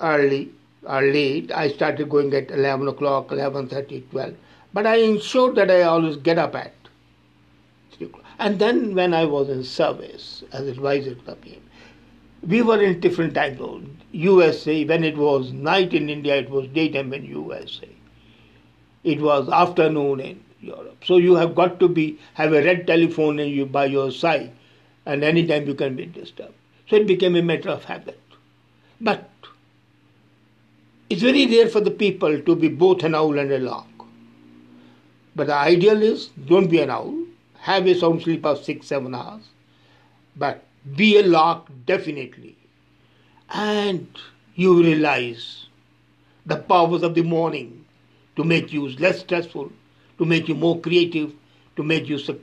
early 0.00 0.50
or 0.84 1.02
late, 1.02 1.50
I 1.52 1.68
started 1.68 2.08
going 2.08 2.34
at 2.34 2.50
11 2.50 2.88
o'clock, 2.88 3.28
11.30, 3.28 4.10
12. 4.10 4.34
But 4.72 4.86
I 4.86 4.96
ensured 4.96 5.56
that 5.56 5.70
I 5.70 5.82
always 5.82 6.16
get 6.16 6.38
up 6.38 6.54
at 6.54 6.72
3 7.92 8.06
o'clock. 8.06 8.24
and 8.38 8.58
then 8.58 8.94
when 8.94 9.14
I 9.14 9.24
was 9.24 9.48
in 9.48 9.62
service 9.64 10.42
as 10.52 10.66
advisor 10.66 11.14
to 11.14 11.24
the 11.24 11.36
PM, 11.36 11.60
we 12.46 12.62
were 12.62 12.82
in 12.82 13.00
different 13.00 13.34
time 13.34 13.58
zones. 13.58 14.02
USA, 14.12 14.84
when 14.84 15.04
it 15.04 15.16
was 15.16 15.52
night 15.52 15.94
in 15.94 16.10
India, 16.10 16.36
it 16.36 16.50
was 16.50 16.66
daytime 16.68 17.12
in 17.14 17.24
USA. 17.24 17.88
It 19.04 19.20
was 19.20 19.48
afternoon 19.48 20.20
in 20.20 20.44
Europe. 20.60 21.04
So 21.04 21.16
you 21.16 21.34
have 21.36 21.54
got 21.54 21.78
to 21.80 21.88
be 21.88 22.18
have 22.34 22.52
a 22.52 22.62
red 22.62 22.86
telephone 22.86 23.38
you 23.38 23.66
by 23.66 23.86
your 23.86 24.10
side, 24.10 24.52
and 25.06 25.24
anytime 25.24 25.66
you 25.66 25.74
can 25.74 25.96
be 25.96 26.06
disturbed. 26.06 26.54
So 26.88 26.96
it 26.96 27.06
became 27.06 27.36
a 27.36 27.42
matter 27.42 27.70
of 27.70 27.84
habit. 27.84 28.20
But 29.00 29.30
it's 31.08 31.22
very 31.22 31.46
rare 31.46 31.68
for 31.68 31.80
the 31.80 31.90
people 31.90 32.40
to 32.40 32.56
be 32.56 32.68
both 32.68 33.02
an 33.04 33.14
owl 33.14 33.38
and 33.38 33.52
a 33.52 33.58
lark. 33.58 33.86
But 35.34 35.46
the 35.48 35.54
ideal 35.54 36.02
is 36.02 36.28
don't 36.46 36.68
be 36.68 36.80
an 36.80 36.90
owl, 36.90 37.14
have 37.60 37.86
a 37.86 37.94
sound 37.94 38.22
sleep 38.22 38.44
of 38.44 38.62
six, 38.62 38.86
seven 38.86 39.14
hours, 39.14 39.42
but 40.36 40.64
be 40.96 41.18
a 41.18 41.22
lark 41.22 41.66
definitely. 41.86 42.56
And 43.50 44.08
you 44.54 44.82
realize 44.82 45.66
the 46.46 46.56
powers 46.56 47.02
of 47.02 47.14
the 47.14 47.22
morning 47.22 47.84
to 48.36 48.44
make 48.44 48.72
you 48.72 48.88
less 48.98 49.20
stressful, 49.20 49.70
to 50.18 50.24
make 50.24 50.48
you 50.48 50.54
more 50.54 50.80
creative, 50.80 51.32
to 51.76 51.82
make 51.82 52.08
you 52.08 52.18
su- 52.18 52.40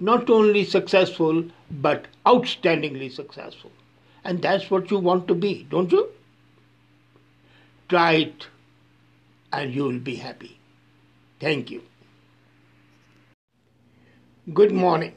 not 0.00 0.28
only 0.30 0.64
successful 0.64 1.44
but 1.70 2.06
outstandingly 2.26 3.10
successful. 3.10 3.70
And 4.24 4.42
that's 4.42 4.70
what 4.70 4.90
you 4.90 4.98
want 4.98 5.28
to 5.28 5.34
be, 5.34 5.66
don't 5.70 5.90
you? 5.92 6.08
Try 7.90 8.12
it 8.12 8.46
and 9.52 9.74
you 9.74 9.82
will 9.82 9.98
be 9.98 10.14
happy. 10.14 10.60
Thank 11.40 11.72
you. 11.72 11.82
Good 14.54 14.70
morning 14.70 15.16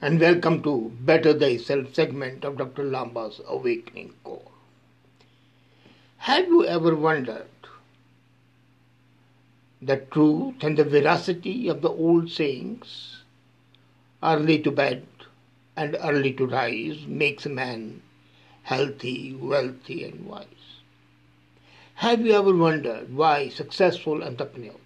and 0.00 0.18
welcome 0.18 0.62
to 0.62 0.90
Better 1.02 1.38
Thyself 1.38 1.94
segment 1.94 2.44
of 2.46 2.56
Dr. 2.56 2.84
Lamba's 2.84 3.42
Awakening 3.46 4.14
Core. 4.24 4.50
Have 6.16 6.46
you 6.46 6.64
ever 6.64 6.96
wondered 6.96 7.46
the 9.82 9.98
truth 9.98 10.62
and 10.62 10.78
the 10.78 10.84
veracity 10.84 11.68
of 11.68 11.82
the 11.82 11.90
old 11.90 12.30
sayings? 12.30 13.18
Early 14.22 14.60
to 14.62 14.70
bed 14.70 15.06
and 15.76 15.94
early 16.02 16.32
to 16.32 16.46
rise 16.46 17.06
makes 17.06 17.44
a 17.44 17.50
man 17.50 18.00
healthy, 18.62 19.34
wealthy, 19.34 20.04
and 20.04 20.24
wise. 20.24 20.57
Have 21.98 22.24
you 22.24 22.30
ever 22.30 22.54
wondered 22.54 23.12
why 23.12 23.48
successful 23.48 24.22
entrepreneurs, 24.22 24.76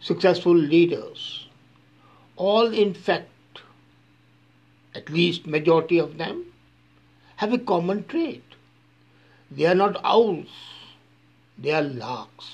successful 0.00 0.54
leaders, 0.54 1.46
all 2.36 2.74
in 2.74 2.92
fact, 2.92 3.62
at 4.94 5.08
least 5.08 5.46
majority 5.46 5.96
of 5.96 6.18
them, 6.18 6.52
have 7.36 7.54
a 7.54 7.58
common 7.58 8.04
trait? 8.04 8.44
They 9.50 9.64
are 9.64 9.74
not 9.74 9.98
owls, 10.04 10.50
they 11.56 11.72
are 11.72 11.80
larks. 11.80 12.50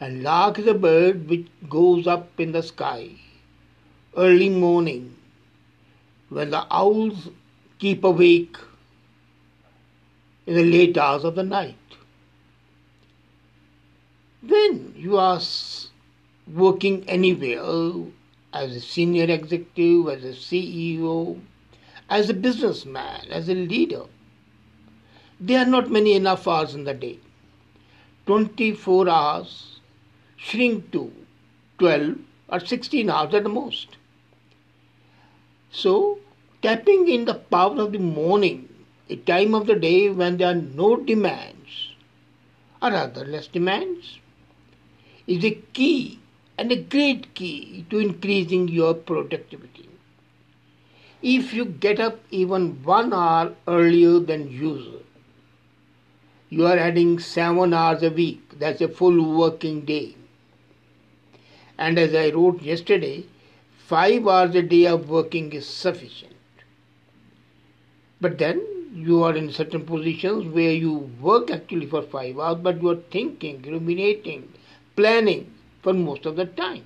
And 0.00 0.24
lark 0.24 0.58
is 0.58 0.66
a 0.66 0.74
bird 0.74 1.28
which 1.28 1.46
goes 1.68 2.08
up 2.08 2.40
in 2.40 2.50
the 2.50 2.64
sky 2.64 3.10
early 4.16 4.48
morning 4.48 5.16
when 6.30 6.50
the 6.50 6.66
owls 6.68 7.28
keep 7.78 8.02
awake 8.02 8.56
in 10.48 10.56
the 10.56 10.64
late 10.64 10.98
hours 10.98 11.22
of 11.22 11.36
the 11.36 11.44
night. 11.44 11.76
When 14.42 14.94
you 14.96 15.18
are 15.18 15.38
working 16.50 17.04
anywhere 17.06 18.06
as 18.54 18.74
a 18.74 18.80
senior 18.80 19.24
executive, 19.24 20.08
as 20.08 20.24
a 20.24 20.32
CEO, 20.32 21.38
as 22.08 22.30
a 22.30 22.34
businessman, 22.34 23.26
as 23.30 23.50
a 23.50 23.54
leader, 23.54 24.04
there 25.38 25.60
are 25.60 25.68
not 25.70 25.90
many 25.90 26.14
enough 26.14 26.48
hours 26.48 26.74
in 26.74 26.84
the 26.84 26.94
day. 26.94 27.18
24 28.24 29.10
hours 29.10 29.80
shrink 30.38 30.90
to 30.92 31.12
12 31.78 32.16
or 32.48 32.60
16 32.60 33.10
hours 33.10 33.34
at 33.34 33.42
the 33.42 33.50
most. 33.50 33.98
So, 35.70 36.18
tapping 36.62 37.08
in 37.08 37.26
the 37.26 37.34
power 37.34 37.78
of 37.78 37.92
the 37.92 37.98
morning, 37.98 38.70
a 39.10 39.16
time 39.16 39.54
of 39.54 39.66
the 39.66 39.74
day 39.76 40.08
when 40.08 40.38
there 40.38 40.48
are 40.48 40.54
no 40.54 40.96
demands, 40.96 41.92
or 42.80 42.90
rather 42.90 43.26
less 43.26 43.46
demands, 43.46 44.19
is 45.34 45.44
a 45.44 45.52
key 45.78 46.18
and 46.58 46.72
a 46.72 46.76
great 46.94 47.34
key 47.34 47.86
to 47.88 47.98
increasing 47.98 48.66
your 48.68 48.94
productivity. 48.94 49.88
If 51.22 51.52
you 51.54 51.66
get 51.66 52.00
up 52.00 52.18
even 52.30 52.82
one 52.82 53.12
hour 53.12 53.54
earlier 53.68 54.18
than 54.18 54.50
usual, 54.50 55.02
you 56.48 56.66
are 56.66 56.76
adding 56.76 57.18
seven 57.20 57.72
hours 57.72 58.02
a 58.02 58.10
week. 58.10 58.58
That's 58.58 58.80
a 58.80 58.88
full 58.88 59.22
working 59.38 59.82
day. 59.82 60.16
And 61.78 61.98
as 61.98 62.14
I 62.14 62.30
wrote 62.30 62.62
yesterday, 62.62 63.24
five 63.86 64.26
hours 64.26 64.54
a 64.56 64.62
day 64.62 64.86
of 64.86 65.08
working 65.08 65.52
is 65.52 65.66
sufficient. 65.66 66.34
But 68.20 68.38
then 68.38 68.60
you 68.94 69.22
are 69.22 69.36
in 69.36 69.52
certain 69.52 69.86
positions 69.86 70.52
where 70.52 70.72
you 70.72 70.94
work 71.20 71.50
actually 71.50 71.86
for 71.86 72.02
five 72.02 72.38
hours, 72.38 72.58
but 72.60 72.82
you 72.82 72.90
are 72.90 73.02
thinking, 73.12 73.62
ruminating, 73.62 74.52
planning 75.00 75.50
for 75.82 75.94
most 75.94 76.26
of 76.26 76.36
the 76.36 76.44
time. 76.44 76.84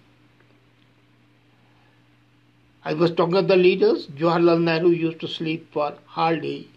I 2.85 2.95
was 2.95 3.11
talking 3.11 3.39
of 3.43 3.49
the 3.49 3.57
leaders. 3.57 4.07
Jawaharlal 4.09 4.63
Nehru 4.63 4.91
used 4.91 5.21
to 5.21 5.29
sleep 5.29 5.73
for 5.73 5.95
hardly 6.07 6.69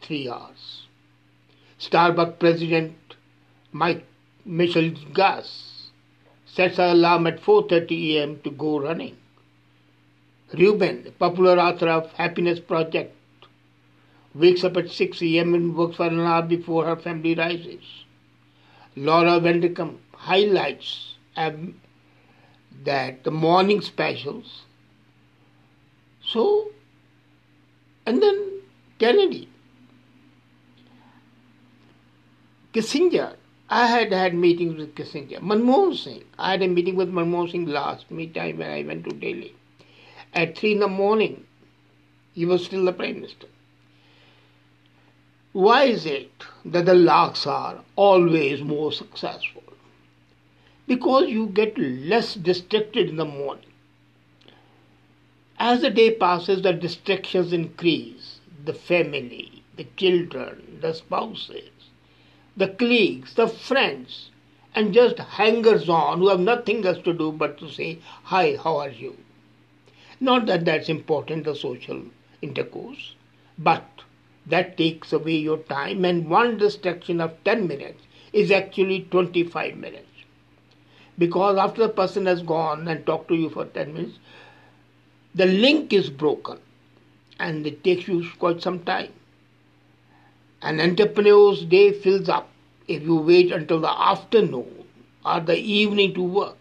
three 0.00 0.28
hours. 0.30 0.62
Starbucks 1.78 2.38
president 2.38 3.16
Mike 3.72 4.06
Michelle 4.46 4.90
Gass 5.12 5.48
sets 6.46 6.78
an 6.78 6.90
alarm 6.96 7.26
at 7.26 7.42
4.30 7.42 8.14
a.m. 8.14 8.40
to 8.44 8.50
go 8.50 8.78
running. 8.80 9.16
Rubin, 10.54 11.12
popular 11.18 11.58
author 11.58 11.88
of 11.88 12.12
Happiness 12.12 12.60
Project, 12.60 13.14
wakes 14.34 14.64
up 14.64 14.76
at 14.78 14.90
6 14.90 15.20
a.m. 15.20 15.54
and 15.54 15.76
works 15.76 15.96
for 15.96 16.06
an 16.06 16.20
hour 16.20 16.42
before 16.42 16.86
her 16.86 16.96
family 16.96 17.34
rises. 17.34 17.84
Laura 18.96 19.38
Vanderkam 19.40 19.96
highlights 20.26 21.14
um, 21.36 21.80
that 22.84 23.24
the 23.24 23.30
morning 23.30 23.80
specials. 23.80 24.62
So, 26.24 26.70
and 28.04 28.22
then 28.22 28.62
Kennedy, 28.98 29.48
Kissinger. 32.72 33.34
I 33.68 33.86
had 33.86 34.12
had 34.12 34.34
meetings 34.34 34.76
with 34.78 34.94
Kissinger. 34.94 35.40
Manmohan 35.40 35.96
Singh. 35.96 36.24
I 36.38 36.52
had 36.52 36.62
a 36.62 36.68
meeting 36.68 36.94
with 36.94 37.12
Manmohan 37.12 37.50
Singh 37.50 37.66
last 37.66 38.10
me 38.10 38.26
time 38.28 38.58
when 38.58 38.70
I 38.70 38.82
went 38.84 39.04
to 39.04 39.10
Delhi. 39.10 39.54
At 40.32 40.56
three 40.56 40.72
in 40.72 40.80
the 40.80 40.88
morning, 40.88 41.44
he 42.32 42.44
was 42.44 42.64
still 42.64 42.84
the 42.84 42.92
prime 42.92 43.16
minister. 43.16 43.48
Why 45.52 45.84
is 45.84 46.06
it 46.06 46.44
that 46.66 46.84
the 46.84 46.94
larks 46.94 47.46
are 47.46 47.82
always 47.96 48.62
more 48.62 48.92
successful? 48.92 49.62
Because 50.86 51.28
you 51.28 51.46
get 51.46 51.76
less 51.76 52.34
distracted 52.34 53.08
in 53.08 53.16
the 53.16 53.24
morning. 53.24 53.72
As 55.58 55.80
the 55.80 55.90
day 55.90 56.12
passes, 56.12 56.62
the 56.62 56.72
distractions 56.72 57.52
increase. 57.52 58.40
The 58.64 58.74
family, 58.74 59.62
the 59.76 59.86
children, 59.96 60.78
the 60.80 60.92
spouses, 60.92 61.70
the 62.56 62.68
colleagues, 62.68 63.34
the 63.34 63.48
friends, 63.48 64.30
and 64.74 64.92
just 64.92 65.18
hangers 65.18 65.88
on 65.88 66.18
who 66.18 66.28
have 66.28 66.40
nothing 66.40 66.84
else 66.84 66.98
to 67.04 67.12
do 67.12 67.32
but 67.32 67.58
to 67.58 67.70
say, 67.70 67.98
Hi, 68.24 68.56
how 68.62 68.76
are 68.76 68.90
you? 68.90 69.16
Not 70.20 70.46
that 70.46 70.64
that's 70.64 70.88
important, 70.88 71.44
the 71.44 71.54
social 71.54 72.02
intercourse, 72.42 73.14
but 73.58 73.86
that 74.46 74.76
takes 74.76 75.12
away 75.12 75.36
your 75.36 75.58
time, 75.58 76.04
and 76.04 76.28
one 76.28 76.58
distraction 76.58 77.20
of 77.20 77.42
10 77.44 77.66
minutes 77.66 78.02
is 78.32 78.50
actually 78.50 79.02
25 79.10 79.76
minutes. 79.76 80.05
Because 81.18 81.56
after 81.56 81.82
the 81.82 81.88
person 81.88 82.26
has 82.26 82.42
gone 82.42 82.86
and 82.88 83.06
talked 83.06 83.28
to 83.28 83.34
you 83.34 83.48
for 83.50 83.64
10 83.64 83.94
minutes, 83.94 84.18
the 85.34 85.46
link 85.46 85.92
is 85.92 86.10
broken 86.10 86.58
and 87.38 87.66
it 87.66 87.82
takes 87.84 88.08
you 88.08 88.28
quite 88.38 88.62
some 88.62 88.80
time. 88.80 89.12
An 90.62 90.80
entrepreneur's 90.80 91.64
day 91.64 91.92
fills 91.92 92.28
up 92.28 92.48
if 92.88 93.02
you 93.02 93.16
wait 93.16 93.52
until 93.52 93.80
the 93.80 93.90
afternoon 93.90 94.84
or 95.24 95.40
the 95.40 95.56
evening 95.56 96.14
to 96.14 96.22
work. 96.22 96.56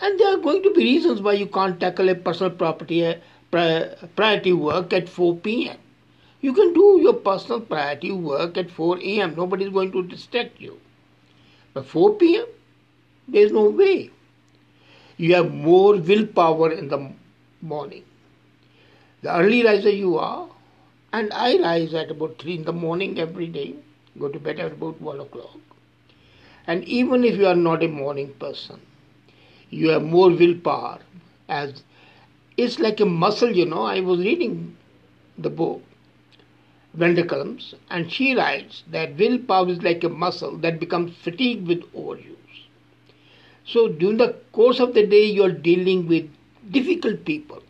And 0.00 0.18
there 0.18 0.34
are 0.34 0.40
going 0.40 0.62
to 0.62 0.72
be 0.72 0.82
reasons 0.82 1.20
why 1.20 1.32
you 1.32 1.46
can't 1.46 1.80
tackle 1.80 2.08
a 2.08 2.14
personal 2.14 2.52
property 2.52 3.16
priority 3.50 4.52
work 4.52 4.92
at 4.92 5.08
4 5.08 5.36
p.m. 5.36 5.78
You 6.40 6.52
can 6.52 6.72
do 6.72 7.00
your 7.02 7.14
personal 7.14 7.60
priority 7.60 8.12
work 8.12 8.56
at 8.56 8.70
4 8.70 8.98
a.m. 9.00 9.34
Nobody 9.34 9.64
is 9.64 9.72
going 9.72 9.90
to 9.92 10.02
distract 10.04 10.60
you. 10.60 10.78
But 11.74 11.86
4 11.86 12.14
p.m., 12.14 12.46
there's 13.28 13.52
no 13.52 13.68
way. 13.70 14.10
You 15.16 15.34
have 15.34 15.52
more 15.52 15.96
willpower 15.96 16.72
in 16.72 16.88
the 16.88 17.12
morning. 17.60 18.04
The 19.22 19.36
early 19.36 19.64
riser 19.64 19.90
you 19.90 20.16
are, 20.18 20.48
and 21.12 21.32
I 21.32 21.58
rise 21.58 21.94
at 21.94 22.10
about 22.10 22.38
3 22.38 22.54
in 22.56 22.64
the 22.64 22.72
morning 22.72 23.18
every 23.18 23.48
day, 23.48 23.74
go 24.18 24.28
to 24.28 24.38
bed 24.38 24.60
at 24.60 24.72
about 24.72 25.00
1 25.00 25.20
o'clock. 25.20 25.58
And 26.66 26.84
even 26.84 27.24
if 27.24 27.36
you 27.36 27.46
are 27.46 27.56
not 27.56 27.82
a 27.82 27.88
morning 27.88 28.32
person, 28.38 28.80
you 29.70 29.88
have 29.90 30.02
more 30.02 30.30
willpower 30.30 31.00
as 31.48 31.82
it's 32.56 32.78
like 32.78 33.00
a 33.00 33.06
muscle, 33.06 33.50
you 33.50 33.66
know. 33.66 33.82
I 33.82 34.00
was 34.00 34.20
reading 34.20 34.76
the 35.36 35.50
book, 35.50 35.82
Vanderkams, 36.96 37.74
and 37.90 38.10
she 38.10 38.34
writes 38.34 38.82
that 38.90 39.16
willpower 39.16 39.68
is 39.68 39.82
like 39.82 40.04
a 40.04 40.08
muscle 40.08 40.56
that 40.58 40.80
becomes 40.80 41.16
fatigued 41.16 41.66
with 41.66 41.82
overuse. 41.92 42.37
So 43.70 43.88
during 43.88 44.16
the 44.16 44.34
course 44.52 44.80
of 44.80 44.94
the 44.94 45.06
day, 45.06 45.26
you 45.26 45.44
are 45.44 45.52
dealing 45.52 46.08
with 46.08 46.30
difficult 46.70 47.26
people, 47.26 47.62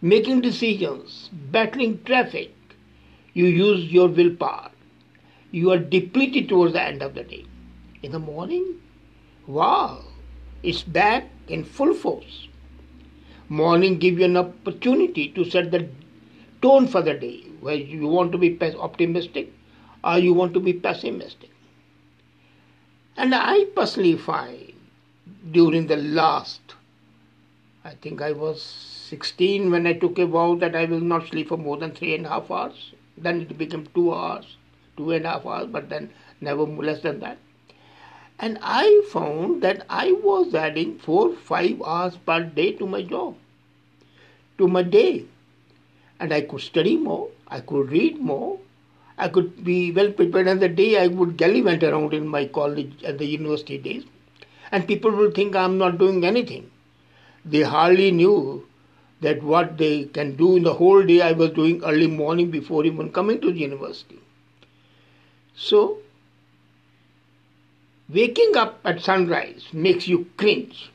making 0.00 0.40
decisions, 0.40 1.28
battling 1.50 2.02
traffic. 2.04 2.50
You 3.34 3.44
use 3.44 3.92
your 3.92 4.08
willpower. 4.08 4.70
You 5.50 5.70
are 5.72 5.78
depleted 5.78 6.48
towards 6.48 6.72
the 6.72 6.82
end 6.82 7.02
of 7.02 7.14
the 7.14 7.24
day. 7.24 7.44
In 8.02 8.12
the 8.12 8.18
morning, 8.18 8.80
wow, 9.46 10.02
it's 10.62 10.82
back 10.82 11.28
in 11.46 11.64
full 11.64 11.92
force. 11.92 12.48
Morning 13.50 13.98
give 13.98 14.18
you 14.18 14.24
an 14.24 14.38
opportunity 14.38 15.28
to 15.32 15.44
set 15.44 15.70
the 15.70 15.88
tone 16.62 16.88
for 16.88 17.02
the 17.02 17.12
day, 17.12 17.42
where 17.60 17.74
you 17.74 18.08
want 18.08 18.32
to 18.32 18.38
be 18.38 18.58
optimistic 18.78 19.52
or 20.02 20.18
you 20.18 20.32
want 20.32 20.54
to 20.54 20.60
be 20.60 20.72
pessimistic. 20.72 21.50
And 23.18 23.34
I 23.34 23.66
personally 23.74 24.16
find 24.16 24.72
during 25.50 25.86
the 25.86 25.96
last, 25.96 26.60
I 27.84 27.94
think 27.94 28.20
I 28.20 28.32
was 28.32 28.62
16 28.62 29.70
when 29.70 29.86
I 29.86 29.92
took 29.92 30.18
a 30.18 30.26
vow 30.26 30.56
that 30.56 30.74
I 30.74 30.84
will 30.84 31.00
not 31.00 31.28
sleep 31.28 31.48
for 31.48 31.56
more 31.56 31.76
than 31.76 31.92
three 31.92 32.14
and 32.14 32.26
a 32.26 32.28
half 32.28 32.50
hours. 32.50 32.92
Then 33.16 33.42
it 33.42 33.56
became 33.56 33.86
two 33.94 34.12
hours, 34.12 34.56
two 34.96 35.12
and 35.12 35.24
a 35.24 35.30
half 35.30 35.46
hours, 35.46 35.68
but 35.70 35.88
then 35.88 36.10
never 36.40 36.64
less 36.64 37.00
than 37.00 37.20
that. 37.20 37.38
And 38.38 38.58
I 38.60 39.02
found 39.10 39.62
that 39.62 39.86
I 39.88 40.12
was 40.12 40.54
adding 40.54 40.98
four, 40.98 41.34
five 41.34 41.80
hours 41.82 42.16
per 42.16 42.42
day 42.42 42.72
to 42.72 42.86
my 42.86 43.02
job, 43.02 43.36
to 44.58 44.68
my 44.68 44.82
day. 44.82 45.24
And 46.20 46.32
I 46.32 46.42
could 46.42 46.60
study 46.60 46.96
more, 46.96 47.28
I 47.48 47.60
could 47.60 47.90
read 47.90 48.18
more, 48.18 48.58
I 49.16 49.28
could 49.28 49.64
be 49.64 49.92
well 49.92 50.12
prepared. 50.12 50.48
And 50.48 50.60
the 50.60 50.68
day 50.68 51.02
I 51.02 51.06
would 51.06 51.36
gallivant 51.36 51.82
around 51.82 52.12
in 52.12 52.26
my 52.26 52.46
college 52.46 52.92
and 53.04 53.18
the 53.18 53.26
university 53.26 53.78
days, 53.78 54.04
and 54.72 54.86
people 54.86 55.10
will 55.10 55.30
think 55.30 55.56
I'm 55.56 55.78
not 55.78 55.98
doing 55.98 56.24
anything. 56.24 56.70
They 57.44 57.62
hardly 57.62 58.10
knew 58.10 58.66
that 59.20 59.42
what 59.42 59.78
they 59.78 60.04
can 60.04 60.36
do 60.36 60.56
in 60.56 60.62
the 60.62 60.74
whole 60.74 61.02
day 61.02 61.20
I 61.22 61.32
was 61.32 61.50
doing 61.50 61.82
early 61.84 62.06
morning 62.06 62.50
before 62.50 62.84
even 62.84 63.12
coming 63.12 63.40
to 63.40 63.52
the 63.52 63.60
university. 63.60 64.18
So 65.54 65.98
Waking 68.08 68.56
up 68.56 68.78
at 68.84 69.00
sunrise 69.00 69.64
makes 69.72 70.06
you 70.06 70.26
cringe. 70.36 70.90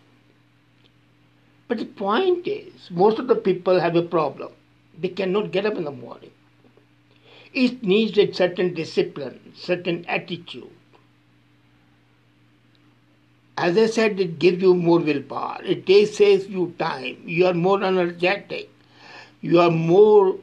But 1.68 1.80
the 1.80 1.86
point 1.86 2.48
is, 2.48 2.90
most 2.90 3.20
of 3.20 3.28
the 3.28 3.36
people 3.36 3.82
have 3.82 3.98
a 3.98 4.02
problem. 4.02 4.54
They 4.98 5.10
cannot 5.10 5.52
get 5.52 5.66
up 5.66 5.76
in 5.76 5.84
the 5.84 5.92
morning. 5.92 6.32
It 7.54 7.84
needs 7.84 8.18
a 8.18 8.32
certain 8.32 8.74
discipline, 8.74 9.54
certain 9.56 10.06
attitude. 10.06 10.72
As 13.58 13.78
I 13.78 13.86
said, 13.86 14.20
it 14.20 14.40
gives 14.40 14.62
you 14.62 14.74
more 14.74 15.00
willpower. 15.00 15.62
It 15.64 15.88
saves 16.14 16.48
you 16.48 16.74
time. 16.80 17.24
You 17.26 17.48
are 17.48 17.54
more 17.54 17.84
energetic. 17.84 18.70
You 19.42 19.60
are 19.60 19.72
more 19.72 20.38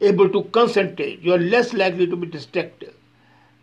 able 0.00 0.28
to 0.30 0.44
concentrate. 0.44 1.20
You 1.20 1.34
are 1.34 1.38
less 1.38 1.72
likely 1.74 2.06
to 2.06 2.16
be 2.16 2.26
distracted 2.26 2.94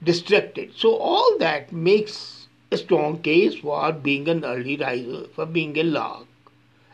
distracted. 0.04 0.74
So 0.76 0.96
all 0.98 1.38
that 1.40 1.72
makes 1.74 2.48
a 2.72 2.78
strong 2.78 3.22
case 3.22 3.56
for 3.56 3.92
being 3.92 4.30
an 4.30 4.46
early 4.46 4.78
riser, 4.78 5.28
for 5.36 5.46
being 5.46 5.78
a 5.78 5.84
lark, 5.84 6.28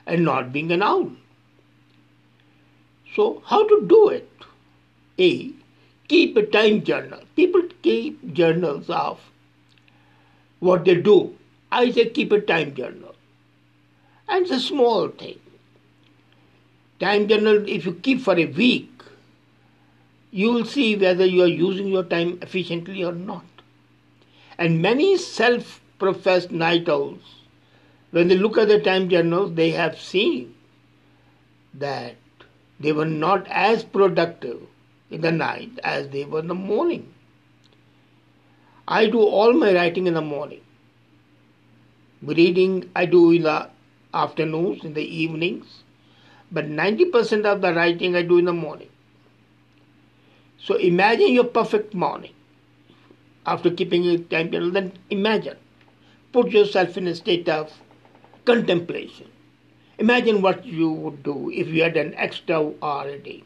and 0.06 0.26
not 0.26 0.54
being 0.54 0.72
an 0.72 0.82
owl. 0.84 1.12
So 3.16 3.44
how 3.46 3.68
to 3.68 3.86
do 3.88 4.10
it? 4.10 4.30
A. 5.20 5.52
Keep 6.08 6.36
a 6.36 6.46
time 6.46 6.84
journal. 6.84 7.22
People 7.36 7.62
keep 7.84 8.34
journals 8.34 8.90
of 8.90 9.31
what 10.62 10.86
they 10.86 10.96
do. 10.96 11.36
I 11.72 11.92
say 11.92 12.10
keep 12.10 12.32
a 12.32 12.40
time 12.40 12.74
journal. 12.74 13.16
And 14.30 14.44
it's 14.44 14.52
a 14.52 14.60
small 14.60 15.10
thing. 15.10 15.40
Time 17.00 17.28
journal, 17.28 17.68
if 17.68 17.86
you 17.86 17.94
keep 17.94 18.22
for 18.22 18.38
a 18.38 18.46
week, 18.46 18.90
you 20.30 20.54
will 20.54 20.66
see 20.66 20.96
whether 20.96 21.26
you 21.26 21.44
are 21.44 21.48
using 21.48 21.88
your 21.88 22.04
time 22.04 22.38
efficiently 22.42 23.04
or 23.04 23.12
not. 23.12 23.44
And 24.58 24.82
many 24.82 25.18
self 25.18 25.82
professed 26.00 26.52
night 26.52 26.88
owls, 26.88 27.42
when 28.12 28.28
they 28.28 28.38
look 28.38 28.58
at 28.58 28.68
the 28.68 28.80
time 28.80 29.10
journals, 29.10 29.56
they 29.56 29.72
have 29.72 30.00
seen 30.00 30.56
that 31.74 32.16
they 32.80 32.92
were 32.92 33.06
not 33.06 33.48
as 33.48 33.84
productive 33.84 34.62
in 35.10 35.22
the 35.22 35.32
night 35.32 35.80
as 35.84 36.10
they 36.10 36.26
were 36.26 36.40
in 36.40 36.48
the 36.48 36.56
morning. 36.56 37.14
I 38.96 39.06
do 39.08 39.22
all 39.22 39.54
my 39.54 39.74
writing 39.74 40.08
in 40.08 40.16
the 40.16 40.22
morning. 40.22 40.62
Reading 42.22 42.90
I 42.94 43.06
do 43.06 43.32
in 43.32 43.44
the 43.44 43.70
afternoons, 44.14 44.84
in 44.84 44.94
the 44.96 45.04
evenings, 45.24 45.84
but 46.52 46.66
90% 46.66 47.46
of 47.46 47.62
the 47.62 47.74
writing 47.74 48.18
I 48.18 48.24
do 48.24 48.38
in 48.38 48.46
the 48.46 48.54
morning. 48.54 48.90
So 50.60 50.76
imagine 50.76 51.32
your 51.32 51.46
perfect 51.46 51.94
morning 51.94 52.34
after 53.46 53.72
keeping 53.72 54.06
a 54.08 54.18
time 54.18 54.52
table. 54.52 54.72
Then 54.72 54.92
imagine, 55.10 55.56
put 56.34 56.50
yourself 56.50 56.98
in 56.98 57.08
a 57.08 57.16
state 57.16 57.48
of 57.48 57.72
contemplation. 58.44 59.30
Imagine 60.00 60.42
what 60.42 60.66
you 60.66 60.92
would 60.92 61.24
do 61.24 61.50
if 61.50 61.70
you 61.70 61.82
had 61.84 61.96
an 61.96 62.14
extra 62.16 62.60
hour 62.84 63.08
a 63.08 63.18
day. 63.18 63.42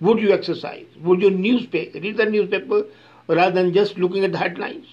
Would 0.00 0.20
you 0.20 0.32
exercise? 0.32 0.86
Would 1.00 1.22
you 1.22 1.30
newspaper, 1.30 1.98
read 1.98 2.18
the 2.18 2.26
newspaper 2.26 2.84
rather 3.28 3.62
than 3.62 3.72
just 3.72 3.96
looking 3.96 4.24
at 4.24 4.32
the 4.32 4.38
headlines? 4.38 4.86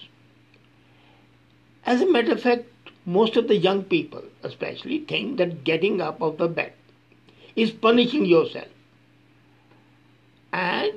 As 1.86 2.00
a 2.00 2.10
matter 2.10 2.32
of 2.32 2.42
fact, 2.42 2.64
most 3.06 3.36
of 3.36 3.48
the 3.48 3.56
young 3.56 3.84
people, 3.84 4.22
especially, 4.42 5.00
think 5.00 5.36
that 5.36 5.64
getting 5.64 6.00
up 6.00 6.22
out 6.22 6.32
of 6.32 6.38
the 6.38 6.48
bed 6.48 6.72
is 7.54 7.70
punishing 7.70 8.24
yourself. 8.24 8.68
And 10.52 10.92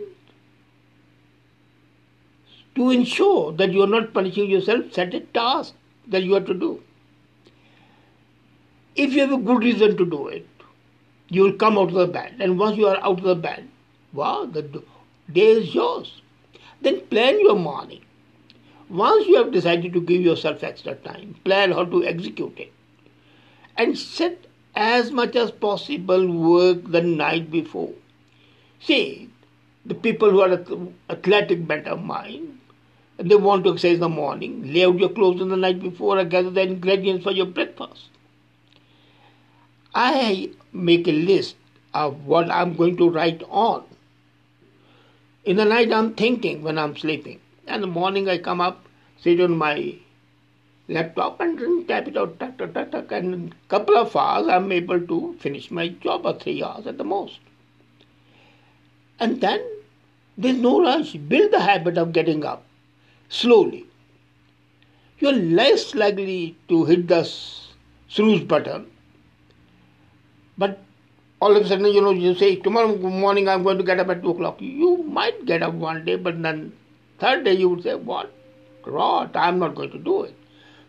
to 2.75 2.91
ensure 2.91 3.51
that 3.53 3.73
you 3.73 3.83
are 3.83 3.87
not 3.87 4.13
punishing 4.13 4.49
yourself, 4.49 4.93
set 4.93 5.13
a 5.13 5.19
task 5.19 5.73
that 6.07 6.23
you 6.23 6.33
have 6.35 6.45
to 6.45 6.53
do. 6.53 6.81
If 8.95 9.13
you 9.13 9.21
have 9.21 9.33
a 9.33 9.37
good 9.37 9.63
reason 9.63 9.97
to 9.97 10.05
do 10.05 10.27
it, 10.27 10.47
you 11.29 11.43
will 11.43 11.53
come 11.53 11.77
out 11.77 11.89
of 11.89 11.95
the 11.95 12.07
bed. 12.07 12.35
And 12.39 12.57
once 12.57 12.77
you 12.77 12.87
are 12.87 12.97
out 12.97 13.19
of 13.19 13.23
the 13.23 13.35
bed, 13.35 13.67
wow, 14.13 14.45
the 14.45 14.83
day 15.31 15.51
is 15.51 15.75
yours. 15.75 16.21
Then 16.81 17.01
plan 17.07 17.39
your 17.39 17.57
morning. 17.57 18.01
Once 18.89 19.27
you 19.27 19.35
have 19.35 19.51
decided 19.51 19.93
to 19.93 20.01
give 20.01 20.21
yourself 20.21 20.63
extra 20.63 20.95
time, 20.95 21.35
plan 21.43 21.71
how 21.71 21.85
to 21.85 22.05
execute 22.05 22.57
it. 22.57 22.71
And 23.75 23.97
set 23.97 24.45
as 24.75 25.11
much 25.11 25.35
as 25.35 25.51
possible 25.51 26.31
work 26.31 26.91
the 26.91 27.01
night 27.01 27.51
before. 27.51 27.91
See, 28.79 29.29
the 29.85 29.95
people 29.95 30.29
who 30.29 30.41
are 30.41 30.59
athletic 31.09 31.67
bent 31.67 31.87
of 31.87 32.03
mind, 32.03 32.59
they 33.17 33.35
want 33.35 33.63
to 33.63 33.71
exercise 33.71 33.95
in 33.95 34.01
the 34.01 34.09
morning, 34.09 34.71
lay 34.71 34.85
out 34.85 34.99
your 34.99 35.09
clothes 35.09 35.41
in 35.41 35.49
the 35.49 35.57
night 35.57 35.81
before, 35.81 36.19
or 36.19 36.25
gather 36.25 36.51
the 36.51 36.61
ingredients 36.61 37.23
for 37.23 37.31
your 37.31 37.47
breakfast. 37.47 38.09
I 39.95 40.51
make 40.71 41.07
a 41.07 41.11
list 41.11 41.55
of 41.93 42.25
what 42.25 42.51
I'm 42.51 42.75
going 42.75 42.97
to 42.97 43.09
write 43.09 43.41
on. 43.49 43.83
In 45.47 45.55
the 45.55 45.63
night, 45.63 45.93
I'm 45.93 46.13
thinking 46.13 46.61
when 46.61 46.77
I'm 46.77 46.97
sleeping. 46.97 47.39
And 47.67 47.75
in 47.75 47.81
the 47.81 47.87
morning, 47.87 48.27
I 48.27 48.37
come 48.37 48.59
up, 48.59 48.85
sit 49.17 49.39
on 49.39 49.55
my 49.55 49.95
laptop, 50.89 51.39
and 51.39 51.87
type 51.87 52.09
it 52.09 52.17
out, 52.17 52.37
tuck, 52.37 52.57
tuck, 52.57 52.73
tuck, 52.73 52.91
tuck. 52.91 53.11
And 53.13 53.33
in 53.33 53.53
a 53.53 53.69
couple 53.69 53.95
of 53.95 54.13
hours, 54.13 54.49
I'm 54.49 54.73
able 54.73 54.99
to 54.99 55.37
finish 55.39 55.71
my 55.71 55.87
job, 55.87 56.25
or 56.25 56.37
three 56.37 56.61
hours 56.61 56.85
at 56.85 56.97
the 56.97 57.05
most. 57.05 57.39
And 59.21 59.39
then 59.39 59.65
there's 60.37 60.57
no 60.57 60.81
rush. 60.81 61.13
Build 61.13 61.51
the 61.51 61.61
habit 61.61 61.97
of 61.97 62.11
getting 62.11 62.43
up 62.43 62.65
slowly, 63.29 63.85
you're 65.19 65.31
less 65.31 65.95
likely 65.95 66.57
to 66.67 66.83
hit 66.83 67.07
the 67.07 67.23
snooze 68.09 68.43
button. 68.43 68.91
But 70.57 70.81
all 71.39 71.55
of 71.55 71.63
a 71.63 71.67
sudden, 71.67 71.85
you 71.85 72.01
know, 72.01 72.11
you 72.11 72.33
say, 72.33 72.55
tomorrow 72.55 72.95
morning 72.97 73.47
I'm 73.47 73.63
going 73.63 73.77
to 73.77 73.83
get 73.83 73.99
up 73.99 74.09
at 74.09 74.23
2 74.23 74.31
o'clock. 74.31 74.57
You 74.59 75.03
might 75.03 75.45
get 75.45 75.61
up 75.61 75.73
one 75.73 76.03
day, 76.03 76.15
but 76.15 76.41
then 76.41 76.73
third 77.19 77.45
day 77.45 77.53
you 77.53 77.69
would 77.69 77.83
say, 77.83 77.95
what? 77.95 78.33
Rot, 78.85 79.35
I'm 79.35 79.59
not 79.59 79.75
going 79.75 79.91
to 79.91 79.99
do 79.99 80.23
it. 80.23 80.35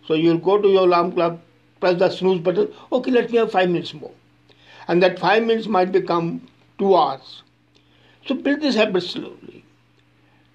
So 0.07 0.14
you'll 0.14 0.38
go 0.38 0.61
to 0.61 0.68
your 0.68 0.84
alarm 0.84 1.12
clock, 1.12 1.38
press 1.80 1.99
the 1.99 2.09
snooze 2.09 2.40
button, 2.40 2.72
okay, 2.92 3.11
let 3.11 3.30
me 3.30 3.38
have 3.38 3.53
five 3.53 3.68
minutes 3.68 3.92
more. 3.92 4.12
And 4.86 5.03
that 5.03 5.18
five 5.18 5.44
minutes 5.44 5.66
might 5.66 5.92
become 5.92 6.46
two 6.78 6.96
hours. 6.96 7.42
So 8.26 8.34
build 8.34 8.61
this 8.61 8.76
habit 8.76 9.03
slowly. 9.03 9.64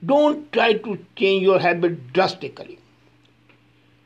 Don't 0.03 0.51
try 0.51 0.73
to 0.73 1.05
change 1.15 1.43
your 1.43 1.59
habit 1.59 2.13
drastically. 2.13 2.79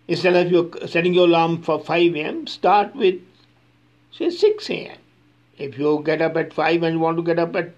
Instead 0.08 0.36
of 0.36 0.52
you 0.52 0.72
setting 0.88 1.14
your 1.14 1.28
alarm 1.28 1.62
for 1.62 1.80
5 1.80 2.16
a.m., 2.16 2.48
start 2.48 2.96
with 2.96 3.22
say 4.12 4.30
6 4.30 4.70
a.m. 4.70 4.98
If 5.58 5.78
you 5.78 6.02
get 6.06 6.22
up 6.22 6.38
at 6.38 6.54
5 6.54 6.84
and 6.84 7.02
want 7.02 7.18
to 7.18 7.24
get 7.24 7.40
up 7.40 7.56
at 7.56 7.74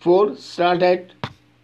4 0.00 0.36
start 0.36 0.82
at 0.82 1.10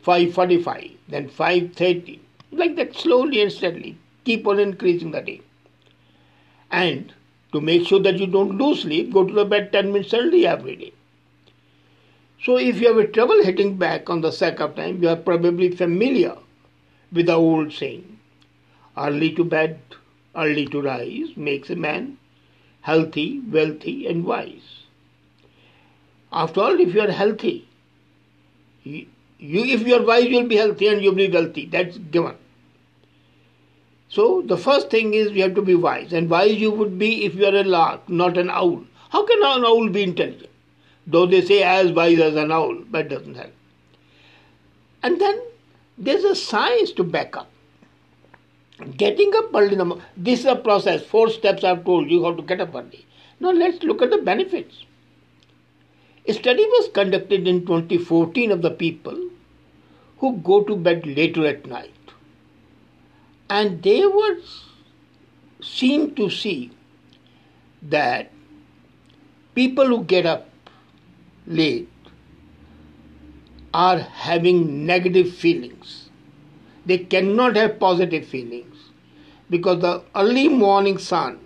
5.45, 0.04 0.96
then 1.08 1.28
5.30, 1.28 2.20
like 2.52 2.76
that 2.76 2.94
slowly 2.94 3.42
and 3.42 3.52
steadily. 3.52 3.98
Keep 4.24 4.46
on 4.46 4.60
increasing 4.60 5.10
the 5.10 5.20
day. 5.20 5.40
And 6.70 7.12
to 7.52 7.60
make 7.60 7.86
sure 7.86 8.00
that 8.00 8.18
you 8.18 8.26
don't 8.26 8.56
lose 8.56 8.82
sleep, 8.82 9.12
go 9.12 9.24
to 9.24 9.32
the 9.32 9.44
bed 9.44 9.72
10 9.72 9.92
minutes 9.92 10.14
early 10.14 10.46
every 10.46 10.76
day. 10.76 10.92
So 12.42 12.56
if 12.56 12.80
you 12.80 12.88
have 12.88 12.98
a 12.98 13.06
trouble 13.06 13.42
hitting 13.42 13.76
back 13.76 14.08
on 14.10 14.20
the 14.20 14.32
sack 14.32 14.60
of 14.60 14.74
time, 14.74 15.02
you 15.02 15.08
are 15.08 15.16
probably 15.16 15.70
familiar 15.70 16.36
with 17.12 17.26
the 17.26 17.34
old 17.34 17.72
saying, 17.72 18.18
early 18.96 19.32
to 19.34 19.44
bed, 19.44 19.80
early 20.34 20.66
to 20.66 20.80
rise 20.80 21.36
makes 21.36 21.68
a 21.70 21.76
man 21.76 22.18
healthy, 22.80 23.40
wealthy 23.40 24.06
and 24.06 24.24
wise. 24.24 24.81
After 26.32 26.62
all, 26.62 26.80
if 26.80 26.94
you 26.94 27.00
are 27.02 27.10
healthy, 27.10 27.68
you, 28.84 29.06
if 29.38 29.86
you 29.86 29.94
are 29.96 30.02
wise, 30.02 30.24
you 30.24 30.40
will 30.40 30.48
be 30.48 30.56
healthy 30.56 30.88
and 30.88 31.02
you 31.02 31.10
will 31.10 31.16
be 31.16 31.28
wealthy. 31.28 31.66
That's 31.66 31.98
given. 31.98 32.36
So 34.08 34.42
the 34.42 34.56
first 34.56 34.90
thing 34.90 35.14
is 35.14 35.32
you 35.32 35.42
have 35.42 35.54
to 35.54 35.62
be 35.62 35.74
wise, 35.74 36.12
and 36.12 36.28
wise 36.28 36.56
you 36.56 36.70
would 36.70 36.98
be 36.98 37.24
if 37.24 37.34
you 37.34 37.46
are 37.46 37.54
a 37.54 37.64
lark, 37.64 38.08
not 38.08 38.36
an 38.38 38.50
owl. 38.50 38.84
How 39.10 39.26
can 39.26 39.38
an 39.42 39.64
owl 39.64 39.88
be 39.88 40.02
intelligent? 40.02 40.50
Though 41.06 41.26
they 41.26 41.40
say 41.42 41.62
as 41.62 41.92
wise 41.92 42.20
as 42.20 42.36
an 42.36 42.52
owl, 42.52 42.82
but 42.90 43.08
doesn't 43.08 43.34
help. 43.34 43.52
And 45.02 45.20
then 45.20 45.40
there's 45.98 46.24
a 46.24 46.34
science 46.34 46.92
to 46.92 47.04
back 47.04 47.36
up. 47.36 47.50
Getting 48.96 49.32
up 49.36 49.50
early 49.54 49.72
in 49.72 49.78
the 49.78 49.84
morning, 49.84 50.04
this 50.16 50.40
is 50.40 50.46
a 50.46 50.56
process. 50.56 51.02
Four 51.02 51.30
steps 51.30 51.64
I've 51.64 51.84
told 51.84 52.10
you 52.10 52.24
how 52.24 52.34
to 52.34 52.42
get 52.42 52.60
up 52.60 52.74
early. 52.74 53.06
Now 53.40 53.50
let's 53.50 53.82
look 53.82 54.02
at 54.02 54.10
the 54.10 54.18
benefits. 54.18 54.84
A 56.26 56.32
study 56.32 56.64
was 56.64 56.88
conducted 56.94 57.48
in 57.48 57.66
2014 57.66 58.52
of 58.52 58.62
the 58.62 58.70
people 58.70 59.30
who 60.18 60.36
go 60.36 60.62
to 60.62 60.76
bed 60.76 61.04
later 61.04 61.46
at 61.46 61.66
night. 61.66 61.92
And 63.50 63.82
they 63.82 64.06
were 64.06 64.36
seen 65.60 66.14
to 66.14 66.30
see 66.30 66.70
that 67.82 68.30
people 69.54 69.86
who 69.86 70.04
get 70.04 70.24
up 70.24 70.48
late 71.46 71.88
are 73.74 73.98
having 73.98 74.86
negative 74.86 75.34
feelings. 75.34 76.08
They 76.86 76.98
cannot 76.98 77.56
have 77.56 77.80
positive 77.80 78.26
feelings 78.26 78.76
because 79.50 79.80
the 79.80 80.02
early 80.14 80.48
morning 80.48 80.98
sun 80.98 81.40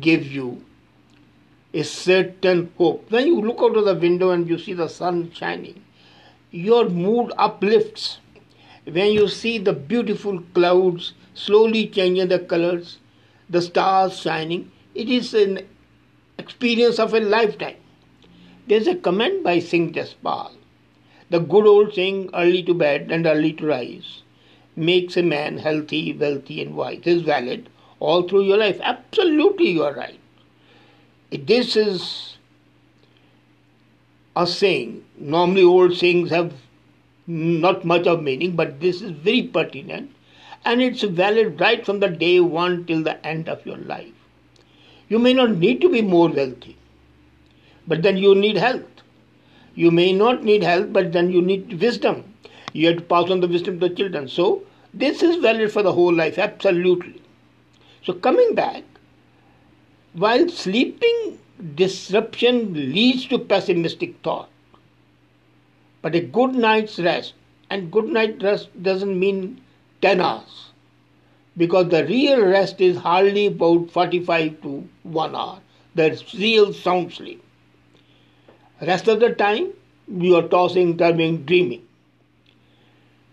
gives 0.00 0.28
you 0.28 0.64
a 1.74 1.82
certain 1.82 2.72
hope. 2.78 3.10
When 3.10 3.26
you 3.26 3.40
look 3.42 3.58
out 3.58 3.76
of 3.76 3.84
the 3.84 3.94
window 3.96 4.30
and 4.30 4.48
you 4.48 4.58
see 4.58 4.74
the 4.74 4.88
sun 4.88 5.32
shining, 5.32 5.84
your 6.52 6.88
mood 6.88 7.32
uplifts. 7.36 8.18
When 8.84 9.12
you 9.12 9.28
see 9.28 9.58
the 9.58 9.72
beautiful 9.72 10.40
clouds 10.54 11.14
slowly 11.34 11.88
changing 11.88 12.28
the 12.28 12.38
colors, 12.38 12.98
the 13.50 13.60
stars 13.60 14.20
shining, 14.20 14.70
it 14.94 15.08
is 15.08 15.34
an 15.34 15.66
experience 16.38 17.00
of 17.00 17.12
a 17.12 17.20
lifetime. 17.20 17.76
There's 18.68 18.86
a 18.86 18.94
comment 18.94 19.42
by 19.42 19.58
Singh 19.58 19.92
Jaspal. 19.92 20.52
The 21.30 21.40
good 21.40 21.66
old 21.66 21.94
saying, 21.94 22.30
early 22.34 22.62
to 22.62 22.74
bed 22.74 23.10
and 23.10 23.26
early 23.26 23.52
to 23.54 23.66
rise, 23.66 24.22
makes 24.76 25.16
a 25.16 25.22
man 25.22 25.58
healthy, 25.58 26.12
wealthy, 26.12 26.62
and 26.62 26.76
wise. 26.76 27.00
Is 27.04 27.22
valid 27.22 27.68
all 27.98 28.28
through 28.28 28.42
your 28.44 28.58
life. 28.58 28.78
Absolutely, 28.80 29.70
you 29.70 29.82
are 29.82 29.94
right. 29.94 30.20
This 31.36 31.76
is 31.76 32.36
a 34.36 34.46
saying. 34.46 35.04
Normally, 35.18 35.62
old 35.62 35.96
sayings 35.96 36.30
have 36.30 36.52
not 37.26 37.84
much 37.84 38.06
of 38.06 38.22
meaning, 38.22 38.54
but 38.56 38.80
this 38.80 39.02
is 39.02 39.10
very 39.10 39.42
pertinent 39.42 40.10
and 40.64 40.80
it's 40.80 41.02
valid 41.02 41.60
right 41.60 41.84
from 41.84 42.00
the 42.00 42.08
day 42.08 42.40
one 42.40 42.84
till 42.86 43.02
the 43.02 43.24
end 43.26 43.48
of 43.48 43.64
your 43.66 43.76
life. 43.76 44.12
You 45.08 45.18
may 45.18 45.34
not 45.34 45.50
need 45.50 45.80
to 45.82 45.88
be 45.88 46.02
more 46.02 46.28
wealthy, 46.28 46.76
but 47.86 48.02
then 48.02 48.16
you 48.16 48.34
need 48.34 48.56
health. 48.56 49.02
You 49.74 49.90
may 49.90 50.12
not 50.12 50.44
need 50.44 50.62
health, 50.62 50.92
but 50.92 51.12
then 51.12 51.30
you 51.30 51.42
need 51.42 51.80
wisdom. 51.80 52.34
You 52.72 52.88
have 52.88 52.96
to 52.98 53.02
pass 53.02 53.30
on 53.30 53.40
the 53.40 53.48
wisdom 53.48 53.80
to 53.80 53.88
the 53.88 53.94
children. 53.94 54.28
So, 54.28 54.62
this 54.92 55.22
is 55.22 55.36
valid 55.36 55.72
for 55.72 55.82
the 55.82 55.92
whole 55.92 56.14
life, 56.14 56.38
absolutely. 56.38 57.20
So, 58.04 58.12
coming 58.12 58.54
back, 58.54 58.84
while 60.14 60.48
sleeping 60.48 61.38
disruption 61.74 62.72
leads 62.72 63.26
to 63.26 63.38
pessimistic 63.38 64.14
thought, 64.22 64.48
but 66.02 66.14
a 66.14 66.20
good 66.20 66.54
night's 66.54 66.98
rest, 66.98 67.34
and 67.68 67.90
good 67.90 68.04
night 68.04 68.42
rest 68.42 68.68
doesn't 68.82 69.18
mean 69.18 69.60
10 70.02 70.20
hours, 70.20 70.70
because 71.56 71.88
the 71.88 72.04
real 72.06 72.44
rest 72.44 72.80
is 72.80 72.96
hardly 72.98 73.46
about 73.46 73.90
45 73.90 74.62
to 74.62 74.88
1 75.02 75.34
hour, 75.34 75.60
the 75.94 76.22
real 76.38 76.72
sound 76.72 77.12
sleep. 77.12 77.42
Rest 78.82 79.08
of 79.08 79.18
the 79.18 79.30
time, 79.30 79.72
you 80.08 80.36
are 80.36 80.46
tossing, 80.46 80.96
turning, 80.96 81.44
dreaming. 81.44 81.86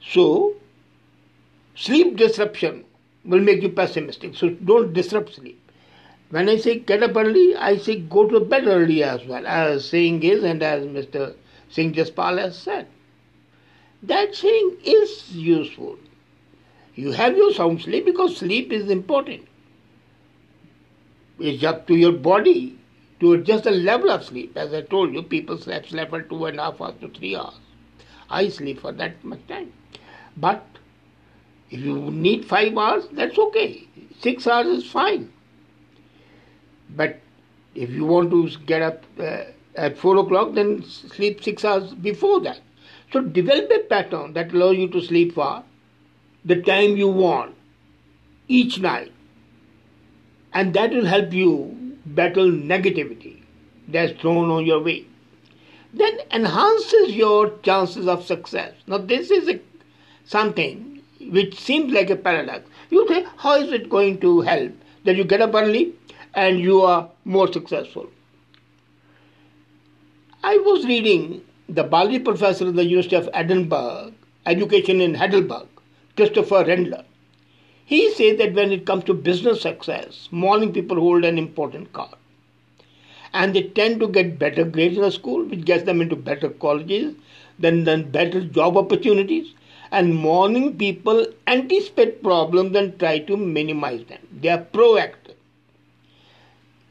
So, 0.02 0.56
sleep 1.76 2.16
disruption 2.16 2.86
will 3.26 3.40
make 3.40 3.62
you 3.62 3.70
pessimistic. 3.70 4.36
So, 4.36 4.50
don't 4.50 4.94
disrupt 4.94 5.36
sleep. 5.36 5.61
When 6.32 6.48
I 6.48 6.56
say 6.56 6.80
get 6.80 7.04
up 7.04 7.16
early, 7.18 7.56
I 7.56 7.76
say 7.78 8.00
go 8.00 8.28
to 8.28 8.40
bed 8.40 8.66
early 8.66 9.04
as 9.04 9.26
well, 9.26 9.46
as 9.46 9.88
saying 9.88 10.24
is, 10.24 10.44
and 10.46 10.64
as 10.64 10.86
Mr. 10.86 11.36
Singh 11.70 11.94
Jaspal 11.94 12.40
has 12.40 12.58
said. 12.58 12.88
That 14.02 14.34
saying 14.34 14.78
is 14.84 15.36
useful. 15.36 15.98
You 16.96 17.12
have 17.12 17.36
your 17.36 17.54
sound 17.54 17.82
sleep 17.82 18.06
because 18.06 18.38
sleep 18.38 18.72
is 18.72 18.90
important. 18.90 19.48
It's 21.38 21.64
up 21.66 21.86
to 21.88 21.96
your 21.96 22.14
body 22.14 22.80
to 23.20 23.34
adjust 23.34 23.66
the 23.66 23.72
level 23.72 24.10
of 24.10 24.24
sleep. 24.24 24.56
As 24.56 24.74
I 24.74 24.82
told 24.84 25.14
you, 25.14 25.24
people 25.24 25.58
sleep, 25.58 25.88
sleep 25.88 26.10
for 26.10 26.22
two 26.22 26.46
and 26.46 26.60
a 26.60 26.64
half 26.64 26.80
hours 26.80 26.96
to 27.02 27.10
three 27.10 27.36
hours. 27.36 27.60
I 28.30 28.48
sleep 28.48 28.80
for 28.80 28.94
that 28.94 29.22
much 29.24 29.46
time. 29.48 29.74
But 30.38 30.66
if 31.70 31.82
you 31.82 32.10
need 32.10 32.46
five 32.46 32.78
hours, 32.78 33.08
that's 33.12 33.38
okay. 33.38 33.88
Six 34.20 34.48
hours 34.48 34.68
is 34.68 34.90
fine. 34.90 35.32
But 36.96 37.20
if 37.76 37.90
you 37.90 38.06
want 38.06 38.32
to 38.32 38.50
get 38.66 38.82
up 38.82 39.04
uh, 39.20 39.44
at 39.76 39.98
4 39.98 40.18
o'clock, 40.18 40.54
then 40.54 40.84
sleep 40.84 41.44
6 41.44 41.66
hours 41.66 41.94
before 41.94 42.42
that. 42.42 42.60
So 43.12 43.22
develop 43.22 43.70
a 43.72 43.80
pattern 43.80 44.34
that 44.34 44.54
allows 44.54 44.78
you 44.78 44.88
to 44.90 45.02
sleep 45.02 45.34
for 45.34 45.64
the 46.46 46.62
time 46.62 46.98
you 46.98 47.08
want 47.08 47.56
each 48.48 48.80
night. 48.80 49.12
And 50.54 50.74
that 50.74 50.92
will 50.92 51.06
help 51.06 51.34
you 51.34 51.98
battle 52.06 52.50
negativity 52.50 53.42
that's 53.88 54.20
thrown 54.20 54.50
on 54.50 54.66
your 54.66 54.82
way. 54.82 55.06
Then 55.94 56.20
enhances 56.32 57.16
your 57.16 57.58
chances 57.60 58.08
of 58.08 58.26
success. 58.26 58.74
Now, 58.88 58.98
this 58.98 59.30
is 59.30 59.50
a, 59.50 59.60
something 60.26 61.02
which 61.20 61.60
seems 61.60 61.94
like 61.94 62.10
a 62.10 62.16
paradox. 62.16 62.70
You 62.90 63.08
say, 63.08 63.26
how 63.38 63.56
is 63.56 63.72
it 63.72 63.90
going 63.90 64.20
to 64.22 64.42
help 64.42 64.72
that 65.04 65.16
you 65.16 65.24
get 65.24 65.42
up 65.42 65.54
early 65.54 65.94
and 66.34 66.60
you 66.60 66.82
are 66.82 67.10
more 67.26 67.52
successful. 67.52 68.10
I 70.44 70.58
was 70.58 70.86
reading 70.86 71.42
the 71.70 71.84
Bali 71.84 72.20
professor 72.20 72.68
of 72.68 72.76
the 72.76 72.86
University 72.86 73.16
of 73.16 73.30
Edinburgh, 73.34 74.14
Education 74.46 75.00
in 75.00 75.14
Heidelberg, 75.14 75.68
Christopher 76.16 76.64
Randler. 76.66 77.06
He 77.86 78.12
says 78.14 78.38
that 78.38 78.54
when 78.54 78.72
it 78.72 78.86
comes 78.86 79.04
to 79.06 79.14
business 79.14 79.62
success, 79.62 80.30
morning 80.32 80.74
people 80.74 81.00
hold 81.00 81.26
an 81.26 81.38
important 81.38 81.94
card. 81.94 82.16
And 83.34 83.54
they 83.54 83.64
tend 83.64 84.00
to 84.00 84.08
get 84.08 84.40
better 84.40 84.64
grades 84.64 84.98
in 84.98 85.04
the 85.04 85.12
school, 85.12 85.46
which 85.46 85.64
gets 85.64 85.84
them 85.84 86.02
into 86.02 86.16
better 86.16 86.50
colleges, 86.50 87.16
then, 87.60 87.84
then 87.84 88.10
better 88.10 88.44
job 88.44 88.78
opportunities. 88.78 89.54
And 89.92 90.16
morning 90.16 90.78
people 90.78 91.28
anticipate 91.48 92.24
problems 92.24 92.76
and 92.76 92.98
try 92.98 93.20
to 93.20 93.38
minimize 93.38 94.06
them. 94.06 94.26
They 94.42 94.50
are 94.50 94.66
proactive. 94.74 95.21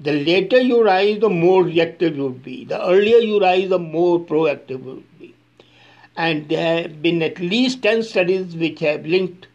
The 0.02 0.12
later 0.12 0.58
you 0.58 0.82
rise, 0.82 1.20
the 1.20 1.28
more 1.28 1.62
reactive 1.62 2.16
you 2.16 2.22
will 2.22 2.30
be. 2.30 2.64
The 2.64 2.82
earlier 2.82 3.18
you 3.18 3.38
rise, 3.38 3.68
the 3.68 3.78
more 3.78 4.18
proactive 4.18 4.70
you 4.70 4.78
will 4.78 5.02
be. 5.18 5.34
And 6.16 6.48
there 6.48 6.82
have 6.82 7.02
been 7.02 7.22
at 7.22 7.38
least 7.38 7.82
10 7.82 8.02
studies 8.04 8.56
which 8.56 8.80
have 8.80 9.04
linked 9.04 9.46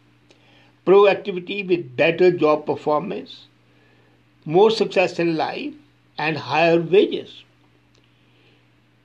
proactivity 0.86 1.66
with 1.66 1.96
better 1.96 2.30
job 2.30 2.64
performance, 2.64 3.46
more 4.44 4.70
success 4.70 5.18
in 5.18 5.36
life, 5.36 5.74
and 6.16 6.38
higher 6.38 6.80
wages. 6.80 7.42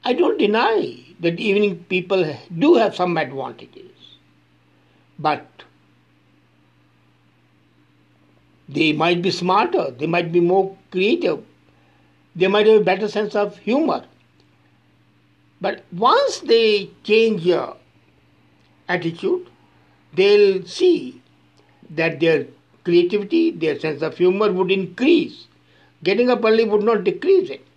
I 0.03 0.13
don't 0.13 0.37
deny 0.37 0.99
that 1.19 1.39
evening 1.39 1.85
people 1.89 2.35
do 2.57 2.75
have 2.75 2.95
some 2.95 3.17
advantages, 3.17 3.91
but 5.17 5.47
they 8.71 8.93
might 8.93 9.21
be 9.21 9.31
smarter, 9.31 9.91
they 9.91 10.07
might 10.07 10.31
be 10.31 10.39
more 10.39 10.75
creative. 10.91 11.43
They 12.35 12.47
might 12.47 12.67
have 12.67 12.81
a 12.81 12.83
better 12.83 13.07
sense 13.09 13.35
of 13.35 13.57
humor. 13.57 14.05
But 15.59 15.83
once 15.91 16.39
they 16.39 16.89
change 17.03 17.41
your 17.41 17.75
attitude, 18.87 19.49
they'll 20.13 20.65
see 20.65 21.21
that 21.89 22.19
their 22.21 22.47
creativity, 22.85 23.51
their 23.51 23.77
sense 23.79 24.01
of 24.01 24.17
humor 24.17 24.51
would 24.51 24.71
increase. 24.71 25.47
Getting 26.03 26.29
up 26.29 26.43
early 26.43 26.63
would 26.63 26.83
not 26.83 27.03
decrease 27.03 27.49
it. 27.49 27.67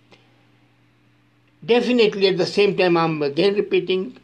Definitely, 1.63 2.27
at 2.27 2.37
the 2.37 2.45
same 2.45 2.77
time, 2.77 2.95
I'm 2.95 3.21
again 3.21 3.55
repeating 3.55 4.17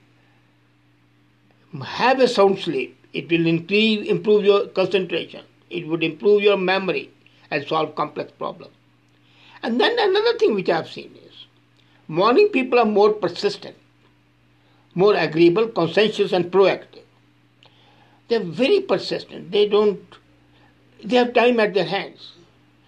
have 1.84 2.20
a 2.20 2.28
sound 2.28 2.60
sleep. 2.60 2.98
It 3.14 3.30
will 3.30 3.46
increase, 3.48 4.08
improve 4.08 4.46
your 4.46 4.68
concentration. 4.68 5.44
It 5.72 5.88
would 5.88 6.04
improve 6.04 6.42
your 6.42 6.58
memory 6.58 7.10
and 7.50 7.68
solve 7.68 7.96
complex 7.96 8.32
problems. 8.32 8.76
And 9.64 9.80
then 9.80 9.96
another 9.98 10.38
thing 10.38 10.56
which 10.56 10.70
I've 10.70 10.90
seen 10.90 11.16
is 11.26 11.46
morning 12.08 12.50
people 12.50 12.80
are 12.80 12.86
more 12.86 13.12
persistent, 13.14 13.76
more 14.96 15.16
agreeable, 15.16 15.68
conscientious, 15.68 16.34
and 16.34 16.46
proactive. 16.46 17.04
They're 18.28 18.40
very 18.40 18.80
persistent. 18.82 19.52
They 19.52 19.68
don't, 19.68 20.02
they 21.04 21.18
have 21.18 21.34
time 21.34 21.60
at 21.60 21.74
their 21.74 21.86
hands. 21.86 22.34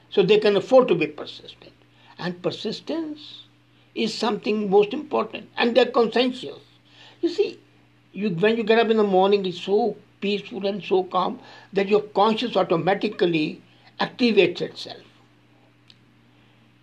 So 0.09 0.23
they 0.23 0.39
can 0.39 0.55
afford 0.55 0.87
to 0.89 0.95
be 0.95 1.07
persistent. 1.07 1.73
And 2.17 2.41
persistence 2.41 3.43
is 3.95 4.13
something 4.13 4.69
most 4.69 4.93
important. 4.93 5.49
And 5.57 5.75
they're 5.75 5.91
conscientious. 5.91 6.59
You 7.21 7.29
see, 7.29 7.59
you, 8.13 8.29
when 8.29 8.57
you 8.57 8.63
get 8.63 8.79
up 8.79 8.89
in 8.89 8.97
the 8.97 9.03
morning, 9.03 9.45
it's 9.45 9.59
so 9.59 9.97
peaceful 10.23 10.67
and 10.67 10.83
so 10.83 11.03
calm 11.15 11.39
that 11.73 11.89
your 11.89 12.01
conscience 12.21 12.57
automatically 12.57 13.61
activates 13.99 14.61
itself. 14.61 15.03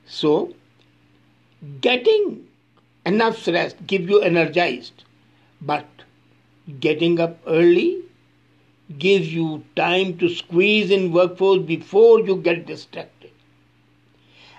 So, 0.06 0.54
getting 1.80 2.46
enough 3.06 3.46
rest 3.46 3.86
gives 3.86 4.08
you 4.08 4.20
energized, 4.20 5.04
but 5.60 5.86
getting 6.80 7.18
up 7.20 7.38
early 7.46 8.02
gives 8.98 9.32
you 9.32 9.64
time 9.76 10.18
to 10.18 10.28
squeeze 10.28 10.90
in 10.90 11.12
workforce 11.12 11.62
before 11.62 12.20
you 12.20 12.36
get 12.36 12.66
distracted. 12.66 13.30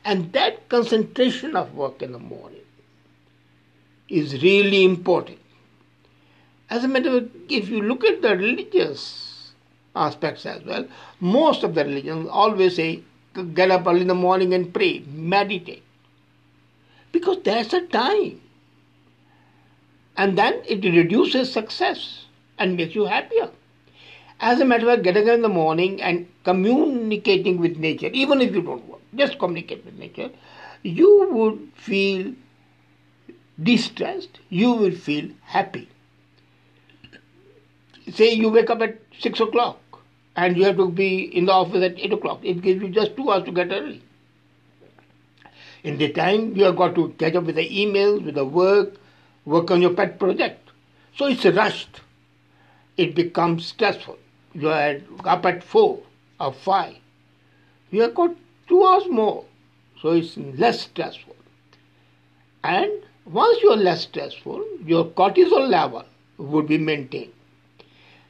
And 0.06 0.32
that 0.34 0.70
concentration 0.70 1.56
of 1.56 1.76
work 1.76 2.02
in 2.02 2.12
the 2.14 2.20
morning 2.20 2.66
is 4.10 4.42
really 4.42 4.84
important. 4.84 5.41
As 6.72 6.86
a 6.86 6.88
matter 6.88 7.18
of 7.18 7.24
fact, 7.24 7.52
if 7.52 7.68
you 7.68 7.82
look 7.82 8.06
at 8.06 8.22
the 8.22 8.38
religious 8.38 9.52
aspects 9.94 10.46
as 10.46 10.64
well, 10.64 10.88
most 11.20 11.64
of 11.64 11.76
the 11.76 11.84
religions 11.84 12.30
always 12.32 12.78
say 12.78 13.04
get 13.54 13.72
up 13.72 13.86
early 13.86 14.02
in 14.02 14.08
the 14.08 14.16
morning 14.16 14.54
and 14.54 14.74
pray, 14.74 15.04
meditate. 15.06 15.84
Because 17.12 17.40
there's 17.44 17.74
a 17.74 17.82
time. 17.88 18.40
And 20.16 20.38
then 20.38 20.62
it 20.66 20.86
reduces 20.86 21.52
success 21.52 22.26
and 22.58 22.78
makes 22.78 22.96
you 22.96 23.06
happier. 23.06 23.50
As 24.40 24.62
a 24.62 24.66
matter 24.66 24.88
of 24.88 24.94
fact, 24.94 25.04
getting 25.04 25.28
up 25.28 25.36
in 25.36 25.42
the 25.42 25.50
morning 25.50 26.02
and 26.02 26.26
communicating 26.46 27.60
with 27.60 27.78
nature, 27.78 28.10
even 28.14 28.40
if 28.40 28.56
you 28.56 28.62
don't 28.62 28.88
work, 28.88 29.02
just 29.14 29.40
communicate 29.40 29.84
with 29.84 30.00
nature, 30.00 30.30
you 30.84 31.28
would 31.32 31.70
feel 31.76 32.34
distressed, 33.62 34.40
you 34.50 34.72
will 34.72 34.96
feel 34.96 35.30
happy 35.44 35.90
say 38.14 38.32
you 38.34 38.50
wake 38.50 38.70
up 38.70 38.82
at 38.82 39.00
6 39.20 39.40
o'clock 39.40 39.80
and 40.36 40.58
you 40.58 40.64
have 40.66 40.78
to 40.78 40.90
be 40.90 41.24
in 41.38 41.46
the 41.46 41.52
office 41.52 41.84
at 41.84 42.00
8 42.00 42.14
o'clock. 42.14 42.40
It 42.44 42.62
gives 42.62 42.82
you 42.82 42.90
just 42.90 43.16
two 43.16 43.30
hours 43.32 43.44
to 43.46 43.52
get 43.52 43.72
early. 43.72 44.02
In 45.84 45.98
the 45.98 46.10
time, 46.10 46.56
you 46.56 46.66
have 46.66 46.76
got 46.76 46.96
to 46.96 47.10
catch 47.18 47.36
up 47.36 47.46
with 47.46 47.56
the 47.56 47.68
emails, 47.68 48.24
with 48.24 48.36
the 48.36 48.46
work, 48.46 48.96
work 49.46 49.72
on 49.72 49.82
your 49.82 49.94
pet 49.94 50.20
project. 50.20 50.70
So 51.18 51.26
it's 51.26 51.46
rushed. 51.46 52.02
It 52.98 53.16
becomes 53.16 53.66
stressful. 53.66 54.18
You 54.54 54.70
are 54.70 54.98
up 55.26 55.46
at 55.46 55.64
4 55.64 56.00
or 56.40 56.54
5. 56.54 56.96
You 57.90 58.02
have 58.02 58.16
got 58.16 58.36
two 58.68 58.84
hours 58.86 59.08
more. 59.10 59.46
So 60.02 60.12
it's 60.12 60.38
less 60.38 60.82
stressful. 60.82 61.36
And 62.64 62.92
once 63.26 63.62
you 63.62 63.72
are 63.72 63.78
less 63.78 64.02
stressful, 64.04 64.64
your 64.86 65.06
cortisol 65.06 65.68
level 65.68 66.06
would 66.38 66.68
be 66.68 66.78
maintained. 66.78 67.34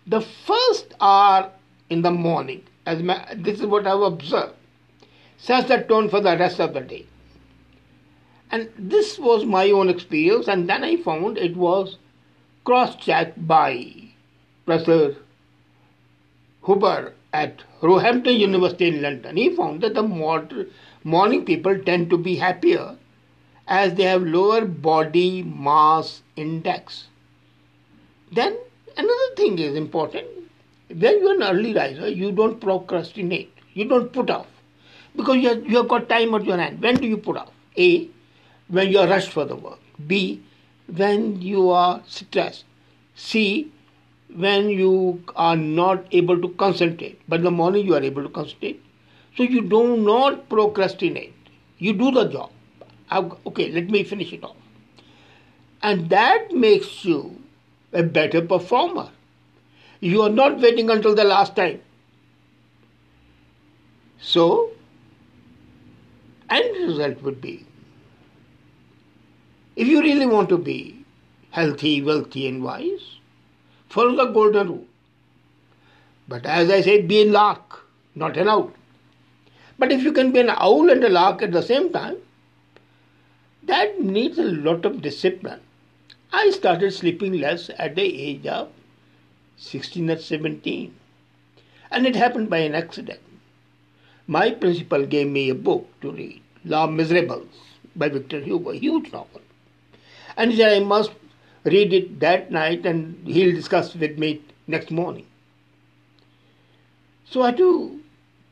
The 0.08 0.22
first 0.22 0.94
hour 1.00 1.52
in 1.90 2.02
the 2.02 2.12
morning, 2.12 2.64
as 2.86 3.04
my, 3.04 3.26
this 3.36 3.60
is 3.60 3.66
what 3.66 3.86
I've 3.86 4.02
observed, 4.02 4.56
sets 5.38 5.68
the 5.68 5.78
tone 5.78 6.10
for 6.10 6.22
the 6.22 6.38
rest 6.38 6.60
of 6.60 6.74
the 6.74 6.82
day. 6.82 7.06
And 8.52 8.70
this 8.78 9.18
was 9.18 9.46
my 9.46 9.70
own 9.72 9.90
experience, 9.90 10.48
and 10.48 10.68
then 10.68 10.84
I 10.84 10.98
found 10.98 11.38
it 11.38 11.56
was 11.56 11.98
cross 12.66 12.96
checked 12.96 13.48
by 13.48 13.94
Professor 14.66 15.16
Huber 16.66 17.14
at 17.34 17.64
Roehampton 17.82 18.36
University 18.36 18.88
in 18.88 19.02
London. 19.02 19.38
He 19.38 19.56
found 19.56 19.82
that 19.82 19.94
the 19.94 20.04
morning 21.04 21.46
people 21.46 21.80
tend 21.80 22.10
to 22.10 22.18
be 22.18 22.36
happier 22.36 22.98
as 23.68 23.96
they 23.96 24.04
have 24.04 24.24
lower 24.24 24.66
body 24.66 25.44
mass 25.44 26.22
index. 26.36 27.06
Then 28.32 28.58
Another 28.98 29.36
thing 29.36 29.60
is 29.60 29.76
important. 29.76 30.28
When 30.90 31.20
you're 31.20 31.36
an 31.36 31.44
early 31.44 31.74
riser, 31.74 32.10
you 32.10 32.32
don't 32.32 32.60
procrastinate. 32.60 33.54
You 33.74 33.86
don't 33.86 34.12
put 34.12 34.30
off. 34.30 34.48
Because 35.16 35.38
you 35.38 35.50
have, 35.50 35.66
you 35.66 35.78
have 35.78 35.88
got 35.88 36.10
time 36.10 36.34
at 36.36 36.46
your 36.46 36.58
hand. 36.58 36.82
When 36.82 36.96
do 36.96 37.08
you 37.08 37.18
put 37.18 37.38
off? 37.38 37.50
A. 37.78 38.10
When 38.68 38.90
you 38.90 39.00
are 39.00 39.08
rushed 39.08 39.32
for 39.32 39.46
the 39.46 39.56
work. 39.56 39.80
B. 40.08 40.42
When 40.88 41.42
you 41.42 41.70
are 41.70 42.02
stressed. 42.08 42.66
C. 43.16 43.72
When 44.34 44.70
you 44.70 45.24
are 45.36 45.56
not 45.56 46.06
able 46.12 46.42
to 46.42 46.50
concentrate. 46.50 47.22
But 47.28 47.40
in 47.40 47.44
the 47.44 47.52
morning 47.52 47.86
you 47.86 47.96
are 47.96 48.04
able 48.04 48.24
to 48.24 48.30
concentrate. 48.30 48.84
So 49.38 49.44
you 49.44 49.62
do 49.62 49.98
not 49.98 50.50
procrastinate. 50.50 51.34
You 51.78 51.94
do 51.94 52.12
the 52.12 52.26
job. 52.26 52.52
Okay, 53.46 53.72
let 53.72 53.90
me 53.90 54.04
finish 54.04 54.32
it 54.32 54.44
off. 54.44 54.56
And 55.82 56.10
that 56.10 56.52
makes 56.52 57.04
you 57.04 57.41
a 57.94 58.04
better 58.04 58.42
performer. 58.42 59.10
You 60.00 60.22
are 60.24 60.30
not 60.30 60.60
waiting 60.60 60.90
until 60.90 61.16
the 61.16 61.24
last 61.24 61.56
time. 61.56 61.82
So, 64.20 64.72
end 66.50 66.76
result 66.88 67.22
would 67.22 67.42
be 67.42 67.66
if 69.76 69.88
you 69.88 70.02
really 70.02 70.26
want 70.26 70.50
to 70.50 70.58
be 70.58 71.06
healthy, 71.52 72.02
wealthy, 72.02 72.48
and 72.48 72.64
wise, 72.64 73.18
follow 73.90 74.16
the 74.16 74.32
golden 74.32 74.68
rule. 74.68 74.86
But 76.28 76.46
as 76.46 76.70
I 76.70 76.82
say, 76.82 77.02
be 77.02 77.22
a 77.24 77.26
lark, 77.26 77.86
not 78.16 78.38
an 78.38 78.48
owl. 78.48 78.72
But 79.78 79.92
if 79.92 80.04
you 80.04 80.14
can 80.14 80.32
be 80.32 80.40
an 80.40 80.50
owl 80.50 80.90
and 80.90 81.04
a 81.04 81.10
lark 81.10 81.42
at 81.42 81.52
the 81.52 81.62
same 81.62 81.92
time, 81.92 82.18
that 83.64 84.00
needs 84.00 84.38
a 84.38 84.44
lot 84.44 84.86
of 84.86 85.02
discipline. 85.02 85.62
I 86.34 86.50
started 86.52 86.92
sleeping 86.92 87.34
less 87.34 87.70
at 87.78 87.96
the 87.96 88.04
age 88.04 88.48
of 88.48 88.70
16 89.58 90.10
or 90.10 90.18
17. 90.18 90.96
And 91.92 92.08
it 92.08 92.16
happened 92.16 92.50
by 92.50 92.60
an 92.60 92.74
accident. 92.74 93.20
My 94.28 94.52
principal 94.52 95.06
gave 95.06 95.28
me 95.28 95.50
a 95.50 95.56
book 95.56 95.90
to 96.02 96.12
read, 96.12 96.42
Les 96.64 96.88
Miserables 96.88 97.54
by 97.96 98.08
Victor 98.08 98.40
Hugo, 98.40 98.70
a 98.72 98.76
huge 98.76 99.12
novel. 99.12 99.42
And 100.38 100.52
he 100.52 100.58
said 100.58 100.74
I 100.74 100.80
must 100.80 101.12
read 101.66 101.92
it 101.92 102.20
that 102.22 102.50
night 102.50 102.86
and 102.86 103.28
he'll 103.28 103.54
discuss 103.54 103.94
with 103.94 104.18
me 104.18 104.42
next 104.68 104.90
morning. 104.90 105.28
So 107.26 107.42
I 107.42 107.52
to 107.52 108.00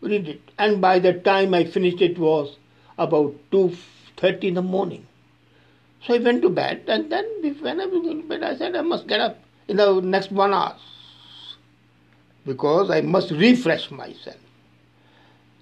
read 0.01 0.27
it. 0.27 0.41
And 0.57 0.81
by 0.81 0.99
the 0.99 1.14
time 1.14 1.53
I 1.53 1.64
finished 1.64 2.01
it 2.01 2.18
was 2.18 2.57
about 2.97 3.35
2.30 3.51 4.43
in 4.43 4.53
the 4.56 4.61
morning. 4.61 5.06
So 6.05 6.15
I 6.15 6.19
went 6.19 6.41
to 6.43 6.49
bed, 6.49 6.84
and 6.88 7.11
then 7.11 7.26
when 7.59 7.81
I 7.81 7.85
was 7.85 8.01
going 8.01 8.21
to 8.21 8.27
bed, 8.27 8.43
I 8.43 8.55
said 8.55 8.76
I 8.76 8.81
must 8.81 9.07
get 9.07 9.19
up 9.19 9.38
in 9.67 9.77
the 9.77 9.99
next 10.01 10.31
one 10.31 10.53
hour 10.53 10.76
because 12.45 12.89
I 12.89 13.01
must 13.01 13.31
refresh 13.31 13.91
myself. 13.91 14.38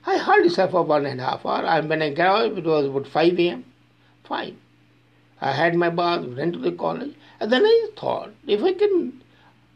I 0.05 0.17
hardly 0.17 0.49
slept 0.49 0.71
for 0.71 0.83
one 0.83 1.05
and 1.05 1.19
a 1.19 1.25
half 1.25 1.45
hour, 1.45 1.65
and 1.65 1.89
when 1.89 2.01
I 2.01 2.13
got 2.13 2.45
up, 2.45 2.57
it 2.57 2.63
was 2.63 2.85
about 2.85 3.07
5 3.07 3.39
a.m. 3.39 3.65
Fine. 4.23 4.57
I 5.41 5.51
had 5.51 5.75
my 5.75 5.89
bath, 5.89 6.25
went 6.25 6.53
to 6.53 6.59
the 6.59 6.71
college, 6.71 7.13
and 7.39 7.51
then 7.51 7.65
I 7.65 7.87
thought, 7.97 8.31
if 8.45 8.63
I 8.63 8.73
can 8.73 9.21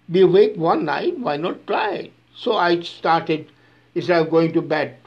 be 0.10 0.22
awake 0.22 0.56
one 0.56 0.86
night, 0.86 1.20
why 1.20 1.38
not 1.38 1.68
try 1.68 1.92
it? 1.96 2.14
So 2.36 2.56
I 2.56 2.82
started, 2.82 3.50
instead 3.94 4.22
of 4.22 4.30
going 4.30 4.54
to 4.54 4.62
bed 4.62 4.98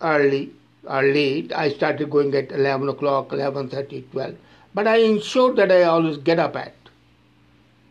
early, 0.00 0.52
or 0.84 1.02
late, 1.02 1.52
I 1.52 1.70
started 1.70 2.10
going 2.10 2.34
at 2.34 2.52
11 2.52 2.88
o'clock, 2.88 3.30
11.30, 3.30 4.10
12. 4.10 4.34
But 4.74 4.86
I 4.86 4.96
ensured 4.96 5.56
that 5.56 5.72
I 5.72 5.82
always 5.82 6.16
get 6.16 6.38
up 6.38 6.56
at 6.56 6.74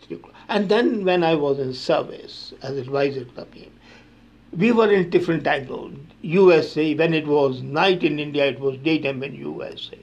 3 0.04 0.18
o'clock. 0.18 0.36
And 0.48 0.70
then 0.70 1.06
when 1.06 1.24
I 1.24 1.36
was 1.36 1.60
in 1.60 1.74
service 1.74 2.54
as 2.62 2.78
advisor 2.78 3.26
to 3.26 3.36
the 3.36 3.46
PM, 3.46 3.72
we 4.58 4.72
were 4.72 4.92
in 4.92 5.10
different 5.10 5.44
time 5.44 5.68
zones. 5.68 6.12
USA, 6.22 6.96
when 6.96 7.14
it 7.14 7.28
was 7.28 7.62
night 7.62 8.04
in 8.04 8.20
India, 8.20 8.46
it 8.46 8.60
was 8.60 8.78
daytime 8.78 9.24
in 9.24 9.36
USA. 9.36 10.00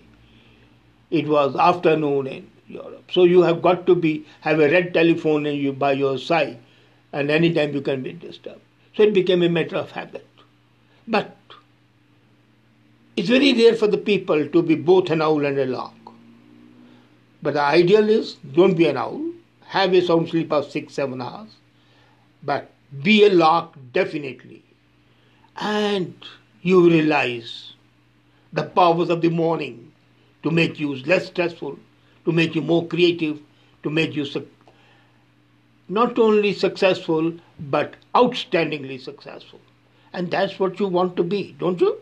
it 1.10 1.28
was 1.28 1.54
afternoon 1.56 2.26
in 2.26 2.50
Europe. 2.66 3.10
So 3.12 3.24
you 3.24 3.42
have 3.42 3.62
got 3.62 3.86
to 3.86 3.94
be 3.94 4.26
have 4.40 4.60
a 4.60 4.70
red 4.70 4.92
telephone 4.92 5.46
you 5.46 5.72
by 5.72 5.92
your 5.92 6.18
side, 6.18 6.58
and 7.12 7.30
anytime 7.30 7.74
you 7.74 7.80
can 7.80 8.02
be 8.02 8.12
disturbed. 8.12 8.60
So 8.96 9.02
it 9.04 9.14
became 9.14 9.42
a 9.42 9.48
matter 9.48 9.76
of 9.76 9.90
habit. 9.90 10.26
But 11.06 11.35
it's 13.16 13.28
very 13.28 13.52
rare 13.54 13.74
for 13.74 13.86
the 13.86 13.98
people 13.98 14.46
to 14.48 14.62
be 14.62 14.74
both 14.74 15.10
an 15.10 15.22
owl 15.22 15.44
and 15.44 15.58
a 15.58 15.66
lark. 15.66 15.92
But 17.42 17.54
the 17.54 17.62
ideal 17.62 18.08
is 18.08 18.34
don't 18.52 18.74
be 18.76 18.86
an 18.86 18.96
owl, 18.96 19.20
have 19.66 19.94
a 19.94 20.02
sound 20.02 20.28
sleep 20.28 20.52
of 20.52 20.70
six, 20.70 20.94
seven 20.94 21.22
hours, 21.22 21.50
but 22.42 22.70
be 23.02 23.24
a 23.24 23.30
lark 23.30 23.74
definitely. 23.92 24.62
And 25.56 26.14
you 26.62 26.88
realize 26.88 27.72
the 28.52 28.64
powers 28.64 29.10
of 29.10 29.22
the 29.22 29.30
morning 29.30 29.92
to 30.42 30.50
make 30.50 30.78
you 30.78 30.96
less 30.96 31.26
stressful, 31.26 31.78
to 32.24 32.32
make 32.32 32.54
you 32.54 32.62
more 32.62 32.86
creative, 32.86 33.40
to 33.82 33.90
make 33.90 34.14
you 34.14 34.24
su- 34.24 34.48
not 35.88 36.18
only 36.18 36.52
successful 36.52 37.32
but 37.58 37.94
outstandingly 38.14 39.00
successful. 39.00 39.60
And 40.12 40.30
that's 40.30 40.58
what 40.58 40.78
you 40.78 40.86
want 40.88 41.16
to 41.16 41.22
be, 41.22 41.54
don't 41.58 41.80
you? 41.80 41.98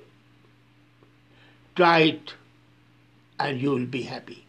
Try 1.76 2.00
it 2.00 2.34
and 3.38 3.60
you 3.60 3.70
will 3.70 3.86
be 3.86 4.02
happy. 4.02 4.44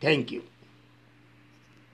Thank 0.00 0.32
you. 0.32 0.42